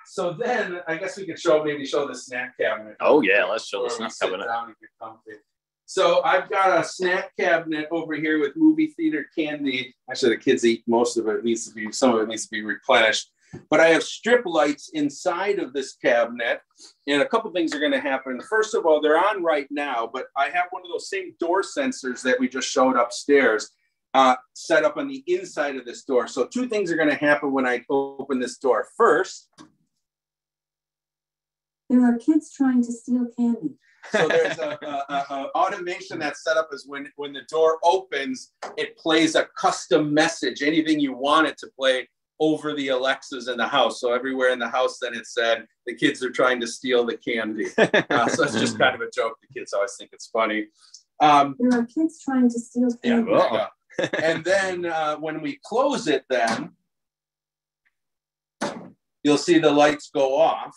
So 0.07 0.33
then 0.33 0.79
I 0.87 0.97
guess 0.97 1.17
we 1.17 1.25
could 1.25 1.39
show 1.39 1.63
maybe 1.63 1.85
show 1.85 2.07
the 2.07 2.15
snack 2.15 2.57
cabinet. 2.59 2.95
Oh 2.99 3.21
yeah, 3.21 3.43
let's 3.45 3.67
show 3.67 3.83
the 3.83 3.89
snack 3.89 4.11
cabinet. 4.19 4.45
down 4.45 4.67
and 4.67 4.75
get 4.79 4.89
comfy. 5.01 5.39
So 5.87 6.23
I've 6.23 6.49
got 6.49 6.79
a 6.79 6.83
snack 6.83 7.31
cabinet 7.39 7.87
over 7.91 8.15
here 8.15 8.39
with 8.39 8.53
movie 8.55 8.87
theater 8.87 9.27
candy. 9.37 9.93
Actually, 10.09 10.35
the 10.35 10.41
kids 10.41 10.65
eat 10.65 10.83
most 10.87 11.17
of 11.17 11.27
it. 11.27 11.37
it 11.37 11.43
needs 11.43 11.67
to 11.67 11.73
be 11.73 11.91
some 11.91 12.15
of 12.15 12.21
it 12.21 12.27
needs 12.27 12.43
to 12.45 12.51
be 12.51 12.63
replenished. 12.63 13.29
But 13.69 13.79
I 13.79 13.89
have 13.89 14.03
strip 14.03 14.45
lights 14.45 14.89
inside 14.93 15.59
of 15.59 15.71
this 15.71 15.95
cabinet, 15.95 16.59
and 17.07 17.21
a 17.21 17.27
couple 17.27 17.51
things 17.51 17.73
are 17.73 17.79
going 17.79 17.91
to 17.91 18.01
happen. 18.01 18.41
First 18.49 18.75
of 18.75 18.85
all, 18.85 18.99
they're 18.99 19.17
on 19.17 19.43
right 19.43 19.67
now, 19.69 20.09
but 20.11 20.25
I 20.35 20.49
have 20.49 20.65
one 20.71 20.81
of 20.83 20.91
those 20.91 21.09
same 21.09 21.35
door 21.39 21.61
sensors 21.61 22.21
that 22.23 22.39
we 22.39 22.49
just 22.49 22.69
showed 22.69 22.95
upstairs 22.95 23.69
uh, 24.15 24.35
set 24.53 24.83
up 24.85 24.95
on 24.97 25.07
the 25.07 25.21
inside 25.27 25.75
of 25.75 25.83
this 25.85 26.03
door. 26.03 26.27
So 26.27 26.45
two 26.47 26.67
things 26.67 26.89
are 26.91 26.95
going 26.95 27.09
to 27.09 27.15
happen 27.29 27.51
when 27.51 27.65
I 27.67 27.83
open 27.89 28.39
this 28.39 28.57
door. 28.57 28.87
First, 28.97 29.49
There 31.89 32.03
are 32.03 32.17
kids 32.17 32.51
trying 32.51 32.81
to 32.83 32.91
steal 32.91 33.27
candy. 33.37 33.71
So 34.11 34.27
there's 34.27 34.57
a, 34.59 34.77
a, 34.81 35.13
a- 35.13 35.25
a 35.35 35.49
automation 35.55 36.17
that's 36.19 36.43
set 36.43 36.57
up 36.57 36.69
as 36.73 36.85
when 36.87 37.11
when 37.15 37.33
the 37.33 37.41
door 37.49 37.77
opens, 37.83 38.51
it 38.77 38.97
plays 38.97 39.35
a 39.35 39.47
custom 39.57 40.13
message, 40.13 40.61
anything 40.61 40.99
you 40.99 41.13
want 41.13 41.47
it 41.47 41.57
to 41.59 41.67
play 41.79 42.07
over 42.39 42.73
the 42.75 42.89
Alexas 42.89 43.47
in 43.47 43.57
the 43.57 43.67
house. 43.67 43.99
So 44.01 44.13
everywhere 44.13 44.49
in 44.51 44.59
the 44.59 44.67
house, 44.69 44.97
then 45.01 45.13
it 45.13 45.25
said 45.25 45.65
the 45.87 45.95
kids 45.95 46.23
are 46.23 46.31
trying 46.31 46.59
to 46.61 46.67
steal 46.67 47.05
the 47.05 47.17
candy. 47.17 47.67
Uh, 48.15 48.27
so 48.27 48.43
it's 48.45 48.59
just 48.59 48.77
kind 48.79 48.95
of 48.95 49.01
a 49.01 49.09
joke. 49.19 49.35
The 49.41 49.49
kids 49.59 49.73
always 49.73 49.95
think 49.97 50.09
it's 50.13 50.27
funny. 50.27 50.67
Um, 51.19 51.55
There 51.59 51.79
are 51.79 51.85
kids 51.85 52.21
trying 52.23 52.49
to 52.49 52.59
steal 52.59 52.89
candy. 53.03 53.31
there 53.31 53.43
you 53.43 53.49
go. 53.49 53.65
And 54.19 54.43
then 54.43 54.85
uh, 54.85 55.17
when 55.17 55.41
we 55.41 55.59
close 55.63 56.07
it, 56.07 56.25
then 56.29 56.71
you'll 59.23 59.37
see 59.37 59.59
the 59.59 59.71
lights 59.71 60.09
go 60.13 60.39
off 60.39 60.75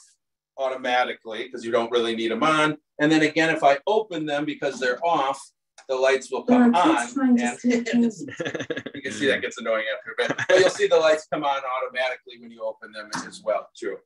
automatically 0.57 1.45
because 1.45 1.65
you 1.65 1.71
don't 1.71 1.91
really 1.91 2.17
need 2.17 2.31
them 2.31 2.43
on. 2.43 2.77
And 2.99 3.11
then 3.11 3.23
again, 3.23 3.55
if 3.55 3.63
I 3.63 3.79
open 3.87 4.27
them 4.27 4.45
because 4.45 4.81
they're 4.81 5.05
off, 5.05 5.41
the 5.89 5.95
lights 5.95 6.31
will 6.31 6.43
come 6.43 6.75
on. 6.75 6.97
And 7.19 7.41
you 7.65 7.83
can 7.83 8.11
see 8.11 9.27
that 9.27 9.41
gets 9.41 9.59
annoying 9.59 9.85
after 9.97 10.13
a 10.13 10.29
bit. 10.29 10.47
But 10.49 10.59
you'll 10.59 10.71
see 10.71 10.87
the 10.87 10.97
lights 10.97 11.27
come 11.33 11.45
on 11.45 11.63
automatically 11.85 12.35
when 12.41 12.51
you 12.51 12.63
open 12.63 12.93
them 12.93 13.09
as 13.27 13.43
well, 13.43 13.69
too. 13.79 13.97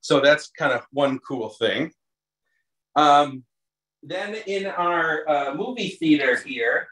So 0.00 0.20
that's 0.20 0.50
kind 0.50 0.72
of 0.72 0.86
one 0.92 1.18
cool 1.18 1.48
thing. 1.48 1.90
Um, 2.96 3.44
then 4.02 4.36
in 4.46 4.66
our 4.66 5.28
uh, 5.28 5.54
movie 5.54 5.88
theater 5.88 6.36
here, 6.36 6.88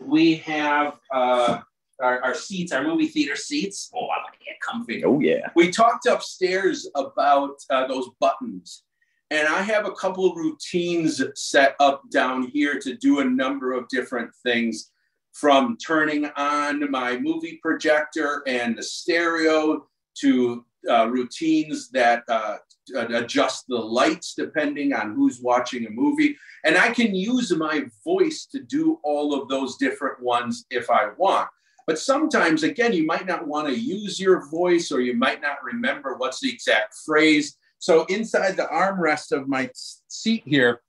we 0.00 0.36
have 0.36 0.98
uh, 1.12 1.60
our, 2.00 2.20
our 2.22 2.34
seats, 2.34 2.72
our 2.72 2.82
movie 2.82 3.08
theater 3.08 3.36
seats. 3.36 3.90
Oh, 3.94 4.06
I 4.06 4.18
want 4.18 4.34
to 4.38 4.44
get 4.44 4.60
comfy. 4.60 5.04
Oh 5.04 5.20
yeah. 5.20 5.50
We 5.54 5.70
talked 5.70 6.06
upstairs 6.06 6.88
about 6.94 7.56
uh, 7.70 7.86
those 7.86 8.08
buttons, 8.20 8.82
and 9.30 9.48
I 9.48 9.62
have 9.62 9.86
a 9.86 9.92
couple 9.92 10.30
of 10.30 10.36
routines 10.36 11.22
set 11.34 11.74
up 11.80 12.02
down 12.10 12.48
here 12.48 12.78
to 12.80 12.96
do 12.96 13.20
a 13.20 13.24
number 13.24 13.72
of 13.72 13.88
different 13.88 14.30
things 14.42 14.90
from 15.32 15.76
turning 15.76 16.26
on 16.36 16.90
my 16.90 17.18
movie 17.18 17.58
projector 17.62 18.42
and 18.46 18.76
the 18.76 18.82
stereo 18.82 19.86
to 20.14 20.64
uh, 20.88 21.06
routines 21.08 21.90
that 21.90 22.22
uh, 22.28 22.56
adjust 22.94 23.66
the 23.68 23.76
lights 23.76 24.34
depending 24.34 24.92
on 24.92 25.14
who's 25.14 25.40
watching 25.40 25.86
a 25.86 25.90
movie. 25.90 26.36
And 26.64 26.76
I 26.76 26.90
can 26.90 27.14
use 27.14 27.54
my 27.54 27.84
voice 28.04 28.46
to 28.52 28.60
do 28.60 28.98
all 29.02 29.34
of 29.34 29.48
those 29.48 29.76
different 29.76 30.20
ones 30.22 30.64
if 30.70 30.90
I 30.90 31.10
want. 31.16 31.48
But 31.86 31.98
sometimes, 31.98 32.64
again, 32.64 32.92
you 32.92 33.06
might 33.06 33.26
not 33.26 33.46
want 33.46 33.68
to 33.68 33.78
use 33.78 34.18
your 34.18 34.48
voice 34.48 34.90
or 34.90 35.00
you 35.00 35.14
might 35.14 35.40
not 35.40 35.62
remember 35.62 36.16
what's 36.16 36.40
the 36.40 36.52
exact 36.52 36.94
phrase. 37.04 37.56
So 37.78 38.04
inside 38.06 38.56
the 38.56 38.64
armrest 38.64 39.30
of 39.30 39.48
my 39.48 39.70
seat 40.08 40.42
here, 40.44 40.82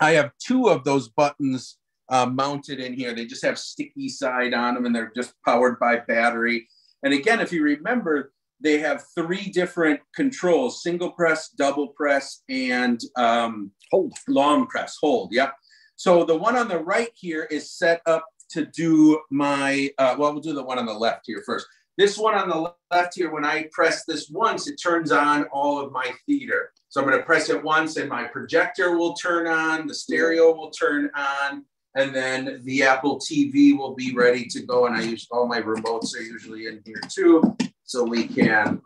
I 0.00 0.12
have 0.12 0.32
two 0.38 0.68
of 0.68 0.84
those 0.84 1.08
buttons 1.08 1.78
uh, 2.10 2.26
mounted 2.26 2.80
in 2.80 2.92
here. 2.92 3.14
They 3.14 3.24
just 3.24 3.44
have 3.44 3.58
sticky 3.58 4.08
side 4.08 4.52
on 4.52 4.74
them 4.74 4.84
and 4.84 4.94
they're 4.94 5.12
just 5.14 5.32
powered 5.44 5.78
by 5.78 5.96
battery. 5.96 6.68
And 7.02 7.14
again, 7.14 7.40
if 7.40 7.52
you 7.52 7.62
remember, 7.62 8.32
they 8.60 8.78
have 8.78 9.04
three 9.14 9.50
different 9.50 10.00
controls 10.14 10.82
single 10.82 11.10
press, 11.12 11.50
double 11.50 11.88
press, 11.88 12.42
and 12.48 13.00
um, 13.16 13.70
Hold. 13.90 14.14
long 14.28 14.66
press, 14.66 14.96
hold. 15.00 15.32
Yep. 15.32 15.54
So 15.96 16.24
the 16.24 16.36
one 16.36 16.56
on 16.56 16.68
the 16.68 16.78
right 16.78 17.10
here 17.14 17.44
is 17.44 17.70
set 17.70 18.02
up 18.06 18.26
to 18.50 18.66
do 18.66 19.20
my, 19.30 19.90
uh, 19.98 20.16
well, 20.18 20.32
we'll 20.32 20.42
do 20.42 20.52
the 20.52 20.62
one 20.62 20.78
on 20.78 20.86
the 20.86 20.92
left 20.92 21.22
here 21.26 21.42
first. 21.46 21.66
This 21.98 22.18
one 22.18 22.34
on 22.34 22.48
the 22.48 22.72
left 22.90 23.14
here, 23.14 23.32
when 23.32 23.44
I 23.44 23.68
press 23.72 24.04
this 24.04 24.28
once, 24.28 24.68
it 24.68 24.76
turns 24.76 25.10
on 25.10 25.44
all 25.44 25.80
of 25.80 25.92
my 25.92 26.12
theater. 26.26 26.72
So 26.88 27.00
I'm 27.00 27.06
going 27.06 27.18
to 27.18 27.24
press 27.24 27.48
it 27.48 27.62
once 27.62 27.96
and 27.96 28.08
my 28.08 28.24
projector 28.24 28.96
will 28.96 29.14
turn 29.14 29.46
on, 29.46 29.86
the 29.86 29.94
stereo 29.94 30.54
will 30.54 30.70
turn 30.70 31.10
on, 31.16 31.64
and 31.94 32.14
then 32.14 32.60
the 32.64 32.82
Apple 32.82 33.18
TV 33.18 33.76
will 33.76 33.94
be 33.94 34.14
ready 34.14 34.44
to 34.46 34.60
go. 34.62 34.86
And 34.86 34.96
I 34.96 35.02
use 35.02 35.26
all 35.30 35.46
my 35.48 35.62
remotes 35.62 36.14
are 36.14 36.22
usually 36.22 36.66
in 36.66 36.82
here 36.84 37.00
too. 37.08 37.56
So 37.86 38.04
we 38.04 38.26
can 38.26 38.82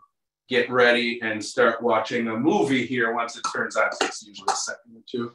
get 0.47 0.69
ready 0.69 1.19
and 1.23 1.43
start 1.43 1.81
watching 1.81 2.27
a 2.27 2.37
movie 2.37 2.85
here 2.85 3.13
once 3.13 3.35
it 3.35 3.43
turns 3.53 3.75
on. 3.75 3.91
So 3.93 4.05
it's 4.05 4.23
usually 4.23 4.47
a 4.51 4.55
second 4.55 4.95
or 4.95 5.01
two. 5.09 5.31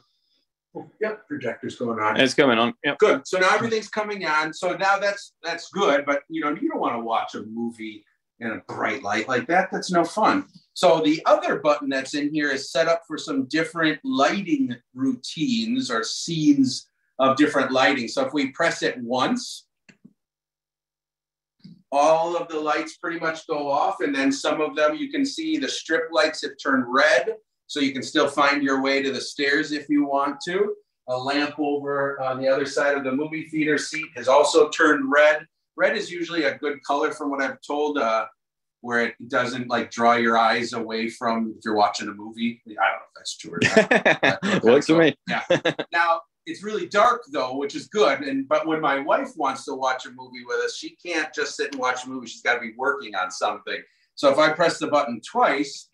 Oh, 0.75 0.89
yep, 1.01 1.27
projector's 1.27 1.75
going 1.75 1.99
on. 1.99 2.19
It's 2.19 2.33
going 2.33 2.59
on. 2.59 2.73
Yep. 2.83 2.97
Good. 2.99 3.27
So 3.27 3.39
now 3.39 3.53
everything's 3.53 3.89
coming 3.89 4.25
on. 4.25 4.53
So 4.53 4.75
now 4.77 4.97
that's 4.99 5.33
that's 5.43 5.69
good. 5.69 6.05
But 6.05 6.23
you 6.29 6.41
know, 6.41 6.51
you 6.51 6.69
don't 6.69 6.79
want 6.79 6.95
to 6.95 7.03
watch 7.03 7.35
a 7.35 7.43
movie 7.43 8.05
in 8.39 8.51
a 8.51 8.73
bright 8.73 9.03
light 9.03 9.27
like 9.27 9.47
that. 9.47 9.69
That's 9.71 9.91
no 9.91 10.03
fun. 10.03 10.45
So 10.73 11.01
the 11.01 11.21
other 11.25 11.57
button 11.57 11.89
that's 11.89 12.13
in 12.13 12.33
here 12.33 12.51
is 12.51 12.71
set 12.71 12.87
up 12.87 13.01
for 13.07 13.17
some 13.17 13.45
different 13.45 13.99
lighting 14.03 14.75
routines 14.93 15.89
or 15.89 16.03
scenes 16.03 16.87
of 17.19 17.35
different 17.35 17.71
lighting. 17.71 18.07
So 18.07 18.25
if 18.25 18.33
we 18.33 18.51
press 18.51 18.83
it 18.83 18.97
once, 18.99 19.66
all 21.91 22.35
of 22.35 22.47
the 22.47 22.59
lights 22.59 22.97
pretty 22.97 23.19
much 23.19 23.47
go 23.47 23.69
off, 23.69 24.01
and 24.01 24.13
then 24.13 24.31
some 24.31 24.61
of 24.61 24.75
them 24.75 24.95
you 24.95 25.09
can 25.09 25.25
see 25.25 25.57
the 25.57 25.67
strip 25.67 26.09
lights 26.11 26.41
have 26.41 26.51
turned 26.61 26.85
red, 26.87 27.35
so 27.67 27.79
you 27.79 27.93
can 27.93 28.03
still 28.03 28.27
find 28.27 28.63
your 28.63 28.81
way 28.81 29.01
to 29.01 29.11
the 29.11 29.21
stairs 29.21 29.71
if 29.71 29.87
you 29.89 30.05
want 30.05 30.37
to. 30.47 30.73
A 31.09 31.17
lamp 31.17 31.55
over 31.57 32.21
on 32.21 32.39
the 32.41 32.47
other 32.47 32.65
side 32.65 32.97
of 32.97 33.03
the 33.03 33.11
movie 33.11 33.45
theater 33.45 33.77
seat 33.77 34.07
has 34.15 34.27
also 34.27 34.69
turned 34.69 35.09
red. 35.09 35.45
Red 35.77 35.95
is 35.95 36.11
usually 36.11 36.43
a 36.43 36.57
good 36.57 36.83
color 36.83 37.13
from 37.13 37.29
what 37.29 37.41
I've 37.41 37.61
told, 37.61 37.97
uh, 37.97 38.25
where 38.81 39.05
it 39.05 39.15
doesn't 39.29 39.69
like 39.69 39.89
draw 39.89 40.15
your 40.15 40.37
eyes 40.37 40.73
away 40.73 41.09
from 41.09 41.53
if 41.57 41.63
you're 41.63 41.75
watching 41.75 42.09
a 42.09 42.13
movie. 42.13 42.61
I 42.67 42.71
don't 42.71 42.77
know 42.77 42.91
if 43.07 43.13
that's 43.15 43.37
true 43.37 43.53
or 43.53 43.59
not. 44.43 44.63
Works 44.63 44.87
for 44.87 44.97
me. 44.97 45.15
Yeah. 45.27 45.43
Now 45.93 46.21
it's 46.47 46.63
really 46.63 46.87
dark 46.87 47.23
though, 47.31 47.55
which 47.57 47.75
is 47.75 47.87
good. 47.87 48.21
And 48.21 48.47
but 48.47 48.65
when 48.65 48.81
my 48.81 48.99
wife 48.99 49.31
wants 49.35 49.65
to 49.65 49.73
watch 49.73 50.05
a 50.05 50.11
movie 50.11 50.45
with 50.47 50.63
us, 50.63 50.75
she 50.77 50.95
can't 50.95 51.33
just 51.33 51.55
sit 51.55 51.73
and 51.73 51.79
watch 51.79 52.05
a 52.05 52.09
movie. 52.09 52.27
She's 52.27 52.41
got 52.41 52.55
to 52.55 52.61
be 52.61 52.73
working 52.77 53.13
on 53.15 53.29
something. 53.29 53.81
So 54.15 54.31
if 54.31 54.39
I 54.39 54.51
press 54.53 54.79
the 54.79 54.87
button 54.87 55.21
twice, 55.21 55.89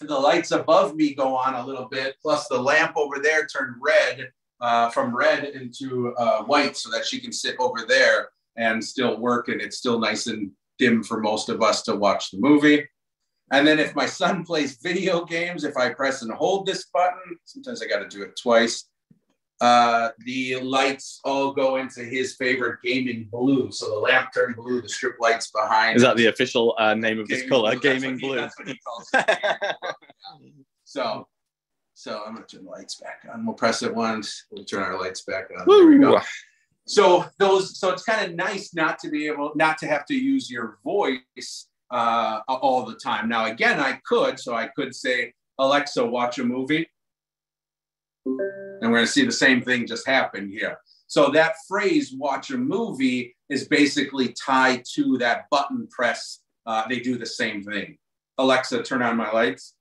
the 0.00 0.18
lights 0.18 0.52
above 0.52 0.94
me 0.94 1.14
go 1.14 1.36
on 1.36 1.54
a 1.54 1.66
little 1.66 1.88
bit, 1.88 2.16
plus 2.22 2.48
the 2.48 2.58
lamp 2.58 2.96
over 2.96 3.18
there 3.18 3.46
turned 3.46 3.74
red 3.82 4.30
uh, 4.60 4.90
from 4.90 5.14
red 5.14 5.44
into 5.44 6.14
uh, 6.16 6.44
white, 6.44 6.76
so 6.76 6.90
that 6.90 7.04
she 7.04 7.20
can 7.20 7.32
sit 7.32 7.56
over 7.58 7.84
there 7.86 8.28
and 8.56 8.82
still 8.82 9.18
work, 9.18 9.48
and 9.48 9.60
it's 9.60 9.76
still 9.76 9.98
nice 9.98 10.26
and 10.28 10.50
dim 10.78 11.02
for 11.02 11.20
most 11.20 11.48
of 11.48 11.62
us 11.62 11.82
to 11.82 11.94
watch 11.94 12.30
the 12.30 12.38
movie. 12.38 12.86
And 13.52 13.66
then 13.66 13.78
if 13.78 13.94
my 13.94 14.06
son 14.06 14.44
plays 14.44 14.78
video 14.82 15.24
games, 15.24 15.64
if 15.64 15.76
I 15.76 15.92
press 15.92 16.22
and 16.22 16.32
hold 16.32 16.66
this 16.66 16.86
button, 16.92 17.38
sometimes 17.44 17.82
I 17.82 17.86
got 17.86 18.00
to 18.00 18.08
do 18.08 18.22
it 18.22 18.38
twice. 18.40 18.88
Uh, 19.60 20.10
the 20.26 20.56
lights 20.56 21.20
all 21.24 21.52
go 21.52 21.76
into 21.76 22.04
his 22.04 22.36
favorite 22.36 22.78
gaming 22.84 23.28
blue. 23.30 23.72
So 23.72 23.88
the 23.88 23.98
lamp 23.98 24.32
turned 24.34 24.56
blue, 24.56 24.82
the 24.82 24.88
strip 24.88 25.16
lights 25.18 25.50
behind. 25.50 25.96
Is 25.96 26.02
that 26.02 26.16
the 26.16 26.26
official 26.26 26.74
uh, 26.78 26.94
name 26.94 27.18
of 27.18 27.28
this 27.28 27.48
color? 27.48 27.70
blue, 27.70 27.80
that's 27.80 28.02
Gaming 28.02 28.18
blue. 28.18 28.36
that's 28.36 28.58
what 28.58 28.68
he 28.68 28.78
calls 28.78 29.08
it. 29.14 29.76
so, 30.84 31.26
so 31.94 32.22
I'm 32.26 32.34
gonna 32.34 32.46
turn 32.46 32.64
the 32.64 32.70
lights 32.70 33.00
back 33.00 33.26
on. 33.32 33.46
We'll 33.46 33.54
press 33.54 33.82
it 33.82 33.94
once. 33.94 34.44
We'll 34.50 34.64
turn 34.64 34.82
our 34.82 35.00
lights 35.00 35.22
back 35.22 35.48
on. 35.58 35.66
There 35.66 35.86
we 35.86 35.98
go. 35.98 36.20
So 36.86 37.26
those, 37.38 37.78
so 37.78 37.90
it's 37.90 38.04
kind 38.04 38.24
of 38.24 38.36
nice 38.36 38.72
not 38.74 38.98
to 39.00 39.10
be 39.10 39.26
able, 39.26 39.52
not 39.56 39.76
to 39.78 39.86
have 39.86 40.06
to 40.06 40.14
use 40.14 40.50
your 40.50 40.78
voice 40.84 41.68
uh, 41.90 42.40
all 42.48 42.84
the 42.84 42.94
time. 42.94 43.28
Now, 43.28 43.46
again, 43.46 43.80
I 43.80 44.00
could, 44.04 44.38
so 44.38 44.54
I 44.54 44.68
could 44.68 44.94
say, 44.94 45.32
Alexa, 45.58 46.04
watch 46.04 46.38
a 46.38 46.44
movie, 46.44 46.88
and 48.26 48.90
we're 48.90 48.98
gonna 48.98 49.06
see 49.06 49.24
the 49.24 49.32
same 49.32 49.62
thing 49.62 49.86
just 49.86 50.06
happen 50.06 50.50
here. 50.50 50.78
So 51.06 51.30
that 51.30 51.54
phrase, 51.68 52.12
watch 52.16 52.50
a 52.50 52.58
movie, 52.58 53.36
is 53.48 53.68
basically 53.68 54.32
tied 54.32 54.84
to 54.94 55.18
that 55.18 55.44
button 55.50 55.86
press. 55.88 56.40
Uh, 56.66 56.86
they 56.88 56.98
do 56.98 57.16
the 57.16 57.26
same 57.26 57.62
thing. 57.62 57.96
Alexa, 58.38 58.82
turn 58.82 59.02
on 59.02 59.16
my 59.16 59.30
lights. 59.30 59.74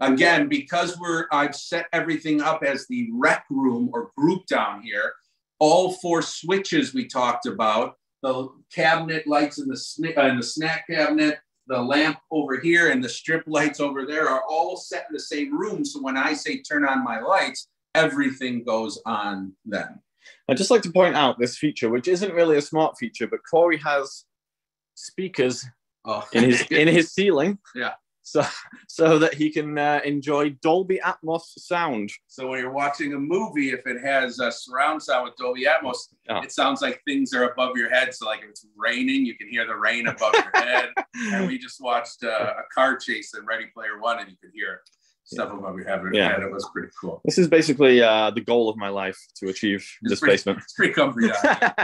Again, 0.00 0.48
because 0.48 0.98
we're 0.98 1.26
I've 1.32 1.54
set 1.54 1.86
everything 1.92 2.42
up 2.42 2.62
as 2.62 2.86
the 2.86 3.08
rec 3.12 3.44
room 3.50 3.90
or 3.92 4.10
group 4.16 4.46
down 4.46 4.82
here, 4.82 5.14
all 5.58 5.92
four 5.92 6.20
switches 6.20 6.92
we 6.92 7.06
talked 7.06 7.46
about, 7.46 7.94
the 8.22 8.48
cabinet 8.74 9.26
lights 9.26 9.58
in 9.58 9.68
the, 9.68 9.76
sn- 9.76 10.12
uh, 10.16 10.26
in 10.26 10.36
the 10.36 10.42
snack 10.42 10.86
cabinet, 10.88 11.38
the 11.66 11.80
lamp 11.80 12.18
over 12.30 12.58
here, 12.58 12.90
and 12.90 13.02
the 13.02 13.08
strip 13.08 13.44
lights 13.46 13.80
over 13.80 14.06
there 14.06 14.28
are 14.28 14.42
all 14.48 14.76
set 14.76 15.06
in 15.08 15.14
the 15.14 15.20
same 15.20 15.56
room. 15.56 15.84
So 15.84 16.00
when 16.00 16.16
I 16.16 16.32
say 16.32 16.62
turn 16.62 16.84
on 16.84 17.04
my 17.04 17.20
lights, 17.20 17.68
everything 17.94 18.64
goes 18.64 19.00
on 19.06 19.52
then. 19.64 20.00
I'd 20.48 20.56
just 20.56 20.70
like 20.70 20.82
to 20.82 20.90
point 20.92 21.16
out 21.16 21.38
this 21.38 21.56
feature, 21.56 21.88
which 21.88 22.08
isn't 22.08 22.32
really 22.32 22.56
a 22.56 22.62
smart 22.62 22.96
feature, 22.98 23.26
but 23.26 23.40
Corey 23.48 23.78
has 23.78 24.24
speakers 24.94 25.64
Oh, 26.08 26.24
in 26.32 26.44
his 26.44 26.62
in 26.70 26.86
his 26.86 27.12
ceiling. 27.14 27.58
Yeah. 27.74 27.94
So 28.28 28.44
so 28.88 29.20
that 29.20 29.34
he 29.34 29.50
can 29.50 29.78
uh, 29.78 30.00
enjoy 30.04 30.50
Dolby 30.60 30.98
Atmos 31.04 31.42
sound. 31.58 32.10
So 32.26 32.48
when 32.48 32.58
you're 32.58 32.72
watching 32.72 33.14
a 33.14 33.18
movie, 33.18 33.70
if 33.70 33.86
it 33.86 34.00
has 34.02 34.40
a 34.40 34.50
surround 34.50 35.00
sound 35.00 35.24
with 35.26 35.36
Dolby 35.36 35.64
Atmos, 35.64 36.08
Oh. 36.28 36.40
it 36.40 36.50
sounds 36.50 36.82
like 36.82 37.00
things 37.04 37.32
are 37.32 37.44
above 37.50 37.76
your 37.76 37.88
head. 37.88 38.12
So 38.12 38.26
like 38.26 38.40
if 38.42 38.48
it's 38.50 38.66
raining, 38.76 39.24
you 39.24 39.36
can 39.36 39.48
hear 39.48 39.64
the 39.64 39.76
rain 39.76 40.08
above 40.08 40.34
your 40.34 40.50
head. 40.64 40.90
And 41.32 41.46
we 41.46 41.56
just 41.56 41.80
watched 41.80 42.24
uh, 42.24 42.52
a 42.62 42.64
car 42.74 42.96
chase 42.96 43.32
in 43.38 43.46
Ready 43.46 43.66
Player 43.72 43.98
One, 44.00 44.18
and 44.18 44.28
you 44.28 44.36
could 44.42 44.50
hear 44.52 44.80
stuff 45.26 45.52
above 45.52 45.76
your 45.76 45.86
head. 45.86 46.00
Yeah. 46.12 46.34
And 46.34 46.42
it 46.44 46.50
was 46.52 46.68
pretty 46.72 46.88
cool. 47.00 47.20
This 47.24 47.36
is 47.38 47.48
basically 47.48 48.00
uh, 48.02 48.30
the 48.30 48.40
goal 48.40 48.68
of 48.68 48.76
my 48.76 48.88
life 48.88 49.18
to 49.36 49.48
achieve 49.48 49.86
It's 50.02 50.10
this 50.10 50.20
pretty- 50.20 50.34
basement. 50.34 50.58
It's 50.62 50.72
pretty 50.72 50.92
comfy 50.94 51.28
down 51.28 51.76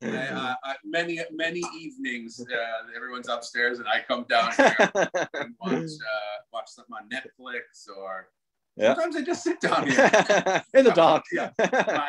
here. 0.00 0.30
uh, 0.32 0.54
uh, 0.64 0.72
many 0.84 1.18
many 1.32 1.62
evenings, 1.78 2.40
uh, 2.40 2.96
everyone's 2.96 3.28
upstairs, 3.28 3.78
and 3.78 3.88
I 3.88 4.02
come 4.06 4.24
down 4.28 4.52
here 4.56 4.74
and 5.34 5.54
watch 5.60 5.72
uh, 5.74 6.36
watch 6.52 6.68
something 6.68 6.94
on 6.94 7.08
Netflix, 7.08 7.88
or 7.96 8.28
Yeah. 8.76 8.94
sometimes 8.94 9.16
I 9.16 9.22
just 9.22 9.42
sit 9.44 9.60
down 9.60 9.88
here. 9.88 10.62
in 10.74 10.84
the 10.84 10.92
dark. 10.94 11.24
Yeah. 11.32 11.50
my 11.58 11.64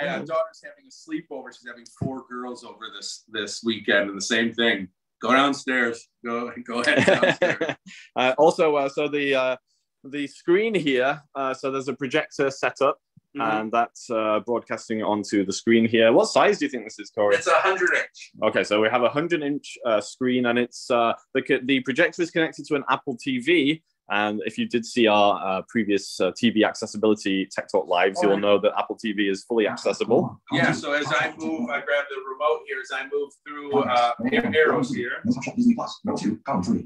uh, 0.08 0.20
daughter's 0.20 0.62
having 0.64 0.86
a 0.88 0.92
sleepover. 0.92 1.48
She's 1.54 1.68
having 1.68 1.86
four 2.00 2.24
girls 2.30 2.64
over 2.64 2.86
this 2.96 3.24
this 3.30 3.62
weekend, 3.64 4.10
and 4.10 4.18
the 4.18 4.22
same 4.22 4.54
thing. 4.54 4.88
Go 5.22 5.32
downstairs. 5.32 6.10
Go 6.26 6.52
go 6.68 6.82
ahead 6.82 7.06
downstairs. 7.06 7.76
uh, 8.18 8.34
also, 8.38 8.76
uh, 8.76 8.90
so 8.90 9.08
the 9.08 9.34
uh, 9.36 9.56
the 10.04 10.28
screen 10.28 10.76
here. 10.76 11.22
Uh, 11.36 11.54
so 11.54 11.72
there's 11.72 11.88
a 11.88 11.94
projector 11.94 12.50
set 12.52 12.82
up, 12.82 13.00
Mhm. 13.36 13.42
and 13.62 13.72
that's 13.72 14.10
uh, 14.12 14.40
broadcasting 14.46 15.02
onto 15.02 15.44
the 15.46 15.54
screen 15.54 15.86
here. 15.88 16.12
What 16.14 16.26
size 16.28 16.60
do 16.60 16.66
you 16.66 16.70
think 16.70 16.84
this 16.84 17.00
is, 17.00 17.10
Corey? 17.10 17.36
It's 17.36 17.48
a 17.48 17.52
hundred 17.56 17.94
inch. 17.96 18.32
Okay, 18.44 18.64
so 18.64 18.80
we 18.82 18.90
have 18.90 19.04
a 19.04 19.10
hundred 19.10 19.42
inch 19.42 19.78
uh, 19.86 20.02
screen, 20.02 20.46
and 20.46 20.60
it's 20.60 20.92
uh, 20.92 21.14
the 21.34 21.42
the 21.64 21.80
projector 21.82 22.22
is 22.22 22.32
connected 22.32 22.66
to 22.66 22.76
an 22.76 22.84
Apple 22.90 23.18
TV. 23.18 23.82
And 24.10 24.42
if 24.46 24.58
you 24.58 24.68
did 24.68 24.86
see 24.86 25.08
our 25.08 25.42
uh, 25.44 25.62
previous 25.70 26.20
uh, 26.20 26.32
TV 26.32 26.66
accessibility 26.66 27.48
Tech 27.50 27.70
Talk 27.72 27.88
lives, 27.88 28.20
you'll 28.22 28.38
know 28.38 28.60
that 28.60 28.74
Apple 28.78 28.98
TV 29.04 29.32
is 29.32 29.46
fully 29.46 29.66
accessible. 29.66 30.42
Yeah. 30.52 30.74
So 30.74 30.92
as 30.92 31.08
I 31.08 31.34
move, 31.38 31.70
I 31.70 31.80
grab 31.80 32.06
the 32.10 32.18
remote 32.30 32.62
here. 32.68 32.80
As 32.82 32.92
I 32.94 33.04
move 33.12 33.32
through 33.48 33.80
uh, 33.82 34.12
arrows 34.54 34.94
here. 34.94 35.24
Microsoft 35.26 35.56
Disney 35.56 35.74
Plus, 35.76 36.00
row 36.04 36.16
two, 36.18 36.38
column 36.46 36.64
three. 36.64 36.86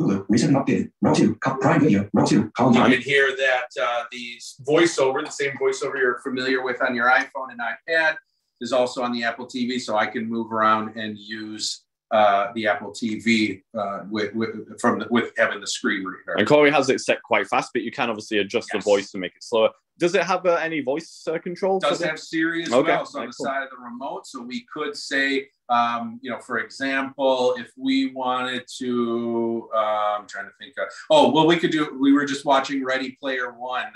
Hulu, 0.00 0.24
recently 0.28 0.54
updated, 0.58 0.90
row 1.02 1.14
two, 1.14 1.34
Prime 1.36 1.80
Video, 1.80 2.08
row 2.14 2.24
two, 2.24 2.50
column 2.56 2.74
You 2.90 2.96
can 2.96 3.02
hear 3.02 3.36
that 3.36 3.66
uh, 3.80 4.04
the 4.10 4.40
voiceover, 4.66 5.24
the 5.24 5.30
same 5.30 5.52
voiceover 5.60 5.96
you're 5.98 6.20
familiar 6.20 6.62
with 6.64 6.80
on 6.82 6.94
your 6.94 7.08
iPhone 7.08 7.50
and 7.50 7.60
iPad, 7.60 8.16
is 8.60 8.72
also 8.72 9.02
on 9.02 9.12
the 9.12 9.24
Apple 9.24 9.46
TV. 9.46 9.80
So 9.80 9.96
I 9.96 10.06
can 10.06 10.28
move 10.28 10.52
around 10.52 10.96
and 10.96 11.18
use 11.18 11.84
uh, 12.10 12.48
the 12.54 12.66
Apple 12.66 12.90
TV 12.90 13.62
uh, 13.78 14.00
with, 14.10 14.34
with 14.34 14.80
from 14.80 15.00
the, 15.00 15.06
with 15.10 15.32
having 15.36 15.60
the 15.60 15.66
screen 15.66 16.02
reader. 16.04 16.34
And 16.38 16.46
Corey 16.46 16.70
has 16.70 16.88
it 16.88 17.00
set 17.00 17.22
quite 17.22 17.46
fast, 17.46 17.70
but 17.74 17.82
you 17.82 17.92
can 17.92 18.08
obviously 18.08 18.38
adjust 18.38 18.70
Yes. 18.72 18.82
the 18.82 18.90
voice 18.90 19.10
to 19.12 19.18
make 19.18 19.32
it 19.36 19.44
slower. 19.44 19.70
Does 19.98 20.14
it 20.14 20.24
have 20.24 20.46
uh, 20.46 20.54
any 20.54 20.80
voice 20.80 21.26
uh, 21.30 21.38
control? 21.38 21.76
It 21.76 21.82
does 21.82 22.00
for 22.00 22.06
have 22.08 22.18
Siri 22.18 22.62
as 22.62 22.72
Okay, 22.72 22.88
well. 22.90 23.04
So 23.04 23.18
on 23.18 23.24
the 23.26 23.28
excellent. 23.28 23.54
side 23.54 23.62
of 23.64 23.70
the 23.70 23.76
remote, 23.76 24.26
so 24.26 24.42
we 24.42 24.66
could 24.72 24.96
say, 24.96 25.48
um, 25.70 26.18
you 26.20 26.30
know, 26.30 26.40
for 26.40 26.58
example, 26.58 27.54
if 27.56 27.70
we 27.76 28.12
wanted 28.12 28.64
to, 28.78 29.70
uh, 29.74 30.18
I'm 30.18 30.26
trying 30.26 30.46
to 30.46 30.52
think. 30.58 30.74
Of, 30.76 30.88
oh, 31.10 31.30
well, 31.30 31.46
we 31.46 31.56
could 31.58 31.70
do. 31.70 31.96
We 31.98 32.12
were 32.12 32.24
just 32.24 32.44
watching 32.44 32.84
Ready 32.84 33.16
Player 33.20 33.52
One 33.52 33.92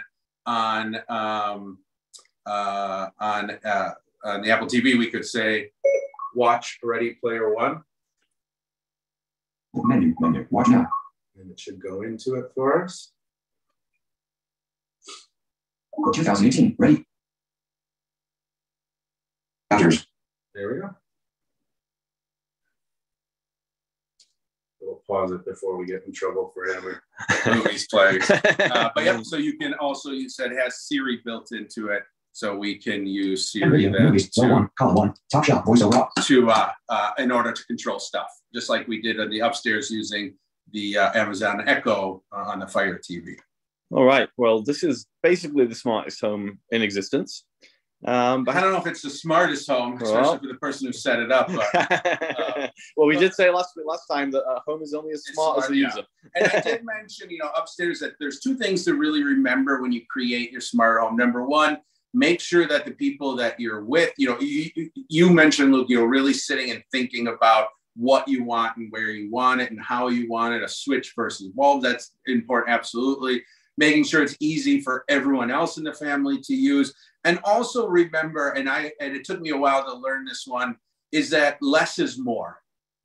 on 0.47 0.97
um, 1.09 1.79
uh, 2.47 3.09
on 3.19 3.59
uh, 3.65 3.91
on 4.25 4.43
the 4.43 4.51
Apple 4.51 4.69
TV. 4.69 4.97
We 4.97 5.11
could 5.11 5.25
say, 5.25 5.71
watch 6.35 6.79
Ready 6.83 7.15
Player 7.15 7.53
One, 7.53 7.83
Menu, 9.75 10.15
menu, 10.21 10.47
watch 10.51 10.69
now. 10.69 10.87
and 11.37 11.51
it 11.51 11.59
should 11.59 11.81
go 11.83 12.03
into 12.03 12.37
it 12.37 12.47
for 12.55 12.85
us. 12.85 13.11
2018, 16.15 16.77
ready. 16.79 17.05
Chapters, 19.73 20.07
There 20.55 20.73
we 20.73 20.81
go. 20.81 20.91
Pause 25.07 25.33
it 25.33 25.45
before 25.45 25.77
we 25.77 25.87
get 25.87 26.05
in 26.07 26.13
trouble 26.13 26.53
for 26.55 26.73
having 26.73 27.57
movies 27.63 27.87
playing. 27.91 28.23
Uh, 28.23 28.91
but 28.95 29.05
yeah, 29.05 29.21
so 29.25 29.37
you 29.37 29.57
can 29.59 29.75
also, 29.75 30.11
you 30.11 30.29
said 30.29 30.53
it 30.53 30.59
has 30.59 30.87
Siri 30.87 31.21
built 31.25 31.53
into 31.53 31.89
it. 31.89 32.03
So 32.33 32.57
we 32.57 32.79
can 32.79 33.07
use 33.07 33.53
Prime 33.53 33.71
Siri 33.71 33.71
Video, 33.71 33.93
then 33.93 34.07
movies, 34.07 34.29
to, 34.31 34.49
one, 34.49 34.69
column 34.77 34.95
one, 34.97 35.15
top 35.31 35.45
shot, 35.45 35.65
voiceover 35.65 36.09
to 36.25 36.51
uh, 36.51 36.71
uh, 36.89 37.11
in 37.19 37.31
order 37.31 37.53
to 37.53 37.65
control 37.67 38.01
stuff, 38.01 38.27
just 38.53 38.69
like 38.69 38.89
we 38.89 39.01
did 39.01 39.21
on 39.21 39.31
the 39.31 39.39
upstairs 39.39 39.89
using 39.89 40.35
the 40.73 40.99
uh, 40.99 41.13
Amazon 41.15 41.63
Echo 41.69 42.25
uh, 42.33 42.51
on 42.51 42.59
the 42.59 42.67
Fire 42.67 42.99
TV. 42.99 43.37
All 43.93 44.05
right. 44.05 44.29
Well, 44.37 44.63
this 44.63 44.83
is 44.83 45.07
basically 45.23 45.67
the 45.67 45.77
smartest 45.77 46.21
home 46.21 46.59
in 46.73 46.83
existence. 46.83 47.45
Um, 48.07 48.45
But 48.45 48.57
I 48.57 48.61
don't 48.61 48.73
know 48.73 48.79
if 48.79 48.87
it's 48.87 49.03
the 49.03 49.11
smartest 49.11 49.69
home, 49.69 49.95
especially 49.95 50.21
Well. 50.21 50.39
for 50.39 50.47
the 50.49 50.55
person 50.55 50.87
who 50.87 50.93
set 50.93 51.21
it 51.21 51.33
up. 51.33 51.49
But 51.49 52.73
well, 52.97 53.07
we 53.09 53.17
did 53.17 53.33
say 53.33 53.51
last 53.51 53.79
last 53.85 54.07
time 54.07 54.31
that 54.33 54.43
a 54.43 54.61
home 54.67 54.83
is 54.83 54.93
only 54.95 55.13
as 55.13 55.25
smart 55.25 55.59
as 55.63 55.69
the 55.69 55.77
yeah. 55.77 55.87
user. 55.87 56.03
and 56.35 56.47
I 56.53 56.61
did 56.61 56.83
mention, 56.99 57.31
you 57.31 57.39
know, 57.39 57.51
upstairs 57.57 58.01
that 58.01 58.13
there's 58.21 58.41
two 58.41 58.57
things 58.57 58.85
to 58.85 58.95
really 58.95 59.23
remember 59.23 59.81
when 59.81 59.91
you 59.93 60.03
create 60.11 60.53
your 60.53 60.61
smart 60.61 61.01
home. 61.01 61.17
Number 61.17 61.45
one, 61.47 61.79
make 62.13 62.41
sure 62.41 62.69
that 62.69 62.85
the 62.85 62.93
people 62.93 63.37
that 63.37 63.59
you're 63.59 63.85
with, 63.85 64.13
you 64.19 64.29
know, 64.29 64.39
you, 64.41 64.91
you- 65.09 65.31
mentioned, 65.31 65.73
Luke, 65.73 65.89
you 65.89 65.99
know, 65.99 66.05
really 66.05 66.33
sitting 66.35 66.71
and 66.71 66.83
thinking 66.93 67.29
about 67.29 67.69
what 67.97 68.27
you 68.29 68.45
want 68.45 68.77
and 68.77 68.91
where 68.93 69.11
you 69.11 69.31
want 69.31 69.61
it 69.61 69.71
and 69.71 69.81
how 69.81 70.09
you 70.09 70.29
want 70.29 70.55
it, 70.55 70.63
a 70.63 70.69
switch 70.69 71.13
versus 71.17 71.49
bulb. 71.49 71.83
That's 71.83 72.13
important, 72.27 72.71
absolutely. 72.73 73.43
Making 73.77 74.05
sure 74.05 74.23
it's 74.23 74.37
easy 74.41 74.81
for 74.81 75.05
everyone 75.09 75.51
else 75.51 75.79
in 75.79 75.85
the 75.85 75.93
family 75.93 76.41
to 76.43 76.55
use. 76.55 76.95
And 77.25 77.41
also 77.45 77.89
remember, 77.89 78.51
and 78.51 78.69
I 78.69 78.93
and 79.01 79.17
it 79.17 79.25
took 79.25 79.41
me 79.41 79.51
a 79.51 79.57
while 79.57 79.85
to 79.85 79.95
learn 79.95 80.25
this 80.25 80.45
one, 80.47 80.77
is 81.13 81.31
that 81.31 81.59
less 81.61 81.99
is 81.99 82.19
more 82.19 82.61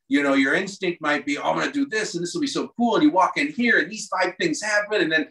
you 0.10 0.24
know, 0.24 0.34
your 0.34 0.56
instinct 0.56 1.02
might 1.02 1.26
be, 1.26 1.38
oh, 1.38 1.52
I'm 1.52 1.62
to 1.62 1.72
do 1.72 1.86
this 1.86 2.16
and 2.16 2.24
this 2.24 2.34
will 2.34 2.42
be 2.42 2.48
so 2.48 2.74
cool. 2.76 2.96
And 2.96 3.04
you 3.04 3.12
walk 3.12 3.38
in 3.38 3.48
here 3.50 3.80
and 3.80 3.90
these 3.90 4.08
five 4.08 4.34
things 4.40 4.62
happen. 4.62 5.02
And 5.02 5.12
then 5.12 5.30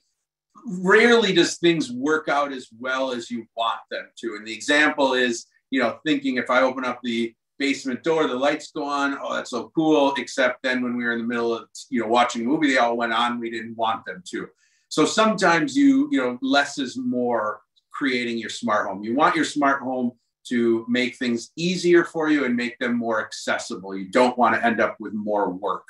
rarely 0.65 1.33
does 1.33 1.59
things 1.59 1.91
work 1.91 2.29
out 2.29 2.53
as 2.53 2.69
well 2.79 3.11
as 3.11 3.29
you 3.29 3.45
want 3.57 3.81
them 3.91 4.09
to. 4.21 4.37
And 4.37 4.47
the 4.47 4.55
example 4.55 5.15
is, 5.15 5.47
you 5.71 5.83
know, 5.83 5.99
thinking 6.07 6.37
if 6.37 6.49
I 6.49 6.63
open 6.63 6.85
up 6.85 7.01
the 7.03 7.35
basement 7.59 8.05
door, 8.05 8.29
the 8.29 8.37
lights 8.37 8.71
go 8.71 8.85
on. 8.85 9.19
Oh, 9.21 9.35
that's 9.35 9.51
so 9.51 9.73
cool. 9.75 10.15
Except 10.17 10.63
then 10.63 10.81
when 10.81 10.97
we 10.97 11.05
were 11.05 11.13
in 11.13 11.19
the 11.19 11.27
middle 11.27 11.53
of, 11.53 11.69
you 11.91 12.01
know, 12.01 12.07
watching 12.07 12.43
a 12.43 12.45
movie, 12.45 12.71
they 12.71 12.79
all 12.79 12.97
went 12.97 13.13
on. 13.13 13.41
We 13.41 13.51
didn't 13.51 13.77
want 13.77 14.07
them 14.07 14.23
to. 14.31 14.47
So 14.89 15.05
sometimes 15.05 15.77
you, 15.77 16.09
you 16.13 16.19
know, 16.19 16.39
less 16.41 16.79
is 16.79 16.97
more 16.97 17.63
creating 17.99 18.39
your 18.39 18.51
smart 18.51 18.87
home. 18.87 19.03
You 19.03 19.15
want 19.15 19.35
your 19.35 19.45
smart 19.45 19.83
home 19.83 20.13
to 20.49 20.87
make 20.89 21.17
things 21.17 21.51
easier 21.57 22.05
for 22.05 22.31
you 22.31 22.45
and 22.47 22.55
make 22.57 22.79
them 22.79 22.95
more 22.97 23.19
accessible. 23.27 23.97
You 23.97 24.09
don't 24.09 24.39
want 24.39 24.55
to 24.55 24.65
end 24.65 24.81
up 24.81 24.95
with 25.01 25.13
more 25.13 25.51
work 25.51 25.87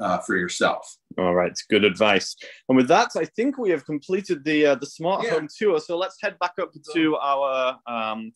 uh, 0.00 0.18
for 0.18 0.36
yourself. 0.36 0.96
All 1.18 1.34
right, 1.34 1.52
good 1.68 1.84
advice. 1.84 2.34
And 2.68 2.76
with 2.78 2.88
that, 2.88 3.10
I 3.14 3.26
think 3.36 3.58
we 3.58 3.70
have 3.70 3.84
completed 3.84 4.42
the 4.44 4.58
uh, 4.70 4.74
the 4.76 4.86
smart 4.86 5.20
Yeah. 5.24 5.32
home 5.32 5.48
tour. 5.58 5.78
So 5.80 5.98
let's 5.98 6.16
head 6.22 6.36
back 6.38 6.54
up 6.62 6.70
to 6.94 7.16
our 7.16 7.78
um, 7.86 8.32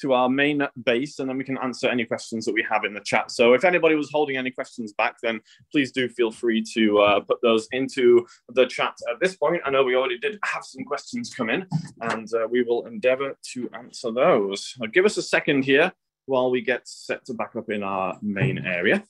to 0.00 0.12
our 0.12 0.28
main 0.28 0.66
base, 0.84 1.18
and 1.18 1.28
then 1.28 1.36
we 1.36 1.44
can 1.44 1.58
answer 1.58 1.88
any 1.88 2.04
questions 2.04 2.44
that 2.44 2.52
we 2.54 2.64
have 2.68 2.84
in 2.84 2.94
the 2.94 3.00
chat. 3.00 3.30
So 3.30 3.54
if 3.54 3.64
anybody 3.64 3.94
was 3.94 4.10
holding 4.10 4.36
any 4.36 4.50
questions 4.50 4.92
back, 4.92 5.16
then 5.22 5.40
please 5.70 5.92
do 5.92 6.08
feel 6.08 6.30
free 6.30 6.62
to 6.74 6.98
uh, 7.00 7.20
put 7.20 7.40
those 7.42 7.68
into 7.72 8.26
the 8.48 8.66
chat 8.66 8.96
at 9.10 9.20
this 9.20 9.36
point. 9.36 9.62
I 9.64 9.70
know 9.70 9.84
we 9.84 9.96
already 9.96 10.18
did 10.18 10.38
have 10.44 10.64
some 10.64 10.84
questions 10.84 11.32
come 11.34 11.50
in, 11.50 11.66
and 12.00 12.28
uh, 12.34 12.48
we 12.50 12.62
will 12.62 12.86
endeavour 12.86 13.36
to 13.52 13.70
answer 13.74 14.10
those. 14.10 14.74
Uh, 14.82 14.86
give 14.86 15.04
us 15.04 15.16
a 15.16 15.22
second 15.22 15.64
here 15.64 15.92
while 16.26 16.50
we 16.50 16.60
get 16.60 16.88
set 16.88 17.24
to 17.26 17.34
back 17.34 17.54
up 17.56 17.70
in 17.70 17.82
our 17.82 18.18
main 18.22 18.58
area. 18.58 19.04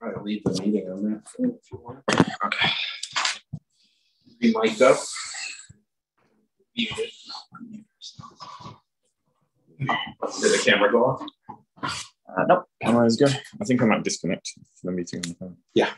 Try 0.00 0.12
to 0.12 0.22
leave 0.22 0.44
the 0.44 0.62
meeting 0.62 0.90
on 0.90 1.02
that 1.04 1.22
if 1.38 1.72
you 1.72 1.80
want. 1.82 1.98
Okay. 2.44 2.70
Be 4.38 4.54
mic'd 4.54 4.82
up. 4.82 4.98
Muted. 6.76 7.10
Did 9.78 9.88
the 9.88 10.62
camera 10.64 10.90
go 10.90 11.04
off? 11.04 11.26
Uh, 11.82 12.44
nope, 12.48 12.64
camera 12.82 13.06
is 13.06 13.16
good. 13.16 13.38
I 13.60 13.64
think 13.64 13.82
I 13.82 13.86
might 13.86 14.02
disconnect 14.02 14.52
the 14.82 14.90
meeting 14.92 15.20
on 15.24 15.28
the 15.30 15.34
phone. 15.34 15.56
Yeah. 15.74 15.90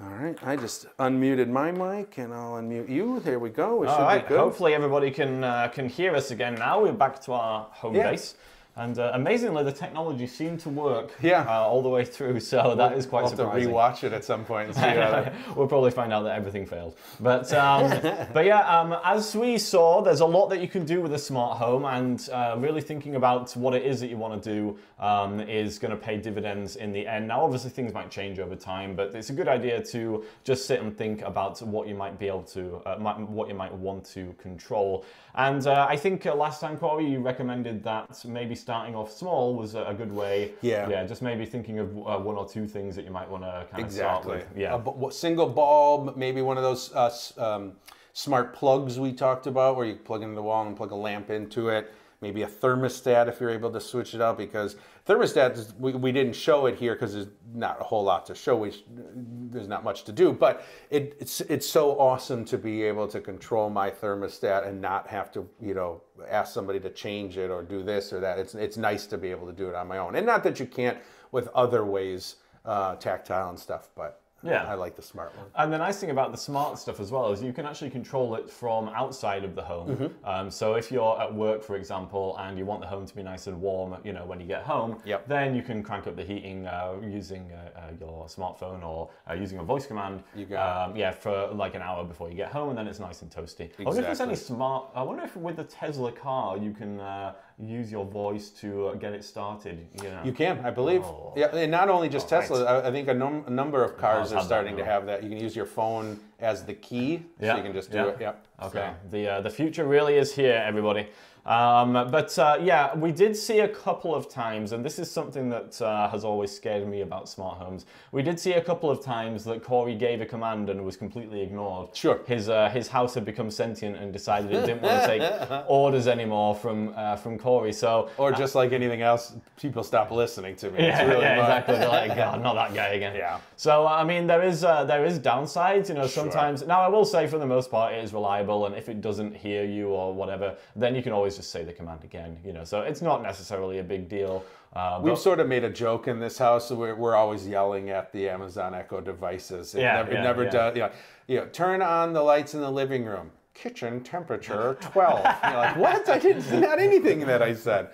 All 0.00 0.08
right, 0.10 0.36
I 0.42 0.56
just 0.56 0.86
unmuted 0.98 1.48
my 1.48 1.70
mic 1.70 2.18
and 2.18 2.34
I'll 2.34 2.54
unmute 2.54 2.88
you. 2.88 3.20
There 3.20 3.38
we 3.38 3.48
go. 3.50 3.76
We 3.76 3.86
All 3.86 3.96
should 3.96 4.02
right. 4.02 4.22
be 4.22 4.28
good. 4.28 4.38
Hopefully 4.40 4.74
everybody 4.74 5.10
can 5.10 5.44
uh, 5.44 5.68
can 5.68 5.88
hear 5.88 6.14
us 6.16 6.32
again 6.32 6.56
now. 6.56 6.82
We're 6.82 6.92
back 6.92 7.20
to 7.22 7.32
our 7.32 7.68
home 7.70 7.94
Yeah. 7.94 8.10
base. 8.10 8.34
And 8.76 8.98
uh, 8.98 9.12
amazingly, 9.14 9.62
the 9.62 9.72
technology 9.72 10.26
seemed 10.26 10.58
to 10.60 10.68
work 10.68 11.12
Yeah. 11.22 11.42
uh, 11.48 11.60
all 11.62 11.80
the 11.82 11.88
way 11.88 12.04
through. 12.04 12.40
So 12.40 12.74
that 12.74 12.92
is 12.98 13.06
quite 13.06 13.22
we'll 13.22 13.30
have 13.30 13.38
surprising. 13.38 13.68
to 13.68 13.74
rewatch 13.74 14.02
it 14.04 14.12
at 14.12 14.24
some 14.24 14.44
point 14.44 14.66
and 14.68 14.74
see 14.74 14.80
how 14.80 15.10
that. 15.12 15.34
we'll 15.56 15.68
probably 15.68 15.92
find 15.92 16.12
out 16.12 16.22
that 16.24 16.36
everything 16.36 16.66
failed. 16.66 16.96
But 17.20 17.52
um, 17.52 17.90
but 18.32 18.44
yeah, 18.44 18.60
um, 18.80 18.96
as 19.04 19.36
we 19.36 19.58
saw, 19.58 20.02
there's 20.02 20.20
a 20.20 20.26
lot 20.26 20.48
that 20.48 20.60
you 20.60 20.66
can 20.66 20.84
do 20.84 21.00
with 21.00 21.14
a 21.14 21.18
smart 21.18 21.58
home, 21.58 21.84
and 21.84 22.28
uh, 22.32 22.56
really 22.58 22.80
thinking 22.80 23.14
about 23.14 23.52
what 23.56 23.74
it 23.74 23.84
is 23.86 24.00
that 24.00 24.08
you 24.08 24.18
want 24.18 24.42
to 24.42 24.52
do 24.52 24.76
um, 24.98 25.38
is 25.40 25.78
going 25.78 25.92
to 25.92 25.96
pay 25.96 26.16
dividends 26.16 26.74
in 26.74 26.90
the 26.92 27.06
end. 27.06 27.28
Now, 27.28 27.44
obviously, 27.44 27.70
things 27.70 27.92
might 27.94 28.10
change 28.10 28.40
over 28.40 28.56
time, 28.56 28.96
but 28.96 29.14
it's 29.14 29.30
a 29.30 29.34
good 29.34 29.48
idea 29.48 29.80
to 29.84 30.24
just 30.42 30.66
sit 30.66 30.80
and 30.80 30.96
think 30.96 31.22
about 31.22 31.62
what 31.62 31.86
you 31.86 31.94
might 31.94 32.18
be 32.18 32.26
able 32.26 32.42
to, 32.42 32.82
uh, 32.86 32.96
might, 32.98 33.20
what 33.20 33.48
you 33.48 33.54
might 33.54 33.72
want 33.72 34.04
to 34.06 34.34
control. 34.38 35.04
And 35.36 35.66
uh, 35.66 35.86
I 35.88 35.96
think 35.96 36.26
uh, 36.26 36.34
last 36.34 36.60
time, 36.60 36.76
Corey, 36.76 37.06
you 37.06 37.18
recommended 37.20 37.82
that 37.84 38.24
maybe 38.24 38.54
starting 38.64 38.94
off 38.94 39.12
small 39.12 39.54
was 39.54 39.74
a, 39.74 39.82
a 39.84 39.92
good 39.92 40.10
way. 40.10 40.52
Yeah. 40.62 40.88
Yeah, 40.88 41.04
just 41.04 41.20
maybe 41.20 41.44
thinking 41.44 41.80
of 41.80 41.88
uh, 41.98 42.16
one 42.18 42.36
or 42.36 42.48
two 42.48 42.66
things 42.66 42.96
that 42.96 43.04
you 43.04 43.10
might 43.10 43.28
want 43.30 43.42
to 43.42 43.66
kind 43.70 43.82
of 43.82 43.86
Exactly. 43.86 44.38
start 44.38 44.48
with. 44.54 44.58
Yeah. 44.58 44.76
A 44.76 44.78
bu- 44.78 45.10
single 45.10 45.46
bulb, 45.50 46.16
maybe 46.16 46.40
one 46.40 46.56
of 46.56 46.62
those 46.62 46.90
uh, 46.94 47.10
um, 47.36 47.72
smart 48.14 48.54
plugs 48.54 48.98
we 48.98 49.12
talked 49.12 49.46
about, 49.46 49.76
where 49.76 49.84
you 49.84 49.96
plug 49.96 50.22
into 50.22 50.34
the 50.34 50.42
wall 50.42 50.66
and 50.66 50.74
plug 50.74 50.92
a 50.92 50.96
lamp 50.96 51.28
into 51.28 51.68
it. 51.68 51.92
Maybe 52.22 52.40
a 52.40 52.46
thermostat 52.46 53.28
if 53.28 53.38
you're 53.38 53.50
able 53.50 53.70
to 53.70 53.80
switch 53.82 54.14
it 54.14 54.22
out, 54.22 54.38
because 54.38 54.76
thermostat 55.06 55.78
we, 55.78 55.92
we 55.92 56.12
didn't 56.12 56.34
show 56.34 56.66
it 56.66 56.76
here 56.76 56.94
because 56.94 57.14
there's 57.14 57.28
not 57.54 57.80
a 57.80 57.84
whole 57.84 58.02
lot 58.02 58.26
to 58.26 58.34
show. 58.34 58.56
We, 58.56 58.72
there's 58.88 59.68
not 59.68 59.84
much 59.84 60.04
to 60.04 60.12
do, 60.12 60.32
but 60.32 60.64
it, 60.90 61.16
it's 61.20 61.40
it's 61.42 61.68
so 61.68 61.98
awesome 61.98 62.44
to 62.46 62.58
be 62.58 62.82
able 62.82 63.06
to 63.08 63.20
control 63.20 63.70
my 63.70 63.90
thermostat 63.90 64.66
and 64.66 64.80
not 64.80 65.06
have 65.08 65.30
to 65.32 65.48
you 65.60 65.74
know 65.74 66.02
ask 66.28 66.52
somebody 66.52 66.80
to 66.80 66.90
change 66.90 67.36
it 67.36 67.50
or 67.50 67.62
do 67.62 67.82
this 67.82 68.12
or 68.12 68.20
that. 68.20 68.38
It's 68.38 68.54
it's 68.54 68.76
nice 68.76 69.06
to 69.06 69.18
be 69.18 69.30
able 69.30 69.46
to 69.46 69.52
do 69.52 69.68
it 69.68 69.74
on 69.74 69.88
my 69.88 69.98
own, 69.98 70.16
and 70.16 70.26
not 70.26 70.42
that 70.44 70.58
you 70.58 70.66
can't 70.66 70.98
with 71.32 71.48
other 71.48 71.84
ways, 71.84 72.36
uh, 72.64 72.96
tactile 72.96 73.50
and 73.50 73.58
stuff, 73.58 73.88
but 73.94 74.23
Yeah. 74.44 74.64
I 74.64 74.74
like 74.74 74.96
the 74.96 75.02
smart 75.02 75.36
one. 75.36 75.46
And 75.56 75.72
the 75.72 75.78
nice 75.78 75.98
thing 76.00 76.10
about 76.10 76.30
the 76.32 76.38
smart 76.38 76.78
stuff 76.78 77.00
as 77.00 77.10
well 77.10 77.32
is 77.32 77.42
you 77.42 77.52
can 77.52 77.66
actually 77.66 77.90
control 77.90 78.34
it 78.34 78.50
from 78.50 78.88
outside 78.90 79.44
of 79.44 79.54
the 79.54 79.62
home. 79.62 79.88
Mm-hmm. 79.88 80.28
Um, 80.28 80.50
so 80.50 80.74
if 80.74 80.90
you're 80.92 81.20
at 81.20 81.32
work, 81.34 81.62
for 81.62 81.76
example, 81.76 82.36
and 82.38 82.58
you 82.58 82.64
want 82.64 82.80
the 82.80 82.86
home 82.86 83.06
to 83.06 83.14
be 83.14 83.22
nice 83.22 83.46
and 83.46 83.60
warm, 83.60 83.96
you 84.04 84.12
know, 84.12 84.24
when 84.24 84.40
you 84.40 84.46
get 84.46 84.62
home, 84.62 85.00
Yep. 85.04 85.28
then 85.28 85.54
you 85.54 85.62
can 85.62 85.82
crank 85.82 86.06
up 86.06 86.16
the 86.16 86.24
heating 86.24 86.66
uh, 86.66 86.94
using 87.02 87.50
uh, 87.52 87.78
uh, 87.78 87.80
your 88.00 88.26
smartphone 88.26 88.84
or 88.84 89.10
uh, 89.28 89.34
using 89.34 89.58
a 89.58 89.62
voice 89.64 89.86
command. 89.86 90.22
You 90.34 90.46
got 90.46 90.90
um, 90.90 90.96
Yeah, 90.96 91.10
for 91.10 91.48
like 91.48 91.74
an 91.74 91.82
hour 91.82 92.04
before 92.04 92.28
you 92.28 92.36
get 92.36 92.50
home, 92.52 92.70
and 92.70 92.78
then 92.78 92.86
it's 92.86 93.00
nice 93.00 93.22
and 93.22 93.30
toasty. 93.30 93.70
I 93.78 93.82
wonder 93.84 94.00
if 94.00 94.06
there's 94.06 94.20
any 94.20 94.36
smart. 94.36 94.86
I 94.94 95.02
wonder 95.02 95.24
if 95.24 95.36
with 95.36 95.56
the 95.56 95.64
Tesla 95.64 96.12
car 96.12 96.56
you 96.58 96.72
can 96.72 97.00
uh, 97.00 97.34
use 97.58 97.90
your 97.90 98.04
voice 98.04 98.50
to 98.50 98.88
uh, 98.88 98.94
get 98.94 99.12
it 99.12 99.24
started. 99.24 99.86
You 100.02 100.08
know. 100.10 100.20
You 100.24 100.32
can, 100.32 100.58
I 100.64 100.70
believe. 100.70 101.02
Oh. 101.02 101.32
Yeah, 101.36 101.54
and 101.54 101.70
not 101.70 101.88
only 101.88 102.08
just 102.08 102.30
right. 102.30 102.40
Tesla. 102.40 102.64
I, 102.64 102.88
I 102.88 102.90
think 102.90 103.08
a, 103.08 103.14
num- 103.14 103.44
a 103.46 103.50
number 103.50 103.82
of 103.84 103.96
cars 103.96 104.32
are 104.32 104.42
starting 104.42 104.76
to 104.76 104.84
have 104.84 105.06
that. 105.06 105.22
You 105.22 105.28
can 105.28 105.38
use 105.38 105.54
your 105.54 105.66
phone 105.66 106.18
as 106.40 106.64
the 106.64 106.74
key, 106.74 107.22
so 107.38 107.46
Yeah, 107.46 107.56
you 107.56 107.62
can 107.62 107.72
just 107.72 107.90
do 107.90 107.98
yeah. 107.98 108.06
it. 108.08 108.16
Yep. 108.20 108.46
Okay, 108.64 108.78
So- 109.02 109.08
the 109.10 109.28
uh, 109.28 109.40
the 109.40 109.50
future 109.50 109.84
really 109.84 110.16
is 110.16 110.34
here, 110.34 110.62
everybody. 110.66 111.06
Um, 111.46 111.92
but 111.92 112.38
uh, 112.38 112.58
yeah, 112.62 112.94
we 112.96 113.12
did 113.12 113.36
see 113.36 113.60
a 113.60 113.68
couple 113.68 114.14
of 114.14 114.30
times, 114.30 114.72
and 114.72 114.82
this 114.82 114.98
is 114.98 115.10
something 115.10 115.50
that 115.50 115.80
uh, 115.82 116.08
has 116.08 116.24
always 116.24 116.50
scared 116.50 116.88
me 116.88 117.02
about 117.02 117.28
smart 117.28 117.58
homes. 117.58 117.84
We 118.12 118.22
did 118.22 118.40
see 118.40 118.54
a 118.54 118.62
couple 118.62 118.90
of 118.90 119.02
times 119.02 119.44
that 119.44 119.62
Corey 119.62 119.94
gave 119.94 120.22
a 120.22 120.26
command 120.26 120.70
and 120.70 120.84
was 120.84 120.96
completely 120.96 121.42
ignored. 121.42 121.94
Sure. 121.94 122.20
His 122.26 122.48
uh, 122.48 122.70
his 122.70 122.88
house 122.88 123.12
had 123.14 123.26
become 123.26 123.50
sentient 123.50 123.96
and 123.96 124.12
decided 124.12 124.52
it 124.52 124.64
didn't 124.64 124.82
want 124.82 125.02
to 125.02 125.06
take 125.06 125.64
orders 125.68 126.06
anymore 126.06 126.54
from 126.54 126.94
uh, 126.96 127.16
from 127.16 127.38
Corey. 127.38 127.72
So 127.72 128.08
Or 128.16 128.32
just 128.32 128.54
like 128.54 128.72
anything 128.72 129.02
else, 129.02 129.34
people 129.60 129.82
stop 129.82 130.10
listening 130.10 130.56
to 130.56 130.70
me. 130.70 130.78
It's 130.78 130.98
yeah, 130.98 131.06
really 131.06 131.22
yeah, 131.22 131.40
exactly. 131.40 131.76
They're 131.76 131.88
like, 131.88 132.16
God, 132.16 132.42
not 132.42 132.54
that 132.54 132.74
guy 132.74 132.88
again. 132.88 133.14
Yeah. 133.14 133.38
So 133.56 133.86
I 133.86 134.02
mean, 134.02 134.26
there 134.26 134.42
is 134.42 134.64
uh, 134.64 134.84
there 134.84 135.04
is 135.04 135.18
downsides. 135.18 135.88
You 135.90 135.94
know, 135.94 136.06
sometimes. 136.06 136.66
Now 136.66 136.80
I 136.80 136.88
will 136.88 137.04
say, 137.04 137.26
for 137.26 137.38
the 137.38 137.46
most 137.46 137.70
part, 137.70 137.92
it 137.92 138.02
is 138.02 138.14
reliable, 138.14 138.64
and 138.64 138.74
if 138.74 138.88
it 138.88 139.02
doesn't 139.02 139.36
hear 139.36 139.64
you 139.64 139.88
or 139.88 140.14
whatever, 140.14 140.56
then 140.74 140.94
you 140.94 141.02
can 141.02 141.12
always 141.12 141.33
just 141.36 141.50
say 141.50 141.64
the 141.64 141.72
command 141.72 142.04
again. 142.04 142.38
You 142.44 142.52
know, 142.52 142.64
so 142.64 142.80
it's 142.82 143.02
not 143.02 143.22
necessarily 143.22 143.78
a 143.78 143.84
big 143.84 144.08
deal. 144.08 144.44
Uh, 144.74 145.00
We've 145.02 145.18
sort 145.18 145.38
of 145.40 145.46
made 145.48 145.62
a 145.64 145.70
joke 145.70 146.08
in 146.08 146.18
this 146.18 146.36
house. 146.38 146.70
We're, 146.70 146.94
we're 146.96 147.14
always 147.14 147.46
yelling 147.46 147.90
at 147.90 148.12
the 148.12 148.28
Amazon 148.28 148.74
Echo 148.74 149.00
devices. 149.00 149.74
It 149.74 149.80
Yeah, 149.82 149.96
never, 149.96 150.10
it 150.10 150.14
yeah, 150.14 150.22
never 150.22 150.44
yeah. 150.44 150.50
does. 150.50 150.74
You 150.76 150.82
know, 150.82 150.90
you 151.28 151.36
know, 151.38 151.46
turn 151.46 151.80
on 151.82 152.12
the 152.12 152.22
lights 152.22 152.54
in 152.54 152.60
the 152.60 152.70
living 152.70 153.04
room. 153.04 153.30
Kitchen 153.54 154.02
temperature 154.02 154.76
12. 154.92 155.18
You're 155.44 155.52
like, 155.54 155.76
what? 155.76 156.08
I 156.08 156.18
didn't, 156.18 156.60
not 156.60 156.80
anything 156.80 157.20
that 157.20 157.40
I 157.42 157.54
said. 157.54 157.90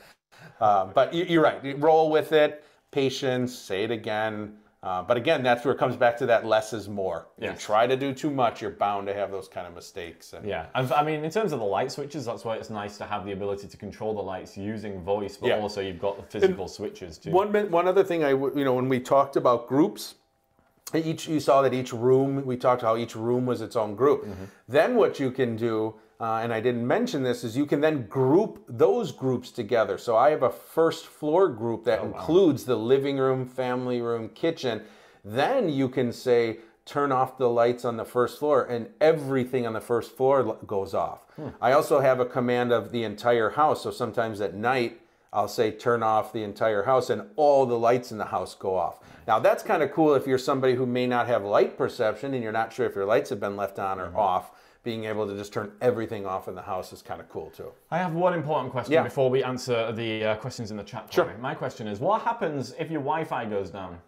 Uh, 0.61 0.87
but 0.87 1.13
you- 1.13 1.25
you're 1.25 1.43
right. 1.43 1.63
You 1.65 1.77
roll 1.77 2.11
with 2.11 2.33
it. 2.33 2.65
Patience. 2.93 3.55
Say 3.55 3.85
it 3.85 3.91
again. 3.91 4.57
Uh, 4.83 5.03
but 5.03 5.19
again, 5.19 5.43
that's 5.43 5.63
where 5.65 5.75
it 5.75 5.79
comes 5.79 5.95
back 5.95 6.17
to 6.17 6.25
that 6.27 6.47
less 6.47 6.73
is 6.73 6.89
more. 6.89 7.27
If 7.37 7.45
You 7.45 7.51
Yes. 7.51 7.63
try 7.63 7.87
to 7.87 7.97
do 7.97 8.15
too 8.15 8.31
much, 8.31 8.63
you're 8.63 8.71
bound 8.71 9.07
to 9.09 9.15
have 9.15 9.31
those 9.31 9.47
kind 9.47 9.67
of 9.67 9.75
mistakes. 9.75 10.33
And 10.33 10.47
Yeah, 10.47 10.67
and 10.75 10.91
I 10.93 11.03
mean, 11.03 11.23
in 11.23 11.31
terms 11.31 11.53
of 11.53 11.59
the 11.59 11.67
light 11.67 11.93
switches, 11.93 12.25
that's 12.25 12.47
why 12.47 12.57
it's 12.57 12.71
nice 12.71 12.97
to 12.97 13.05
have 13.05 13.27
the 13.27 13.33
ability 13.33 13.69
to 13.69 13.77
control 13.77 14.15
the 14.15 14.23
lights 14.23 14.57
using 14.57 15.03
voice, 15.03 15.37
but 15.37 15.49
Yeah. 15.49 15.59
also 15.61 15.83
you've 15.83 16.01
got 16.01 16.17
the 16.17 16.23
physical 16.23 16.67
switches 16.67 17.19
too. 17.19 17.31
One 17.31 17.53
one 17.71 17.87
other 17.89 18.03
thing 18.03 18.25
I 18.25 18.31
w- 18.33 18.57
you 18.59 18.65
know 18.65 18.73
when 18.75 18.89
we 18.89 19.01
talked 19.01 19.37
about 19.37 19.69
groups, 19.69 20.15
each 20.95 21.29
you 21.29 21.41
saw 21.41 21.61
that 21.61 21.75
each 21.75 21.93
room 21.93 22.47
we 22.47 22.57
talked 22.57 22.81
how 22.81 22.97
each 22.97 23.15
room 23.15 23.45
was 23.45 23.61
its 23.61 23.77
own 23.77 23.95
group. 23.95 24.27
Then 24.67 24.97
what 24.97 25.21
you 25.21 25.31
can 25.31 25.57
do, 25.57 25.95
uh, 26.21 26.41
and 26.43 26.53
I 26.53 26.61
didn't 26.61 26.87
mention 26.87 27.23
this, 27.23 27.45
is 27.45 27.57
you 27.57 27.65
can 27.65 27.81
then 27.81 28.07
group 28.07 28.65
those 28.69 29.11
groups 29.11 29.51
together. 29.51 29.97
So 29.97 30.17
I 30.17 30.31
have 30.31 30.43
a 30.43 30.51
first 30.51 31.07
floor 31.07 31.49
group 31.49 31.85
that 31.85 32.03
includes 32.03 32.65
the 32.65 32.77
living 32.77 33.17
room, 33.17 33.47
family 33.47 34.03
room, 34.03 34.29
kitchen. 34.29 34.83
Then 35.25 35.71
you 35.71 35.89
can 35.89 36.13
say 36.13 36.59
turn 36.85 37.11
off 37.11 37.39
the 37.39 37.49
lights 37.49 37.85
on 37.85 37.97
the 37.97 38.05
first 38.05 38.39
floor 38.39 38.65
and 38.65 38.89
everything 39.01 39.67
on 39.67 39.73
the 39.73 39.81
first 39.81 40.17
floor 40.17 40.59
goes 40.67 40.93
off. 40.93 41.21
I 41.61 41.73
also 41.73 42.01
have 42.01 42.21
a 42.21 42.27
command 42.27 42.73
of 42.73 42.91
the 42.91 43.05
entire 43.05 43.51
house. 43.51 43.85
So 43.85 43.91
sometimes 43.91 44.41
at 44.41 44.55
night 44.55 45.01
I'll 45.33 45.49
say 45.49 45.71
turn 45.71 46.03
off 46.03 46.33
the 46.33 46.43
entire 46.43 46.83
house 46.83 47.09
and 47.09 47.23
all 47.37 47.65
the 47.65 47.79
lights 47.79 48.11
in 48.11 48.19
the 48.19 48.27
house 48.27 48.55
go 48.55 48.77
off. 48.77 48.99
Now 49.27 49.39
that's 49.39 49.63
kind 49.63 49.83
of 49.83 49.93
cool 49.93 50.15
if 50.15 50.27
you're 50.27 50.39
somebody 50.39 50.75
who 50.75 50.85
may 50.85 51.07
not 51.07 51.29
have 51.29 51.45
light 51.45 51.79
perception 51.79 52.35
and 52.35 52.43
you're 52.43 52.53
not 52.53 52.73
sure 52.73 52.87
if 52.87 52.95
your 52.95 53.07
lights 53.07 53.31
have 53.31 53.41
been 53.41 53.57
left 53.57 53.79
on 53.79 54.01
or 54.01 54.15
off. 54.17 54.51
Being 54.83 55.05
able 55.05 55.27
to 55.27 55.37
just 55.37 55.53
turn 55.53 55.73
everything 55.83 56.25
off 56.25 56.49
in 56.49 56.55
the 56.55 56.63
house 56.63 56.93
is 56.93 57.03
kind 57.03 57.21
of 57.21 57.29
cool 57.29 57.51
too. 57.51 57.71
I 57.91 57.99
have 57.99 58.15
one 58.15 58.33
important 58.33 58.73
question 58.73 58.95
Yeah. 58.95 59.03
before 59.03 59.29
we 59.29 59.45
answer 59.45 59.93
the 59.93 60.25
uh, 60.25 60.37
questions 60.37 60.71
in 60.71 60.79
the 60.79 60.83
chat. 60.83 61.13
Sure. 61.13 61.35
My 61.39 61.55
question 61.55 61.87
is, 61.87 62.01
what 62.01 62.23
happens 62.23 62.75
if 62.79 62.91
your 62.91 63.03
Wi-Fi 63.03 63.45
goes 63.47 63.71
down? 63.71 63.99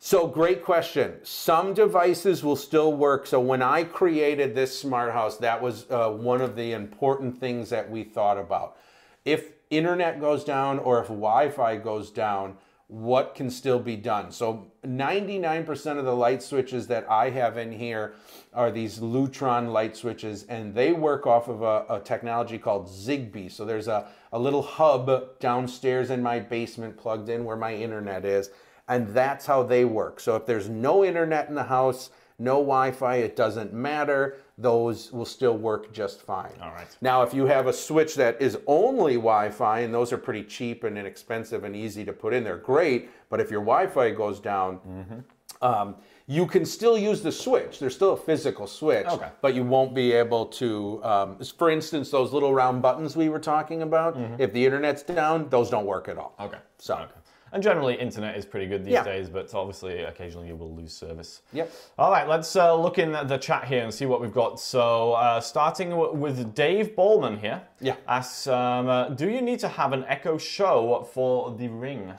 So 0.00 0.26
great 0.26 0.64
question. 0.64 1.20
Some 1.22 1.74
devices 1.74 2.42
will 2.42 2.56
still 2.56 2.92
work. 2.92 3.24
So 3.24 3.38
when 3.38 3.62
I 3.62 3.84
created 3.84 4.52
this 4.52 4.76
smart 4.76 5.12
house, 5.12 5.36
that 5.36 5.62
was 5.62 5.86
uh, 5.90 6.10
one 6.10 6.40
of 6.40 6.56
the 6.56 6.72
important 6.72 7.38
things 7.38 7.70
that 7.70 7.88
we 7.88 8.02
thought 8.02 8.36
about. 8.36 8.76
If 9.24 9.52
internet 9.70 10.20
goes 10.20 10.42
down 10.42 10.80
or 10.80 10.98
if 11.00 11.06
Wi-Fi 11.06 11.76
goes 11.76 12.10
down, 12.10 12.56
what 12.92 13.34
can 13.34 13.48
still 13.48 13.78
be 13.78 13.96
done? 13.96 14.30
So 14.30 14.66
99% 14.84 15.98
of 15.98 16.04
the 16.04 16.14
light 16.14 16.42
switches 16.42 16.86
that 16.88 17.10
I 17.10 17.30
have 17.30 17.56
in 17.56 17.72
here 17.72 18.14
are 18.52 18.70
these 18.70 18.98
Lutron 18.98 19.72
light 19.72 19.96
switches, 19.96 20.42
and 20.44 20.74
they 20.74 20.92
work 20.92 21.26
off 21.26 21.48
of 21.48 21.62
a, 21.62 21.86
a 21.88 22.00
technology 22.00 22.58
called 22.58 22.88
Zigbee. 22.88 23.50
So 23.50 23.64
there's 23.64 23.88
a, 23.88 24.08
a 24.32 24.38
little 24.38 24.62
hub 24.62 25.38
downstairs 25.40 26.10
in 26.10 26.22
my 26.22 26.38
basement 26.38 26.98
plugged 26.98 27.30
in 27.30 27.44
where 27.44 27.56
my 27.56 27.74
internet 27.74 28.26
is 28.26 28.50
and 28.88 29.08
that's 29.08 29.46
how 29.46 29.62
they 29.62 29.84
work. 29.84 30.20
So 30.20 30.36
if 30.36 30.44
there's 30.44 30.68
no 30.68 31.04
internet 31.04 31.48
in 31.48 31.54
the 31.54 31.62
house, 31.62 32.10
no 32.42 32.54
Wi-Fi, 32.56 33.16
it 33.16 33.36
doesn't 33.36 33.72
matter. 33.72 34.38
Those 34.58 35.12
will 35.12 35.24
still 35.24 35.56
work 35.56 35.92
just 35.92 36.22
fine. 36.22 36.52
All 36.62 36.70
right. 36.72 36.86
Now, 37.00 37.22
if 37.22 37.32
you 37.32 37.46
have 37.46 37.66
a 37.68 37.72
switch 37.72 38.14
that 38.16 38.40
is 38.42 38.58
only 38.66 39.14
Wi-Fi, 39.14 39.80
and 39.80 39.94
those 39.94 40.12
are 40.12 40.18
pretty 40.18 40.44
cheap 40.44 40.84
and 40.84 40.98
inexpensive 40.98 41.64
and 41.64 41.74
easy 41.74 42.04
to 42.04 42.12
put 42.12 42.34
in, 42.34 42.44
they're 42.44 42.56
great. 42.58 43.10
But 43.30 43.40
if 43.40 43.50
your 43.50 43.60
Wi-Fi 43.60 44.10
goes 44.10 44.40
down, 44.40 45.24
um, 45.62 45.94
you 46.26 46.46
can 46.46 46.64
still 46.64 46.96
use 46.98 47.22
the 47.22 47.32
switch. 47.32 47.78
There's 47.78 47.94
still 47.94 48.12
a 48.12 48.16
physical 48.16 48.66
switch, 48.66 49.06
Okay. 49.06 49.28
but 49.40 49.54
you 49.54 49.64
won't 49.64 49.94
be 49.94 50.12
able 50.12 50.46
to. 50.46 51.02
Um, 51.04 51.38
for 51.58 51.70
instance, 51.70 52.10
those 52.10 52.32
little 52.32 52.52
round 52.54 52.82
buttons 52.82 53.16
we 53.16 53.28
were 53.28 53.40
talking 53.40 53.82
about. 53.82 54.16
If 54.38 54.52
the 54.52 54.64
internet's 54.64 55.02
down, 55.02 55.48
those 55.48 55.70
don't 55.70 55.86
work 55.86 56.08
at 56.08 56.18
all. 56.18 56.34
Okay. 56.40 56.58
So. 56.78 56.94
Okay. 56.94 57.04
And 57.52 57.62
generally, 57.62 57.94
internet 57.94 58.36
is 58.36 58.46
pretty 58.46 58.66
good 58.66 58.82
these 58.82 58.94
Yeah. 58.94 59.04
days, 59.04 59.28
but 59.28 59.52
obviously, 59.54 60.02
occasionally 60.04 60.48
you 60.48 60.56
will 60.56 60.74
lose 60.74 60.92
service. 60.94 61.42
Yep. 61.52 61.70
All 61.98 62.10
right, 62.10 62.26
let's 62.26 62.56
uh, 62.56 62.74
look 62.74 62.98
in 62.98 63.12
the 63.12 63.36
chat 63.36 63.64
here 63.66 63.82
and 63.82 63.92
see 63.92 64.06
what 64.06 64.22
we've 64.22 64.32
got. 64.32 64.58
So, 64.58 65.12
uh, 65.12 65.38
starting 65.40 66.18
with 66.18 66.54
Dave 66.54 66.96
Ballman 66.96 67.38
here. 67.38 67.62
Yeah. 67.80 67.96
Asks, 68.08 68.46
um, 68.46 68.88
uh, 68.88 69.10
do 69.10 69.28
you 69.28 69.42
need 69.42 69.58
to 69.60 69.68
have 69.68 69.92
an 69.92 70.04
Echo 70.08 70.38
Show 70.38 71.06
for 71.12 71.54
the 71.54 71.68
Ring? 71.68 72.14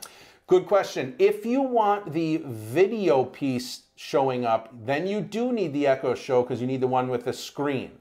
Good 0.46 0.68
question. 0.68 1.16
If 1.18 1.46
you 1.48 1.62
want 1.62 2.14
the 2.14 2.44
video 2.46 3.26
piece 3.26 3.84
showing 3.96 4.46
up, 4.46 4.70
then 4.86 5.08
you 5.08 5.22
do 5.22 5.52
need 5.52 5.74
the 5.74 5.88
Echo 5.88 6.14
Show 6.14 6.44
because 6.44 6.62
you 6.62 6.68
need 6.68 6.82
the 6.82 6.88
one 6.88 7.08
with 7.08 7.26
the 7.26 7.34
screen. 7.34 7.92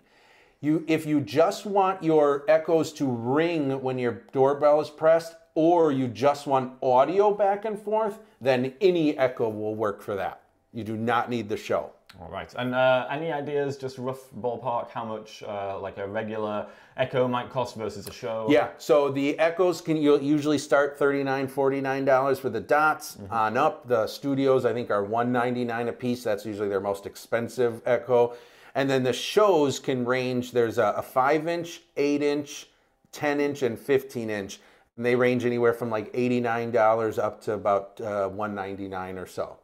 You, 0.61 0.85
if 0.87 1.07
you 1.07 1.20
just 1.20 1.64
want 1.66 2.03
your 2.03 2.45
echoes 2.47 2.93
to 2.95 3.07
ring 3.07 3.80
when 3.83 3.99
your 3.99 4.22
doorbell 4.33 4.80
is 4.80 4.91
pressed, 4.91 5.35
or 5.55 5.93
you 5.93 6.09
just 6.09 6.47
want 6.47 6.73
audio 6.83 7.33
back 7.33 7.65
and 7.65 7.79
forth, 7.79 8.19
then 8.41 8.73
any 8.81 9.17
echo 9.19 9.49
will 9.49 9.75
work 9.75 10.03
for 10.03 10.15
that. 10.15 10.43
You 10.73 10.85
do 10.85 10.97
not 10.97 11.29
need 11.29 11.49
the 11.49 11.57
show. 11.57 11.93
All 12.21 12.29
right. 12.29 12.53
And 12.59 12.75
uh, 12.75 13.07
any 13.11 13.33
ideas, 13.33 13.77
just 13.77 13.99
rough 13.99 14.31
ballpark, 14.39 14.91
how 14.91 15.05
much 15.05 15.43
uh, 15.43 15.79
like 15.81 15.99
a 15.99 16.07
regular 16.07 16.67
Echo 16.97 17.27
might 17.27 17.49
cost 17.49 17.75
versus 17.77 18.07
a 18.07 18.13
show? 18.13 18.47
Yeah, 18.51 18.69
so 18.77 19.11
the 19.11 19.39
Echoes 19.39 19.81
can 19.81 19.97
you'll 19.97 20.23
usually 20.23 20.59
start 20.59 20.99
$39, 20.99 21.51
$49 21.51 22.39
for 22.39 22.51
the 22.51 22.61
dots 22.61 23.17
on 23.31 23.57
up. 23.57 23.89
The 23.89 24.07
studios 24.07 24.67
I 24.67 24.75
think 24.75 24.91
are 24.91 25.03
199 25.03 25.89
a 25.89 25.93
piece. 25.93 26.23
That's 26.23 26.45
usually 26.45 26.69
their 26.69 26.81
most 26.81 27.07
expensive 27.07 27.81
Echo. 27.87 28.35
And 28.75 28.89
then 28.91 29.03
the 29.03 29.13
shows 29.13 29.79
can 29.79 30.05
range, 30.05 30.53
there's 30.53 30.79
a, 30.79 30.95
a 30.99 31.03
5 31.03 31.49
inch, 31.49 31.83
8 31.97 32.23
inch, 32.23 32.69
10 33.13 33.41
inch, 33.41 33.63
and 33.63 33.79
15 33.79 34.31
inch. 34.31 34.61
And 34.97 35.07
they 35.07 35.14
range 35.14 35.45
anywhere 35.45 35.72
from 35.72 35.90
like 35.90 36.12
$89 36.12 37.18
up 37.18 37.40
to 37.43 37.53
about 37.53 38.01
uh, 38.01 38.28
199 38.28 39.18
or 39.18 39.26
so. 39.26 39.57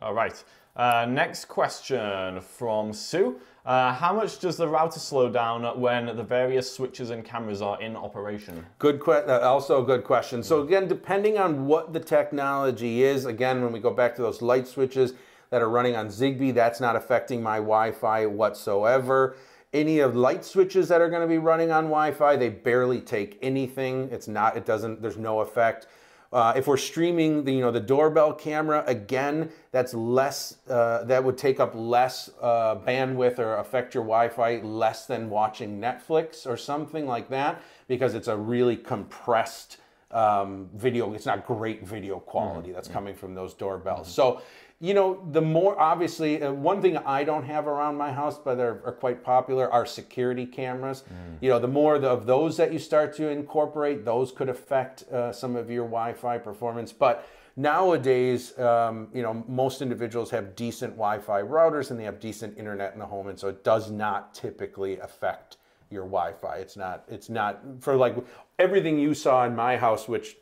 All 0.00 0.14
right. 0.14 0.42
Uh, 0.74 1.06
next 1.08 1.46
question 1.46 2.40
from 2.40 2.92
Sue. 2.92 3.38
Uh, 3.66 3.92
how 3.92 4.14
much 4.14 4.38
does 4.38 4.56
the 4.56 4.66
router 4.66 4.98
slow 4.98 5.28
down 5.28 5.78
when 5.78 6.06
the 6.16 6.22
various 6.22 6.72
switches 6.72 7.10
and 7.10 7.24
cameras 7.24 7.60
are 7.60 7.80
in 7.82 7.94
operation? 7.94 8.64
Good 8.78 9.00
que- 9.00 9.12
uh, 9.12 9.40
also 9.40 9.82
a 9.82 9.86
good 9.86 10.02
question. 10.02 10.42
So 10.42 10.62
again, 10.62 10.88
depending 10.88 11.36
on 11.36 11.66
what 11.66 11.92
the 11.92 12.00
technology 12.00 13.02
is, 13.02 13.26
again, 13.26 13.62
when 13.62 13.72
we 13.72 13.80
go 13.80 13.92
back 13.92 14.16
to 14.16 14.22
those 14.22 14.40
light 14.40 14.66
switches 14.66 15.12
that 15.50 15.60
are 15.60 15.68
running 15.68 15.94
on 15.94 16.08
Zigbee, 16.08 16.54
that's 16.54 16.80
not 16.80 16.96
affecting 16.96 17.42
my 17.42 17.56
Wi-Fi 17.56 18.24
whatsoever. 18.26 19.36
Any 19.72 20.00
of 20.00 20.16
light 20.16 20.44
switches 20.44 20.88
that 20.88 21.00
are 21.00 21.08
going 21.08 21.22
to 21.22 21.28
be 21.28 21.38
running 21.38 21.70
on 21.70 21.84
Wi-Fi, 21.84 22.36
they 22.36 22.48
barely 22.48 23.00
take 23.00 23.38
anything. 23.40 24.08
It's 24.10 24.26
not. 24.26 24.56
It 24.56 24.66
doesn't. 24.66 25.00
There's 25.00 25.16
no 25.16 25.40
effect. 25.40 25.86
Uh, 26.32 26.52
if 26.56 26.68
we're 26.68 26.76
streaming 26.76 27.44
the 27.44 27.52
you 27.52 27.60
know 27.60 27.72
the 27.72 27.80
doorbell 27.80 28.32
camera 28.32 28.84
again, 28.86 29.50
that's 29.72 29.94
less. 29.94 30.58
Uh, 30.68 31.04
that 31.04 31.22
would 31.22 31.38
take 31.38 31.60
up 31.60 31.72
less 31.74 32.30
uh, 32.40 32.76
bandwidth 32.76 33.38
or 33.38 33.56
affect 33.56 33.94
your 33.94 34.04
Wi-Fi 34.04 34.58
less 34.62 35.06
than 35.06 35.30
watching 35.30 35.80
Netflix 35.80 36.46
or 36.46 36.56
something 36.56 37.06
like 37.06 37.28
that 37.30 37.60
because 37.88 38.14
it's 38.14 38.28
a 38.28 38.36
really 38.36 38.76
compressed 38.76 39.78
um, 40.12 40.68
video. 40.74 41.12
It's 41.14 41.26
not 41.26 41.46
great 41.46 41.86
video 41.86 42.20
quality 42.20 42.72
that's 42.72 42.88
coming 42.88 43.14
from 43.14 43.34
those 43.34 43.54
doorbells. 43.54 44.12
So, 44.12 44.42
you 44.82 44.94
know, 44.94 45.22
the 45.30 45.42
more 45.42 45.78
obviously, 45.78 46.42
uh, 46.42 46.50
one 46.52 46.80
thing 46.80 46.96
I 46.96 47.22
don't 47.22 47.44
have 47.44 47.66
around 47.66 47.98
my 47.98 48.10
house, 48.10 48.38
but 48.38 48.58
are, 48.58 48.80
are 48.86 48.92
quite 48.92 49.22
popular, 49.22 49.70
are 49.70 49.84
security 49.84 50.46
cameras. 50.46 51.04
You 51.42 51.50
know, 51.50 51.58
the 51.58 51.68
more 51.68 51.96
of 51.96 52.24
those 52.24 52.56
that 52.56 52.72
you 52.72 52.78
start 52.78 53.14
to 53.16 53.28
incorporate, 53.28 54.06
those 54.06 54.32
could 54.32 54.48
affect 54.48 55.02
uh, 55.02 55.32
some 55.32 55.54
of 55.54 55.70
your 55.70 55.84
Wi-Fi 55.84 56.38
performance. 56.38 56.92
But 56.92 57.28
nowadays, 57.56 58.58
um, 58.58 59.08
you 59.12 59.20
know, 59.20 59.44
most 59.46 59.82
individuals 59.82 60.30
have 60.30 60.56
decent 60.56 60.94
Wi-Fi 60.94 61.42
routers 61.42 61.90
and 61.90 62.00
they 62.00 62.04
have 62.04 62.18
decent 62.18 62.56
internet 62.56 62.94
in 62.94 63.00
the 63.00 63.06
home, 63.06 63.28
and 63.28 63.38
so 63.38 63.48
it 63.48 63.62
does 63.62 63.90
not 63.90 64.32
typically 64.32 64.98
affect 65.00 65.58
your 65.90 66.04
Wi-Fi. 66.04 66.56
It's 66.56 66.78
not. 66.78 67.04
It's 67.06 67.28
not 67.28 67.60
for 67.80 67.96
like 67.96 68.16
everything 68.58 68.98
you 68.98 69.12
saw 69.12 69.44
in 69.44 69.54
my 69.54 69.76
house, 69.76 70.08
which 70.08 70.36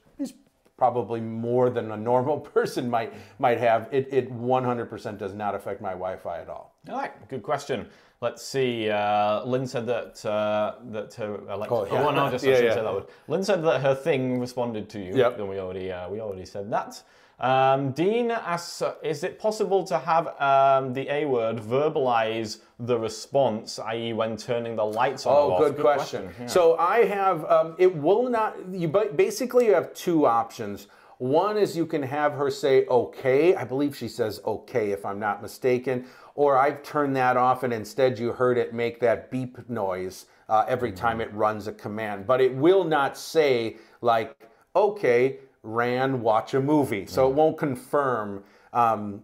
probably 0.78 1.20
more 1.20 1.68
than 1.68 1.90
a 1.90 1.96
normal 1.96 2.38
person 2.54 2.88
might 2.88 3.12
might 3.38 3.58
have. 3.58 3.88
It 3.92 4.08
it 4.10 4.32
100% 4.32 5.18
does 5.18 5.34
not 5.34 5.54
affect 5.54 5.82
my 5.82 5.90
Wi-Fi 5.90 6.40
at 6.40 6.48
all. 6.48 6.74
All 6.88 6.96
right, 6.96 7.28
good 7.28 7.42
question. 7.42 7.86
Let's 8.20 8.42
see. 8.44 8.90
Uh, 8.90 9.44
Lynn 9.44 9.66
said 9.66 9.86
that 9.86 10.24
uh, 10.24 10.76
that 10.90 11.14
her 11.14 11.34
Alexa. 11.48 11.74
Oh, 11.74 11.86
yeah. 11.86 11.92
well, 12.04 12.12
no, 12.12 12.30
just 12.30 12.44
Yeah, 12.44 12.58
yeah. 12.58 12.74
say 12.74 12.82
that 12.82 12.92
word. 12.94 13.06
Lynn 13.28 13.44
said 13.44 13.62
that 13.64 13.80
her 13.82 13.94
thing 13.94 14.40
responded 14.40 14.88
to 14.90 14.98
you. 14.98 15.14
Yep. 15.16 15.36
Then 15.36 15.48
we 15.48 15.58
already 15.60 15.92
uh, 15.92 16.08
we 16.08 16.20
already 16.20 16.46
said 16.46 16.70
that. 16.72 17.02
Um, 17.40 17.92
Dean 17.92 18.32
asks, 18.32 18.82
is 19.02 19.22
it 19.22 19.38
possible 19.38 19.84
to 19.84 19.98
have 19.98 20.40
um, 20.40 20.92
the 20.92 21.08
A 21.08 21.24
word 21.24 21.58
verbalize 21.58 22.58
the 22.80 22.98
response, 22.98 23.78
i.e., 23.78 24.12
when 24.12 24.36
turning 24.36 24.74
the 24.74 24.84
lights 24.84 25.24
on? 25.24 25.36
Oh, 25.36 25.52
off? 25.52 25.58
good, 25.60 25.78
question. 25.78 26.30
Yeah. 26.40 26.46
So 26.46 26.76
I 26.76 27.04
have. 27.04 27.44
Um, 27.44 27.76
it 27.78 27.94
will 27.94 28.28
not. 28.28 28.56
You 28.70 28.88
basically 28.88 29.66
you 29.66 29.74
have 29.74 29.94
two 29.94 30.26
options. 30.26 30.88
One 31.18 31.56
is 31.56 31.76
you 31.76 31.86
can 31.86 32.02
have 32.02 32.32
her 32.34 32.50
say 32.50 32.86
okay. 32.86 33.54
I 33.54 33.64
believe 33.64 33.96
she 33.96 34.08
says 34.08 34.40
okay, 34.44 34.90
if 34.90 35.04
I'm 35.06 35.20
not 35.20 35.40
mistaken. 35.40 36.06
Or 36.34 36.56
I've 36.56 36.84
turned 36.84 37.16
that 37.16 37.36
off, 37.36 37.64
and 37.64 37.72
instead 37.72 38.18
you 38.18 38.32
heard 38.32 38.58
it 38.58 38.72
make 38.72 39.00
that 39.00 39.30
beep 39.30 39.68
noise 39.68 40.26
uh, 40.48 40.64
every 40.68 40.92
time 40.92 41.20
it 41.20 41.32
runs 41.34 41.66
a 41.66 41.72
command. 41.72 42.26
But 42.26 42.40
it 42.40 42.54
will 42.54 42.84
not 42.84 43.16
say 43.16 43.76
like 44.00 44.36
okay, 44.74 45.38
ran, 45.74 46.22
watch 46.22 46.54
a 46.54 46.60
movie. 46.60 47.06
So 47.06 47.28
it 47.28 47.32
mm. 47.32 47.36
won't 47.36 47.58
confirm. 47.58 48.44
Um, 48.72 49.22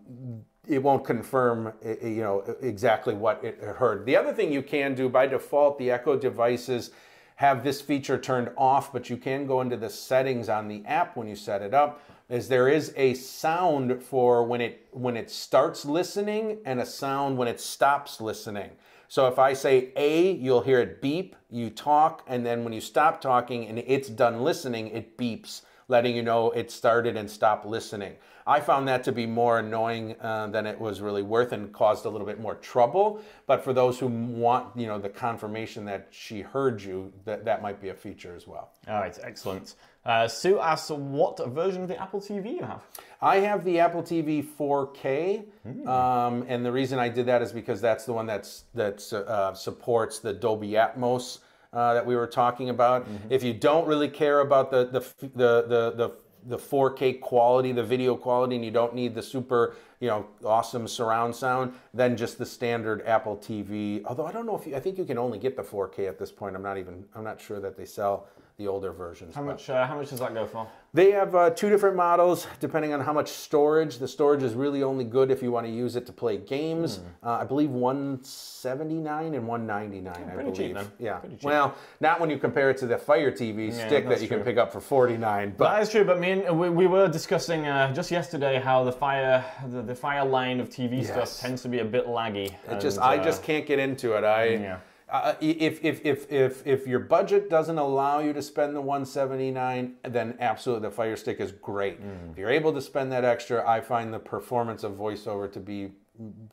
it 0.66 0.82
won't 0.82 1.04
confirm, 1.04 1.74
i- 1.84 1.98
i- 2.02 2.06
you 2.06 2.22
know, 2.22 2.40
eh, 2.40 2.52
exactly 2.62 3.14
what 3.14 3.42
it 3.44 3.58
heard. 3.60 4.06
The 4.06 4.16
other 4.16 4.32
thing 4.32 4.52
you 4.52 4.62
can 4.62 4.94
do 4.94 5.08
by 5.08 5.26
default, 5.26 5.78
the 5.78 5.90
Echo 5.90 6.16
devices 6.16 6.90
have 7.36 7.64
this 7.64 7.80
feature 7.80 8.16
turned 8.16 8.50
off, 8.56 8.92
but 8.92 9.10
you 9.10 9.16
can 9.16 9.46
go 9.46 9.60
into 9.60 9.76
the 9.76 9.90
settings 9.90 10.48
on 10.48 10.68
the 10.68 10.84
app 10.86 11.16
when 11.16 11.26
you 11.26 11.36
set 11.36 11.62
it 11.62 11.74
up. 11.74 12.00
Is 12.28 12.48
there 12.48 12.68
is 12.68 12.94
a 12.96 13.14
sound 13.14 14.02
for 14.02 14.44
when 14.44 14.60
it 14.60 14.86
when 14.92 15.16
it 15.16 15.30
starts 15.30 15.84
listening 15.84 16.58
and 16.64 16.80
a 16.80 16.86
sound 16.86 17.36
when 17.36 17.48
it 17.48 17.60
stops 17.60 18.20
listening. 18.20 18.70
So 19.08 19.26
if 19.28 19.38
I 19.38 19.52
say 19.52 19.92
A, 19.96 20.32
you'll 20.32 20.62
hear 20.62 20.80
it 20.80 21.02
beep, 21.02 21.36
you 21.50 21.70
talk, 21.70 22.22
and 22.26 22.44
then 22.46 22.64
when 22.64 22.72
you 22.72 22.80
stop 22.80 23.20
talking 23.20 23.66
and 23.66 23.78
it's 23.78 24.08
done 24.08 24.42
listening, 24.42 24.88
it 24.88 25.18
beeps, 25.18 25.62
letting 25.88 26.16
you 26.16 26.22
know 26.22 26.50
it 26.50 26.70
started 26.70 27.16
and 27.16 27.30
stopped 27.30 27.66
listening. 27.66 28.14
I 28.46 28.60
found 28.60 28.88
that 28.88 29.04
to 29.04 29.12
be 29.12 29.24
more 29.24 29.58
annoying 29.58 30.16
uh, 30.20 30.48
than 30.48 30.66
it 30.66 30.78
was 30.78 31.00
really 31.00 31.22
worth 31.22 31.52
and 31.52 31.72
caused 31.72 32.04
a 32.04 32.10
little 32.10 32.26
bit 32.26 32.38
more 32.38 32.56
trouble. 32.56 33.22
But 33.46 33.64
for 33.64 33.72
those 33.72 33.98
who 33.98 34.06
want, 34.06 34.76
you 34.76 34.86
know, 34.86 34.98
the 34.98 35.08
confirmation 35.08 35.86
that 35.86 36.08
she 36.10 36.42
heard 36.42 36.82
you, 36.82 37.12
that, 37.24 37.46
that 37.46 37.62
might 37.62 37.80
be 37.80 37.88
a 37.88 37.94
feature 37.94 38.34
as 38.36 38.46
well. 38.46 38.72
All 38.86 39.00
right, 39.00 39.18
excellent. 39.22 39.76
Uh, 40.04 40.28
Sue 40.28 40.58
asks 40.60 40.90
what 40.90 41.38
version 41.48 41.82
of 41.82 41.88
the 41.88 42.00
Apple 42.00 42.20
TV 42.20 42.56
you 42.56 42.62
have. 42.62 42.82
I 43.22 43.36
have 43.36 43.64
the 43.64 43.80
Apple 43.80 44.02
TV 44.02 44.44
4K, 44.44 45.86
um, 45.88 46.44
and 46.46 46.64
the 46.64 46.70
reason 46.70 46.98
I 46.98 47.08
did 47.08 47.24
that 47.26 47.40
is 47.40 47.52
because 47.52 47.80
that's 47.80 48.04
the 48.04 48.12
one 48.12 48.26
that's 48.26 48.64
that's 48.74 49.14
uh, 49.14 49.54
supports 49.54 50.18
the 50.18 50.34
Dolby 50.34 50.72
Atmos 50.72 51.38
uh, 51.74 51.94
that 51.94 52.06
we 52.06 52.16
were 52.16 52.26
talking 52.26 52.70
about. 52.70 53.06
If 53.28 53.42
you 53.42 53.52
don't 53.52 53.86
really 53.86 54.08
care 54.08 54.40
about 54.40 54.70
the 54.70 54.84
the 54.86 55.00
the 55.20 55.62
the, 55.68 55.90
the 55.96 56.12
the 56.46 56.58
4K 56.58 57.20
quality, 57.20 57.72
the 57.72 57.82
video 57.82 58.14
quality, 58.16 58.56
and 58.56 58.64
you 58.64 58.70
don't 58.70 58.94
need 58.94 59.14
the 59.14 59.22
super, 59.22 59.76
you 60.00 60.08
know, 60.08 60.26
awesome 60.44 60.86
surround 60.86 61.34
sound, 61.34 61.72
then 61.94 62.16
just 62.16 62.38
the 62.38 62.44
standard 62.44 63.02
Apple 63.06 63.36
TV. 63.36 64.02
Although 64.04 64.26
I 64.26 64.32
don't 64.32 64.46
know 64.46 64.56
if 64.56 64.66
you, 64.66 64.76
I 64.76 64.80
think 64.80 64.98
you 64.98 65.04
can 65.04 65.16
only 65.16 65.38
get 65.38 65.56
the 65.56 65.62
4K 65.62 66.06
at 66.06 66.18
this 66.18 66.30
point. 66.30 66.54
I'm 66.54 66.62
not 66.62 66.76
even, 66.76 67.04
I'm 67.14 67.24
not 67.24 67.40
sure 67.40 67.60
that 67.60 67.76
they 67.76 67.86
sell 67.86 68.28
the 68.56 68.68
older 68.68 68.92
versions. 68.92 69.34
How 69.34 69.42
much? 69.42 69.68
Uh, 69.68 69.86
how 69.86 69.96
much 69.96 70.10
does 70.10 70.20
that 70.20 70.32
go 70.34 70.46
for? 70.46 70.68
they 70.94 71.10
have 71.10 71.34
uh, 71.34 71.50
two 71.50 71.68
different 71.68 71.96
models 71.96 72.46
depending 72.60 72.92
on 72.92 73.00
how 73.00 73.12
much 73.12 73.28
storage. 73.28 73.98
The 73.98 74.06
storage 74.06 74.44
is 74.44 74.54
really 74.54 74.84
only 74.84 75.02
good 75.04 75.32
if 75.32 75.42
you 75.42 75.50
want 75.50 75.66
to 75.66 75.72
use 75.72 75.96
it 75.96 76.06
to 76.06 76.12
play 76.12 76.36
games. 76.36 76.98
Hmm. 76.98 77.26
Uh, 77.28 77.30
I 77.40 77.44
believe 77.44 77.70
179 77.70 79.34
and 79.34 79.48
199. 79.48 80.14
I 80.14 80.36
believe. 80.36 80.54
cheap 80.56 80.74
then. 80.74 80.86
Yeah. 81.00 81.18
Cheap. 81.20 81.42
Well, 81.42 81.74
not 82.00 82.20
when 82.20 82.30
you 82.30 82.38
compare 82.38 82.70
it 82.70 82.76
to 82.78 82.86
the 82.86 82.96
Fire 82.96 83.32
TV 83.32 83.70
Yeah, 83.76 83.86
stick 83.88 84.08
that 84.08 84.20
you 84.20 84.28
true. 84.28 84.36
can 84.36 84.44
pick 84.44 84.56
up 84.56 84.72
for 84.72 84.80
49. 84.80 85.54
But 85.58 85.72
That 85.72 85.82
is 85.82 85.90
true, 85.90 86.04
but 86.04 86.20
me 86.20 86.30
and 86.30 86.58
we, 86.60 86.70
we 86.70 86.86
were 86.86 87.08
discussing 87.08 87.66
uh, 87.66 87.92
just 87.92 88.12
yesterday 88.12 88.60
how 88.60 88.84
the 88.84 88.92
fire 88.92 89.44
the, 89.68 89.82
the 89.82 89.94
fire 89.96 90.24
line 90.24 90.60
of 90.60 90.70
TV 90.70 91.02
Yes. 91.02 91.08
stuff 91.08 91.40
tends 91.40 91.62
to 91.62 91.68
be 91.68 91.80
a 91.80 91.84
bit 91.84 92.06
laggy. 92.06 92.54
It 92.70 92.80
just 92.80 92.98
and, 92.98 93.04
I 93.06 93.16
uh, 93.18 93.24
just 93.24 93.42
can't 93.42 93.66
get 93.66 93.80
into 93.80 94.16
it. 94.16 94.22
I 94.22 94.44
Yeah. 94.46 94.78
Uh, 95.14 95.34
if, 95.40 95.84
if 95.84 96.04
if 96.04 96.30
if 96.32 96.66
if 96.66 96.86
your 96.88 96.98
budget 96.98 97.48
doesn't 97.48 97.78
allow 97.78 98.18
you 98.18 98.32
to 98.32 98.42
spend 98.42 98.74
the 98.74 98.80
179, 98.80 99.94
then 100.02 100.36
absolutely 100.40 100.88
the 100.88 100.94
Fire 100.94 101.14
Stick 101.14 101.38
is 101.38 101.52
great. 101.52 102.02
Mm. 102.02 102.32
If 102.32 102.38
you're 102.38 102.50
able 102.50 102.72
to 102.72 102.80
spend 102.80 103.12
that 103.12 103.24
extra, 103.24 103.66
I 103.68 103.80
find 103.80 104.12
the 104.12 104.18
performance 104.18 104.82
of 104.82 104.92
voiceover 104.94 105.50
to 105.52 105.60
be 105.60 105.92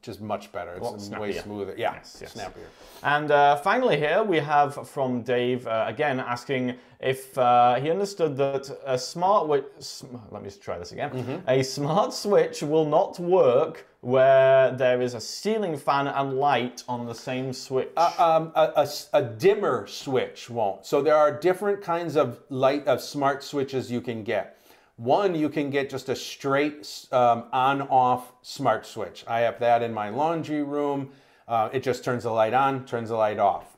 just 0.01 0.22
much 0.22 0.51
better. 0.51 0.80
It's 0.82 1.09
way 1.09 1.34
smoother. 1.34 1.76
Yeah, 1.78 1.93
Yes, 1.93 2.18
yes. 2.22 2.34
snappier. 2.34 2.66
And 3.03 3.30
uh, 3.32 3.55
finally, 3.57 3.97
here 3.97 4.24
we 4.24 4.38
have 4.38 4.88
from 4.89 5.22
Dave 5.22 5.68
uh, 5.68 5.86
again 5.88 6.20
asking 6.20 6.76
if 6.99 7.38
uh, 7.38 7.76
he 7.76 7.89
understood 7.91 8.38
that 8.38 8.70
a 8.86 8.97
smart 8.97 9.43
wi- 9.43 9.66
sm- 9.80 10.18
let 10.32 10.41
me 10.41 10.49
just 10.49 10.62
try 10.62 10.78
this 10.80 10.91
again. 10.91 11.12
Mm-hmm. 11.12 11.38
A 11.49 11.64
smart 11.64 12.14
switch 12.14 12.62
will 12.64 12.86
not 12.86 13.20
work 13.20 13.86
where 14.01 14.72
there 14.72 14.99
is 15.01 15.14
a 15.14 15.22
ceiling 15.22 15.78
fan 15.78 16.07
and 16.07 16.34
light 16.39 16.84
on 16.88 17.05
the 17.05 17.14
same 17.14 17.53
switch. 17.53 17.89
um, 17.97 18.51
a, 18.55 18.72
a 18.76 18.88
a 19.14 19.22
dimmer 19.24 19.86
switch 19.88 20.49
won't. 20.49 20.86
So 20.86 21.01
there 21.03 21.16
are 21.16 21.32
different 21.39 21.82
kinds 21.84 22.16
of 22.16 22.39
light 22.49 22.88
of 22.88 22.99
smart 23.01 23.43
switches 23.43 23.91
you 23.91 24.01
can 24.01 24.24
get. 24.24 24.57
One, 25.02 25.34
you 25.34 25.49
can 25.49 25.72
get 25.72 25.89
just 25.89 26.10
a 26.10 26.16
straight 26.16 27.08
um, 27.12 27.45
on-off 27.52 28.34
smart 28.43 28.86
switch. 28.86 29.26
I 29.28 29.39
have 29.39 29.60
that 29.60 29.82
in 29.82 29.95
my 29.95 30.10
laundry 30.10 30.62
room. 30.62 31.10
Uh, 31.47 31.70
it 31.74 31.82
just 31.82 32.04
turns 32.04 32.22
the 32.22 32.30
light 32.30 32.54
on, 32.54 32.86
turns 32.86 33.10
the 33.10 33.16
light 33.16 33.39
off. 33.39 33.78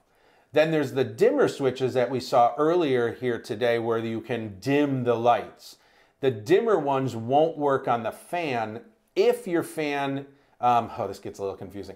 Then 0.51 0.71
there's 0.71 0.91
the 0.91 1.05
dimmer 1.05 1.47
switches 1.47 1.93
that 1.93 2.09
we 2.09 2.19
saw 2.19 2.53
earlier 2.57 3.13
here 3.13 3.39
today 3.39 3.79
where 3.79 3.99
you 3.99 4.19
can 4.19 4.59
dim 4.59 5.05
the 5.05 5.15
lights. 5.15 5.77
The 6.19 6.29
dimmer 6.29 6.77
ones 6.77 7.15
won't 7.15 7.57
work 7.57 7.87
on 7.87 8.03
the 8.03 8.11
fan 8.11 8.81
if 9.15 9.47
your 9.47 9.63
fan, 9.63 10.25
um, 10.59 10.91
oh, 10.97 11.07
this 11.07 11.19
gets 11.19 11.39
a 11.39 11.41
little 11.41 11.55
confusing. 11.55 11.95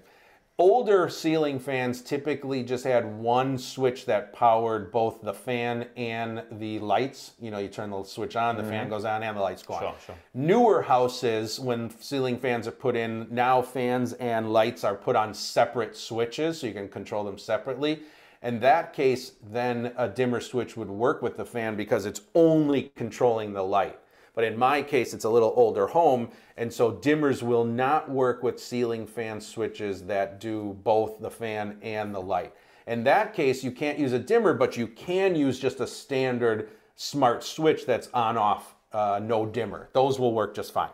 Older 0.59 1.07
ceiling 1.07 1.59
fans 1.59 2.01
typically 2.01 2.63
just 2.63 2.83
had 2.83 3.05
one 3.19 3.59
switch 3.59 4.07
that 4.07 4.33
powered 4.33 4.91
both 4.91 5.21
the 5.21 5.33
fan 5.33 5.85
and 5.95 6.41
the 6.53 6.79
lights. 6.79 7.33
You 7.39 7.51
know, 7.51 7.59
you 7.59 7.67
turn 7.67 7.91
the 7.91 8.03
switch 8.03 8.35
on, 8.35 8.57
the 8.57 8.63
fan 8.63 8.85
mm-hmm. 8.85 8.89
goes 8.89 9.05
on, 9.05 9.21
and 9.21 9.37
the 9.37 9.41
lights 9.41 9.61
go 9.61 9.75
on. 9.75 9.81
Sure, 9.81 9.95
sure. 10.07 10.15
Newer 10.33 10.81
houses, 10.81 11.59
when 11.59 11.91
ceiling 11.99 12.39
fans 12.39 12.67
are 12.67 12.71
put 12.71 12.95
in, 12.95 13.27
now 13.29 13.61
fans 13.61 14.13
and 14.13 14.51
lights 14.51 14.83
are 14.83 14.95
put 14.95 15.15
on 15.15 15.31
separate 15.31 15.95
switches, 15.95 16.59
so 16.59 16.65
you 16.65 16.73
can 16.73 16.89
control 16.89 17.23
them 17.23 17.37
separately. 17.37 17.99
In 18.41 18.59
that 18.61 18.93
case, 18.93 19.33
then 19.51 19.93
a 19.95 20.09
dimmer 20.09 20.41
switch 20.41 20.75
would 20.75 20.89
work 20.89 21.21
with 21.21 21.37
the 21.37 21.45
fan 21.45 21.75
because 21.75 22.07
it's 22.07 22.21
only 22.33 22.91
controlling 22.95 23.53
the 23.53 23.63
light. 23.63 23.99
But 24.37 24.43
in 24.43 24.55
my 24.55 24.83
case, 24.83 25.15
it's 25.15 25.25
a 25.25 25.29
little 25.31 25.51
older 25.55 25.87
home, 25.87 26.29
and 26.57 26.71
so 26.71 26.91
dimmers 26.91 27.41
will 27.41 27.63
not 27.63 28.07
work 28.07 28.43
with 28.43 28.59
ceiling 28.59 29.07
fan 29.07 29.41
switches 29.41 30.03
that 30.03 30.39
do 30.39 30.77
both 30.83 31.19
the 31.19 31.31
fan 31.31 31.79
and 31.81 32.13
the 32.13 32.19
light. 32.19 32.53
In 32.85 33.03
that 33.05 33.33
case, 33.33 33.63
you 33.63 33.71
can't 33.71 33.97
use 33.97 34.13
a 34.13 34.19
dimmer, 34.19 34.53
but 34.53 34.77
you 34.77 34.85
can 34.85 35.35
use 35.35 35.57
just 35.59 35.79
a 35.79 35.87
standard 35.87 36.69
smart 36.95 37.43
switch 37.43 37.87
that's 37.87 38.09
on 38.13 38.37
off, 38.37 38.75
uh, 38.93 39.19
no 39.23 39.43
dimmer. 39.43 39.89
Those 39.93 40.19
will 40.19 40.35
work 40.35 40.53
just 40.53 40.71
fine. 40.71 40.91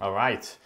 All 0.00 0.10
right. 0.10 0.58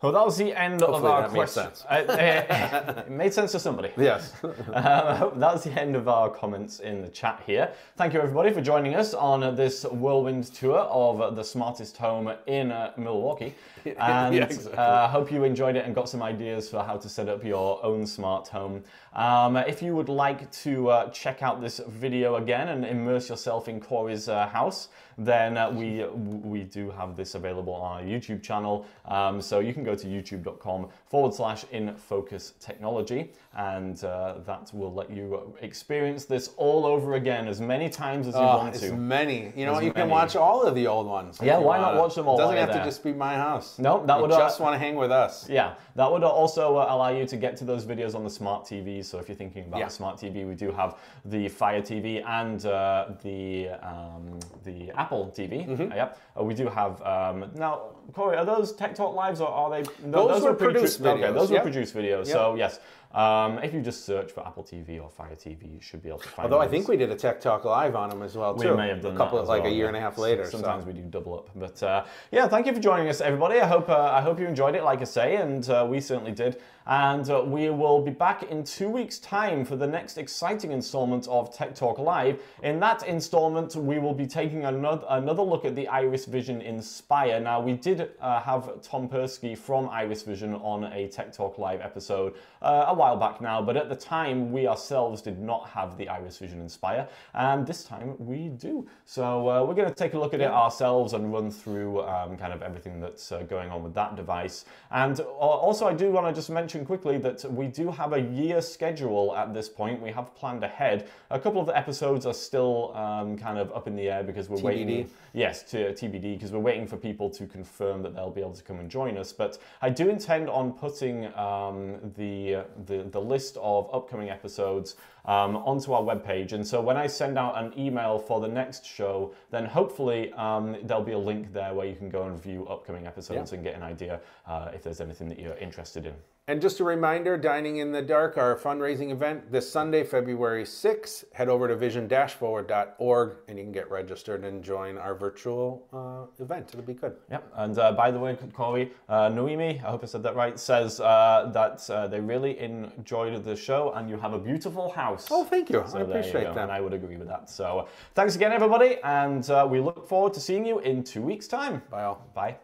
Well, 0.00 0.12
that 0.12 0.24
was 0.24 0.36
the 0.36 0.54
end 0.54 0.80
of 0.84 1.04
our 1.04 1.28
questions. 1.28 1.84
Uh, 1.90 1.94
uh, 1.94 3.02
it 3.04 3.10
made 3.10 3.34
sense 3.34 3.50
to 3.52 3.58
somebody. 3.58 3.90
Yes. 3.98 4.32
Uh, 4.72 5.30
that's 5.36 5.64
the 5.64 5.72
end 5.80 5.96
of 5.96 6.08
our 6.08 6.30
comments 6.30 6.78
in 6.80 7.02
the 7.02 7.08
chat 7.08 7.42
here. 7.46 7.72
Thank 7.96 8.12
you, 8.14 8.20
everybody, 8.20 8.52
for 8.52 8.60
joining 8.60 8.94
us 8.94 9.12
on 9.12 9.56
this 9.56 9.84
whirlwind 9.84 10.44
tour 10.54 10.78
of 10.78 11.34
the 11.34 11.42
smartest 11.42 11.96
home 11.96 12.30
in 12.46 12.70
uh, 12.70 12.92
Milwaukee. 12.96 13.54
And 13.98 14.34
Yeah, 14.34 14.44
exactly. 14.44 14.78
uh, 14.78 15.08
hope 15.08 15.32
you 15.32 15.44
enjoyed 15.44 15.74
it 15.76 15.84
and 15.84 15.94
got 15.94 16.08
some 16.08 16.22
ideas 16.22 16.68
for 16.68 16.82
how 16.82 16.96
to 16.96 17.08
set 17.08 17.28
up 17.28 17.42
your 17.42 17.84
own 17.84 18.06
smart 18.06 18.48
home. 18.48 18.84
Um, 19.14 19.56
if 19.56 19.82
you 19.82 19.96
would 19.96 20.08
like 20.08 20.50
to 20.64 20.90
uh, 20.90 21.10
check 21.10 21.42
out 21.42 21.60
this 21.60 21.80
video 21.88 22.36
again 22.36 22.68
and 22.68 22.84
immerse 22.84 23.28
yourself 23.30 23.66
in 23.68 23.80
Corey's 23.80 24.28
uh, 24.28 24.46
house, 24.48 24.88
then 25.16 25.56
uh, 25.56 25.70
we 25.70 26.04
we 26.04 26.62
do 26.62 26.90
have 26.90 27.16
this 27.16 27.34
available 27.34 27.72
on 27.74 27.82
our 27.96 28.02
YouTube 28.02 28.42
channel. 28.42 28.86
Um, 29.06 29.40
so 29.40 29.58
you 29.60 29.72
can 29.72 29.82
go 29.88 29.94
to 29.94 30.06
youtube.com 30.06 30.88
forward 31.06 31.32
slash 31.34 31.64
in 31.72 31.94
focus 31.96 32.54
technology, 32.60 33.30
and 33.56 34.04
uh, 34.04 34.34
that 34.46 34.70
will 34.74 34.92
let 35.00 35.10
you 35.10 35.24
experience 35.62 36.22
this 36.34 36.50
all 36.56 36.84
over 36.84 37.14
again 37.14 37.48
as 37.48 37.60
many 37.60 37.88
times 37.88 38.26
as 38.30 38.34
you 38.34 38.40
Oh, 38.40 38.58
want 38.58 38.74
to. 38.74 38.92
many. 38.94 39.52
You 39.56 39.64
know, 39.66 39.76
As 39.76 39.84
you 39.84 39.92
can 39.92 40.08
watch 40.10 40.36
all 40.36 40.60
of 40.68 40.74
the 40.74 40.86
old 40.86 41.06
ones. 41.06 41.38
Yeah, 41.42 41.58
why 41.58 41.78
not 41.78 41.96
watch 42.02 42.14
them 42.14 42.26
all 42.28 42.36
It 42.38 42.42
doesn't 42.42 42.56
have 42.56 42.68
you're 42.70 42.78
to 42.78 42.84
just 42.84 43.02
be 43.02 43.12
my 43.28 43.34
house. 43.48 43.78
No, 43.78 43.92
that 44.06 44.16
you 44.16 44.22
would, 44.22 44.30
just 44.30 44.60
uh, 44.60 44.64
want 44.64 44.74
to 44.74 44.78
hang 44.78 44.96
with 45.04 45.12
us. 45.24 45.48
Yeah, 45.48 45.74
that 45.96 46.08
would 46.12 46.22
also 46.42 46.64
uh, 46.76 46.86
allow 46.94 47.10
you 47.18 47.24
to 47.26 47.36
get 47.44 47.56
to 47.60 47.64
those 47.64 47.84
videos 47.92 48.14
on 48.14 48.22
the 48.28 48.34
smart 48.40 48.64
TV. 48.64 49.04
So 49.04 49.18
if 49.20 49.28
you're 49.28 49.36
thinking 49.44 49.64
about 49.68 49.80
Yeah. 49.80 49.86
the 49.90 49.96
smart 50.00 50.16
TV, 50.22 50.46
we 50.46 50.54
do 50.54 50.70
have 50.80 50.90
the 51.24 51.48
Fire 51.48 51.82
TV 51.90 52.06
and 52.42 52.58
uh, 52.66 53.06
the 53.22 53.68
um, 53.92 54.38
the 54.64 54.78
Apple 55.02 55.24
TV. 55.38 55.54
Mm-hmm. 55.66 55.92
Uh, 55.92 55.96
yep, 56.02 56.18
uh, 56.38 56.44
we 56.48 56.54
do 56.54 56.66
have 56.80 56.92
um, 57.14 57.50
now. 57.54 57.74
Corey, 58.12 58.36
are 58.36 58.44
those 58.44 58.72
Tech 58.72 58.94
Talk 58.94 59.14
lives 59.14 59.40
or 59.40 59.48
are 59.48 59.70
they? 59.70 59.82
no, 60.04 60.28
Those 60.28 60.42
were 60.42 60.54
produ- 60.54 60.58
produced 60.72 61.00
Okay, 61.00 61.22
videos, 61.22 61.34
those 61.34 61.50
were 61.50 61.60
produced 61.60 61.94
videos. 61.94 62.26
So 62.26 62.54
yes, 62.54 62.80
um, 63.12 63.58
if 63.58 63.72
you 63.74 63.80
just 63.80 64.04
search 64.04 64.32
for 64.32 64.46
Apple 64.46 64.62
TV 64.64 65.00
or 65.02 65.10
Fire 65.10 65.34
TV, 65.34 65.74
you 65.74 65.80
should 65.80 66.02
be 66.02 66.08
able 66.08 66.18
to 66.20 66.28
find. 66.28 66.46
Them. 66.46 66.52
Although 66.54 66.64
I 66.64 66.68
think 66.68 66.88
we 66.88 66.96
did 66.96 67.10
a 67.10 67.14
Tech 67.14 67.40
Talk 67.40 67.64
live 67.64 67.94
on 67.96 68.08
them 68.10 68.22
as 68.22 68.36
well 68.36 68.54
We 68.54 68.64
too. 68.66 68.76
may 68.76 68.88
have 68.88 69.02
done 69.02 69.14
a 69.14 69.16
couple 69.16 69.38
of 69.38 69.46
like 69.48 69.62
well, 69.62 69.72
a 69.72 69.74
year 69.74 69.84
yeah. 69.84 69.88
and 69.88 69.96
a 69.96 70.00
half 70.00 70.16
later. 70.18 70.44
so. 70.44 70.52
Sometimes 70.52 70.86
we 70.86 70.92
do 70.94 71.02
double 71.02 71.34
up, 71.34 71.50
but 71.54 71.82
uh, 71.82 72.04
yeah, 72.32 72.48
thank 72.48 72.66
you 72.66 72.72
for 72.74 72.80
joining 72.80 73.08
us, 73.08 73.20
everybody. 73.20 73.60
I 73.60 73.66
hope 73.66 73.88
uh, 73.90 74.10
I 74.12 74.20
hope 74.22 74.40
you 74.40 74.46
enjoyed 74.46 74.74
it, 74.74 74.84
like 74.84 75.00
I 75.00 75.04
say, 75.04 75.36
and 75.36 75.68
uh, 75.68 75.86
we 75.88 76.00
certainly 76.00 76.32
did. 76.32 76.60
And 76.88 77.28
uh, 77.28 77.42
we 77.44 77.68
will 77.68 78.00
be 78.00 78.10
back 78.10 78.44
in 78.44 78.64
two 78.64 78.88
weeks' 78.88 79.18
time 79.18 79.66
for 79.66 79.76
the 79.76 79.86
next 79.86 80.16
exciting 80.16 80.72
installment 80.72 81.28
of 81.28 81.54
Tech 81.54 81.74
Talk 81.74 81.98
Live. 81.98 82.40
In 82.62 82.80
that 82.80 83.06
installment, 83.06 83.76
we 83.76 83.98
will 83.98 84.14
be 84.14 84.26
taking 84.26 84.64
another 84.64 85.04
another 85.10 85.42
look 85.42 85.66
at 85.66 85.76
the 85.76 85.86
Iris 85.88 86.24
Vision 86.24 86.62
Inspire. 86.62 87.40
Now, 87.40 87.60
we 87.60 87.74
did 87.74 88.10
uh, 88.22 88.40
have 88.40 88.80
Tom 88.80 89.06
Persky 89.06 89.56
from 89.56 89.90
Iris 89.90 90.22
Vision 90.22 90.54
on 90.54 90.84
a 90.84 91.08
Tech 91.08 91.30
Talk 91.30 91.58
Live 91.58 91.82
episode 91.82 92.36
uh, 92.62 92.86
a 92.88 92.94
while 92.94 93.18
back 93.18 93.42
now, 93.42 93.60
but 93.60 93.76
at 93.76 93.90
the 93.90 93.96
time 93.96 94.50
we 94.50 94.66
ourselves 94.66 95.20
did 95.20 95.38
not 95.38 95.68
have 95.68 95.98
the 95.98 96.08
Iris 96.08 96.38
Vision 96.38 96.58
Inspire, 96.62 97.06
and 97.34 97.66
this 97.66 97.84
time 97.84 98.14
we 98.18 98.48
do. 98.48 98.88
So 99.04 99.50
uh, 99.50 99.62
we're 99.62 99.74
going 99.74 99.88
to 99.90 99.94
take 99.94 100.14
a 100.14 100.18
look 100.18 100.32
at 100.32 100.40
it 100.40 100.50
ourselves 100.50 101.12
and 101.12 101.30
run 101.30 101.50
through 101.50 102.00
um, 102.02 102.38
kind 102.38 102.54
of 102.54 102.62
everything 102.62 102.98
that's 102.98 103.30
uh, 103.30 103.42
going 103.42 103.70
on 103.70 103.82
with 103.82 103.92
that 103.92 104.16
device. 104.16 104.64
And 104.90 105.20
uh, 105.20 105.24
also, 105.24 105.86
I 105.86 105.92
do 105.92 106.10
want 106.10 106.26
to 106.26 106.32
just 106.32 106.48
mention 106.48 106.77
quickly 106.84 107.18
that 107.18 107.44
we 107.52 107.66
do 107.66 107.90
have 107.90 108.12
a 108.12 108.20
year 108.20 108.60
schedule 108.60 109.34
at 109.36 109.54
this 109.54 109.68
point. 109.68 110.00
We 110.00 110.10
have 110.12 110.34
planned 110.34 110.62
ahead. 110.64 111.08
A 111.30 111.38
couple 111.38 111.60
of 111.60 111.66
the 111.66 111.76
episodes 111.76 112.26
are 112.26 112.34
still 112.34 112.94
um, 112.96 113.36
kind 113.36 113.58
of 113.58 113.72
up 113.72 113.86
in 113.86 113.96
the 113.96 114.08
air 114.08 114.22
because 114.22 114.48
we're 114.48 114.58
TBD. 114.58 114.64
waiting. 114.64 115.10
Yes, 115.32 115.62
to 115.70 115.92
TBD 115.92 116.34
because 116.34 116.52
we're 116.52 116.58
waiting 116.58 116.86
for 116.86 116.96
people 116.96 117.30
to 117.30 117.46
confirm 117.46 118.02
that 118.02 118.14
they'll 118.14 118.30
be 118.30 118.40
able 118.40 118.54
to 118.54 118.62
come 118.62 118.80
and 118.80 118.90
join 118.90 119.16
us. 119.16 119.32
But 119.32 119.58
I 119.82 119.90
do 119.90 120.08
intend 120.08 120.48
on 120.48 120.72
putting 120.72 121.26
um, 121.36 121.96
the, 122.16 122.64
the 122.86 123.04
the 123.10 123.20
list 123.20 123.56
of 123.60 123.88
upcoming 123.92 124.30
episodes 124.30 124.96
um, 125.24 125.56
onto 125.56 125.92
our 125.92 126.02
webpage. 126.02 126.52
And 126.52 126.66
so 126.66 126.80
when 126.80 126.96
I 126.96 127.06
send 127.06 127.38
out 127.38 127.62
an 127.62 127.78
email 127.78 128.18
for 128.18 128.40
the 128.40 128.48
next 128.48 128.84
show, 128.86 129.34
then 129.50 129.66
hopefully 129.66 130.32
um, 130.32 130.76
there'll 130.84 131.04
be 131.04 131.12
a 131.12 131.18
link 131.18 131.52
there 131.52 131.74
where 131.74 131.86
you 131.86 131.94
can 131.94 132.08
go 132.08 132.24
and 132.24 132.42
view 132.42 132.66
upcoming 132.66 133.06
episodes 133.06 133.52
and 133.52 133.62
get 133.62 133.74
an 133.74 133.82
idea 133.82 134.20
uh, 134.46 134.70
if 134.74 134.82
there's 134.82 135.00
anything 135.00 135.28
that 135.28 135.38
you're 135.38 135.56
interested 135.56 136.06
in. 136.06 136.14
And 136.48 136.62
just 136.62 136.80
a 136.80 136.84
reminder 136.84 137.36
Dining 137.36 137.76
in 137.76 137.92
the 137.92 138.00
Dark, 138.00 138.38
our 138.38 138.56
fundraising 138.56 139.10
event 139.10 139.52
this 139.52 139.70
Sunday, 139.70 140.02
February 140.02 140.64
6th. 140.64 141.24
Head 141.34 141.50
over 141.50 141.68
to 141.68 141.76
vision 141.76 142.08
forward.org 142.08 143.36
and 143.48 143.58
you 143.58 143.64
can 143.64 143.72
get 143.72 143.90
registered 143.90 144.46
and 144.46 144.64
join 144.64 144.96
our 144.96 145.14
virtual 145.14 145.86
uh, 145.92 146.42
event. 146.42 146.70
It'll 146.70 146.86
be 146.86 146.94
good. 146.94 147.16
Yep. 147.30 147.52
And 147.54 147.78
uh, 147.78 147.92
by 147.92 148.10
the 148.10 148.18
way, 148.18 148.34
Corey, 148.54 148.92
uh, 149.10 149.28
Noemi, 149.28 149.78
I 149.84 149.90
hope 149.90 150.02
I 150.02 150.06
said 150.06 150.22
that 150.22 150.36
right, 150.36 150.58
says 150.58 151.00
uh, 151.00 151.50
that 151.52 151.88
uh, 151.90 152.06
they 152.06 152.20
really 152.20 152.58
enjoyed 152.58 153.44
the 153.44 153.54
show 153.54 153.92
and 153.92 154.08
you 154.08 154.16
have 154.16 154.32
a 154.32 154.38
beautiful 154.38 154.90
house. 154.90 155.26
Oh, 155.30 155.44
thank 155.44 155.68
you. 155.68 155.84
So 155.86 155.98
I 155.98 156.00
you 156.00 156.06
appreciate 156.06 156.44
go, 156.44 156.54
that. 156.54 156.62
And 156.62 156.72
I 156.72 156.80
would 156.80 156.94
agree 156.94 157.18
with 157.18 157.28
that. 157.28 157.50
So 157.50 157.88
thanks 158.14 158.36
again, 158.36 158.52
everybody. 158.52 158.96
And 159.04 159.48
uh, 159.50 159.68
we 159.70 159.80
look 159.80 160.08
forward 160.08 160.32
to 160.32 160.40
seeing 160.40 160.64
you 160.64 160.78
in 160.78 161.04
two 161.04 161.20
weeks' 161.20 161.46
time. 161.46 161.82
Bye 161.90 162.04
all. 162.04 162.26
Bye. 162.34 162.56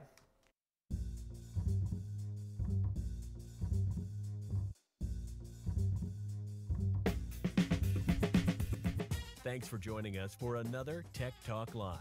Thanks 9.45 9.69
for 9.69 9.77
joining 9.77 10.17
us 10.17 10.35
for 10.35 10.57
another 10.57 11.05
Tech 11.13 11.35
Talk 11.47 11.75
Live. 11.75 11.99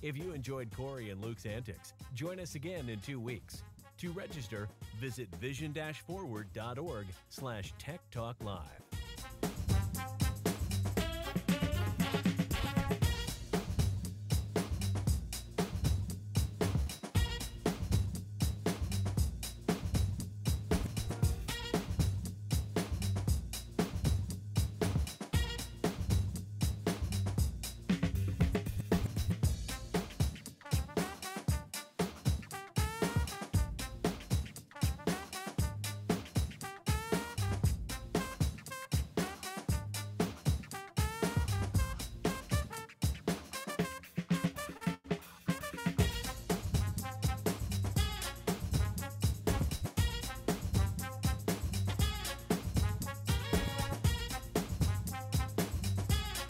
If 0.00 0.16
you 0.16 0.30
enjoyed 0.32 0.70
Corey 0.76 1.10
and 1.10 1.20
Luke's 1.20 1.44
antics, 1.44 1.92
join 2.14 2.38
us 2.38 2.54
again 2.54 2.88
in 2.88 3.00
two 3.00 3.18
weeks. 3.18 3.64
To 3.98 4.12
register, 4.12 4.68
visit 5.00 5.28
vision-forward.org 5.40 7.06
slash 7.30 7.74
tech 7.78 8.00
talk 8.12 8.36
live. 8.44 8.83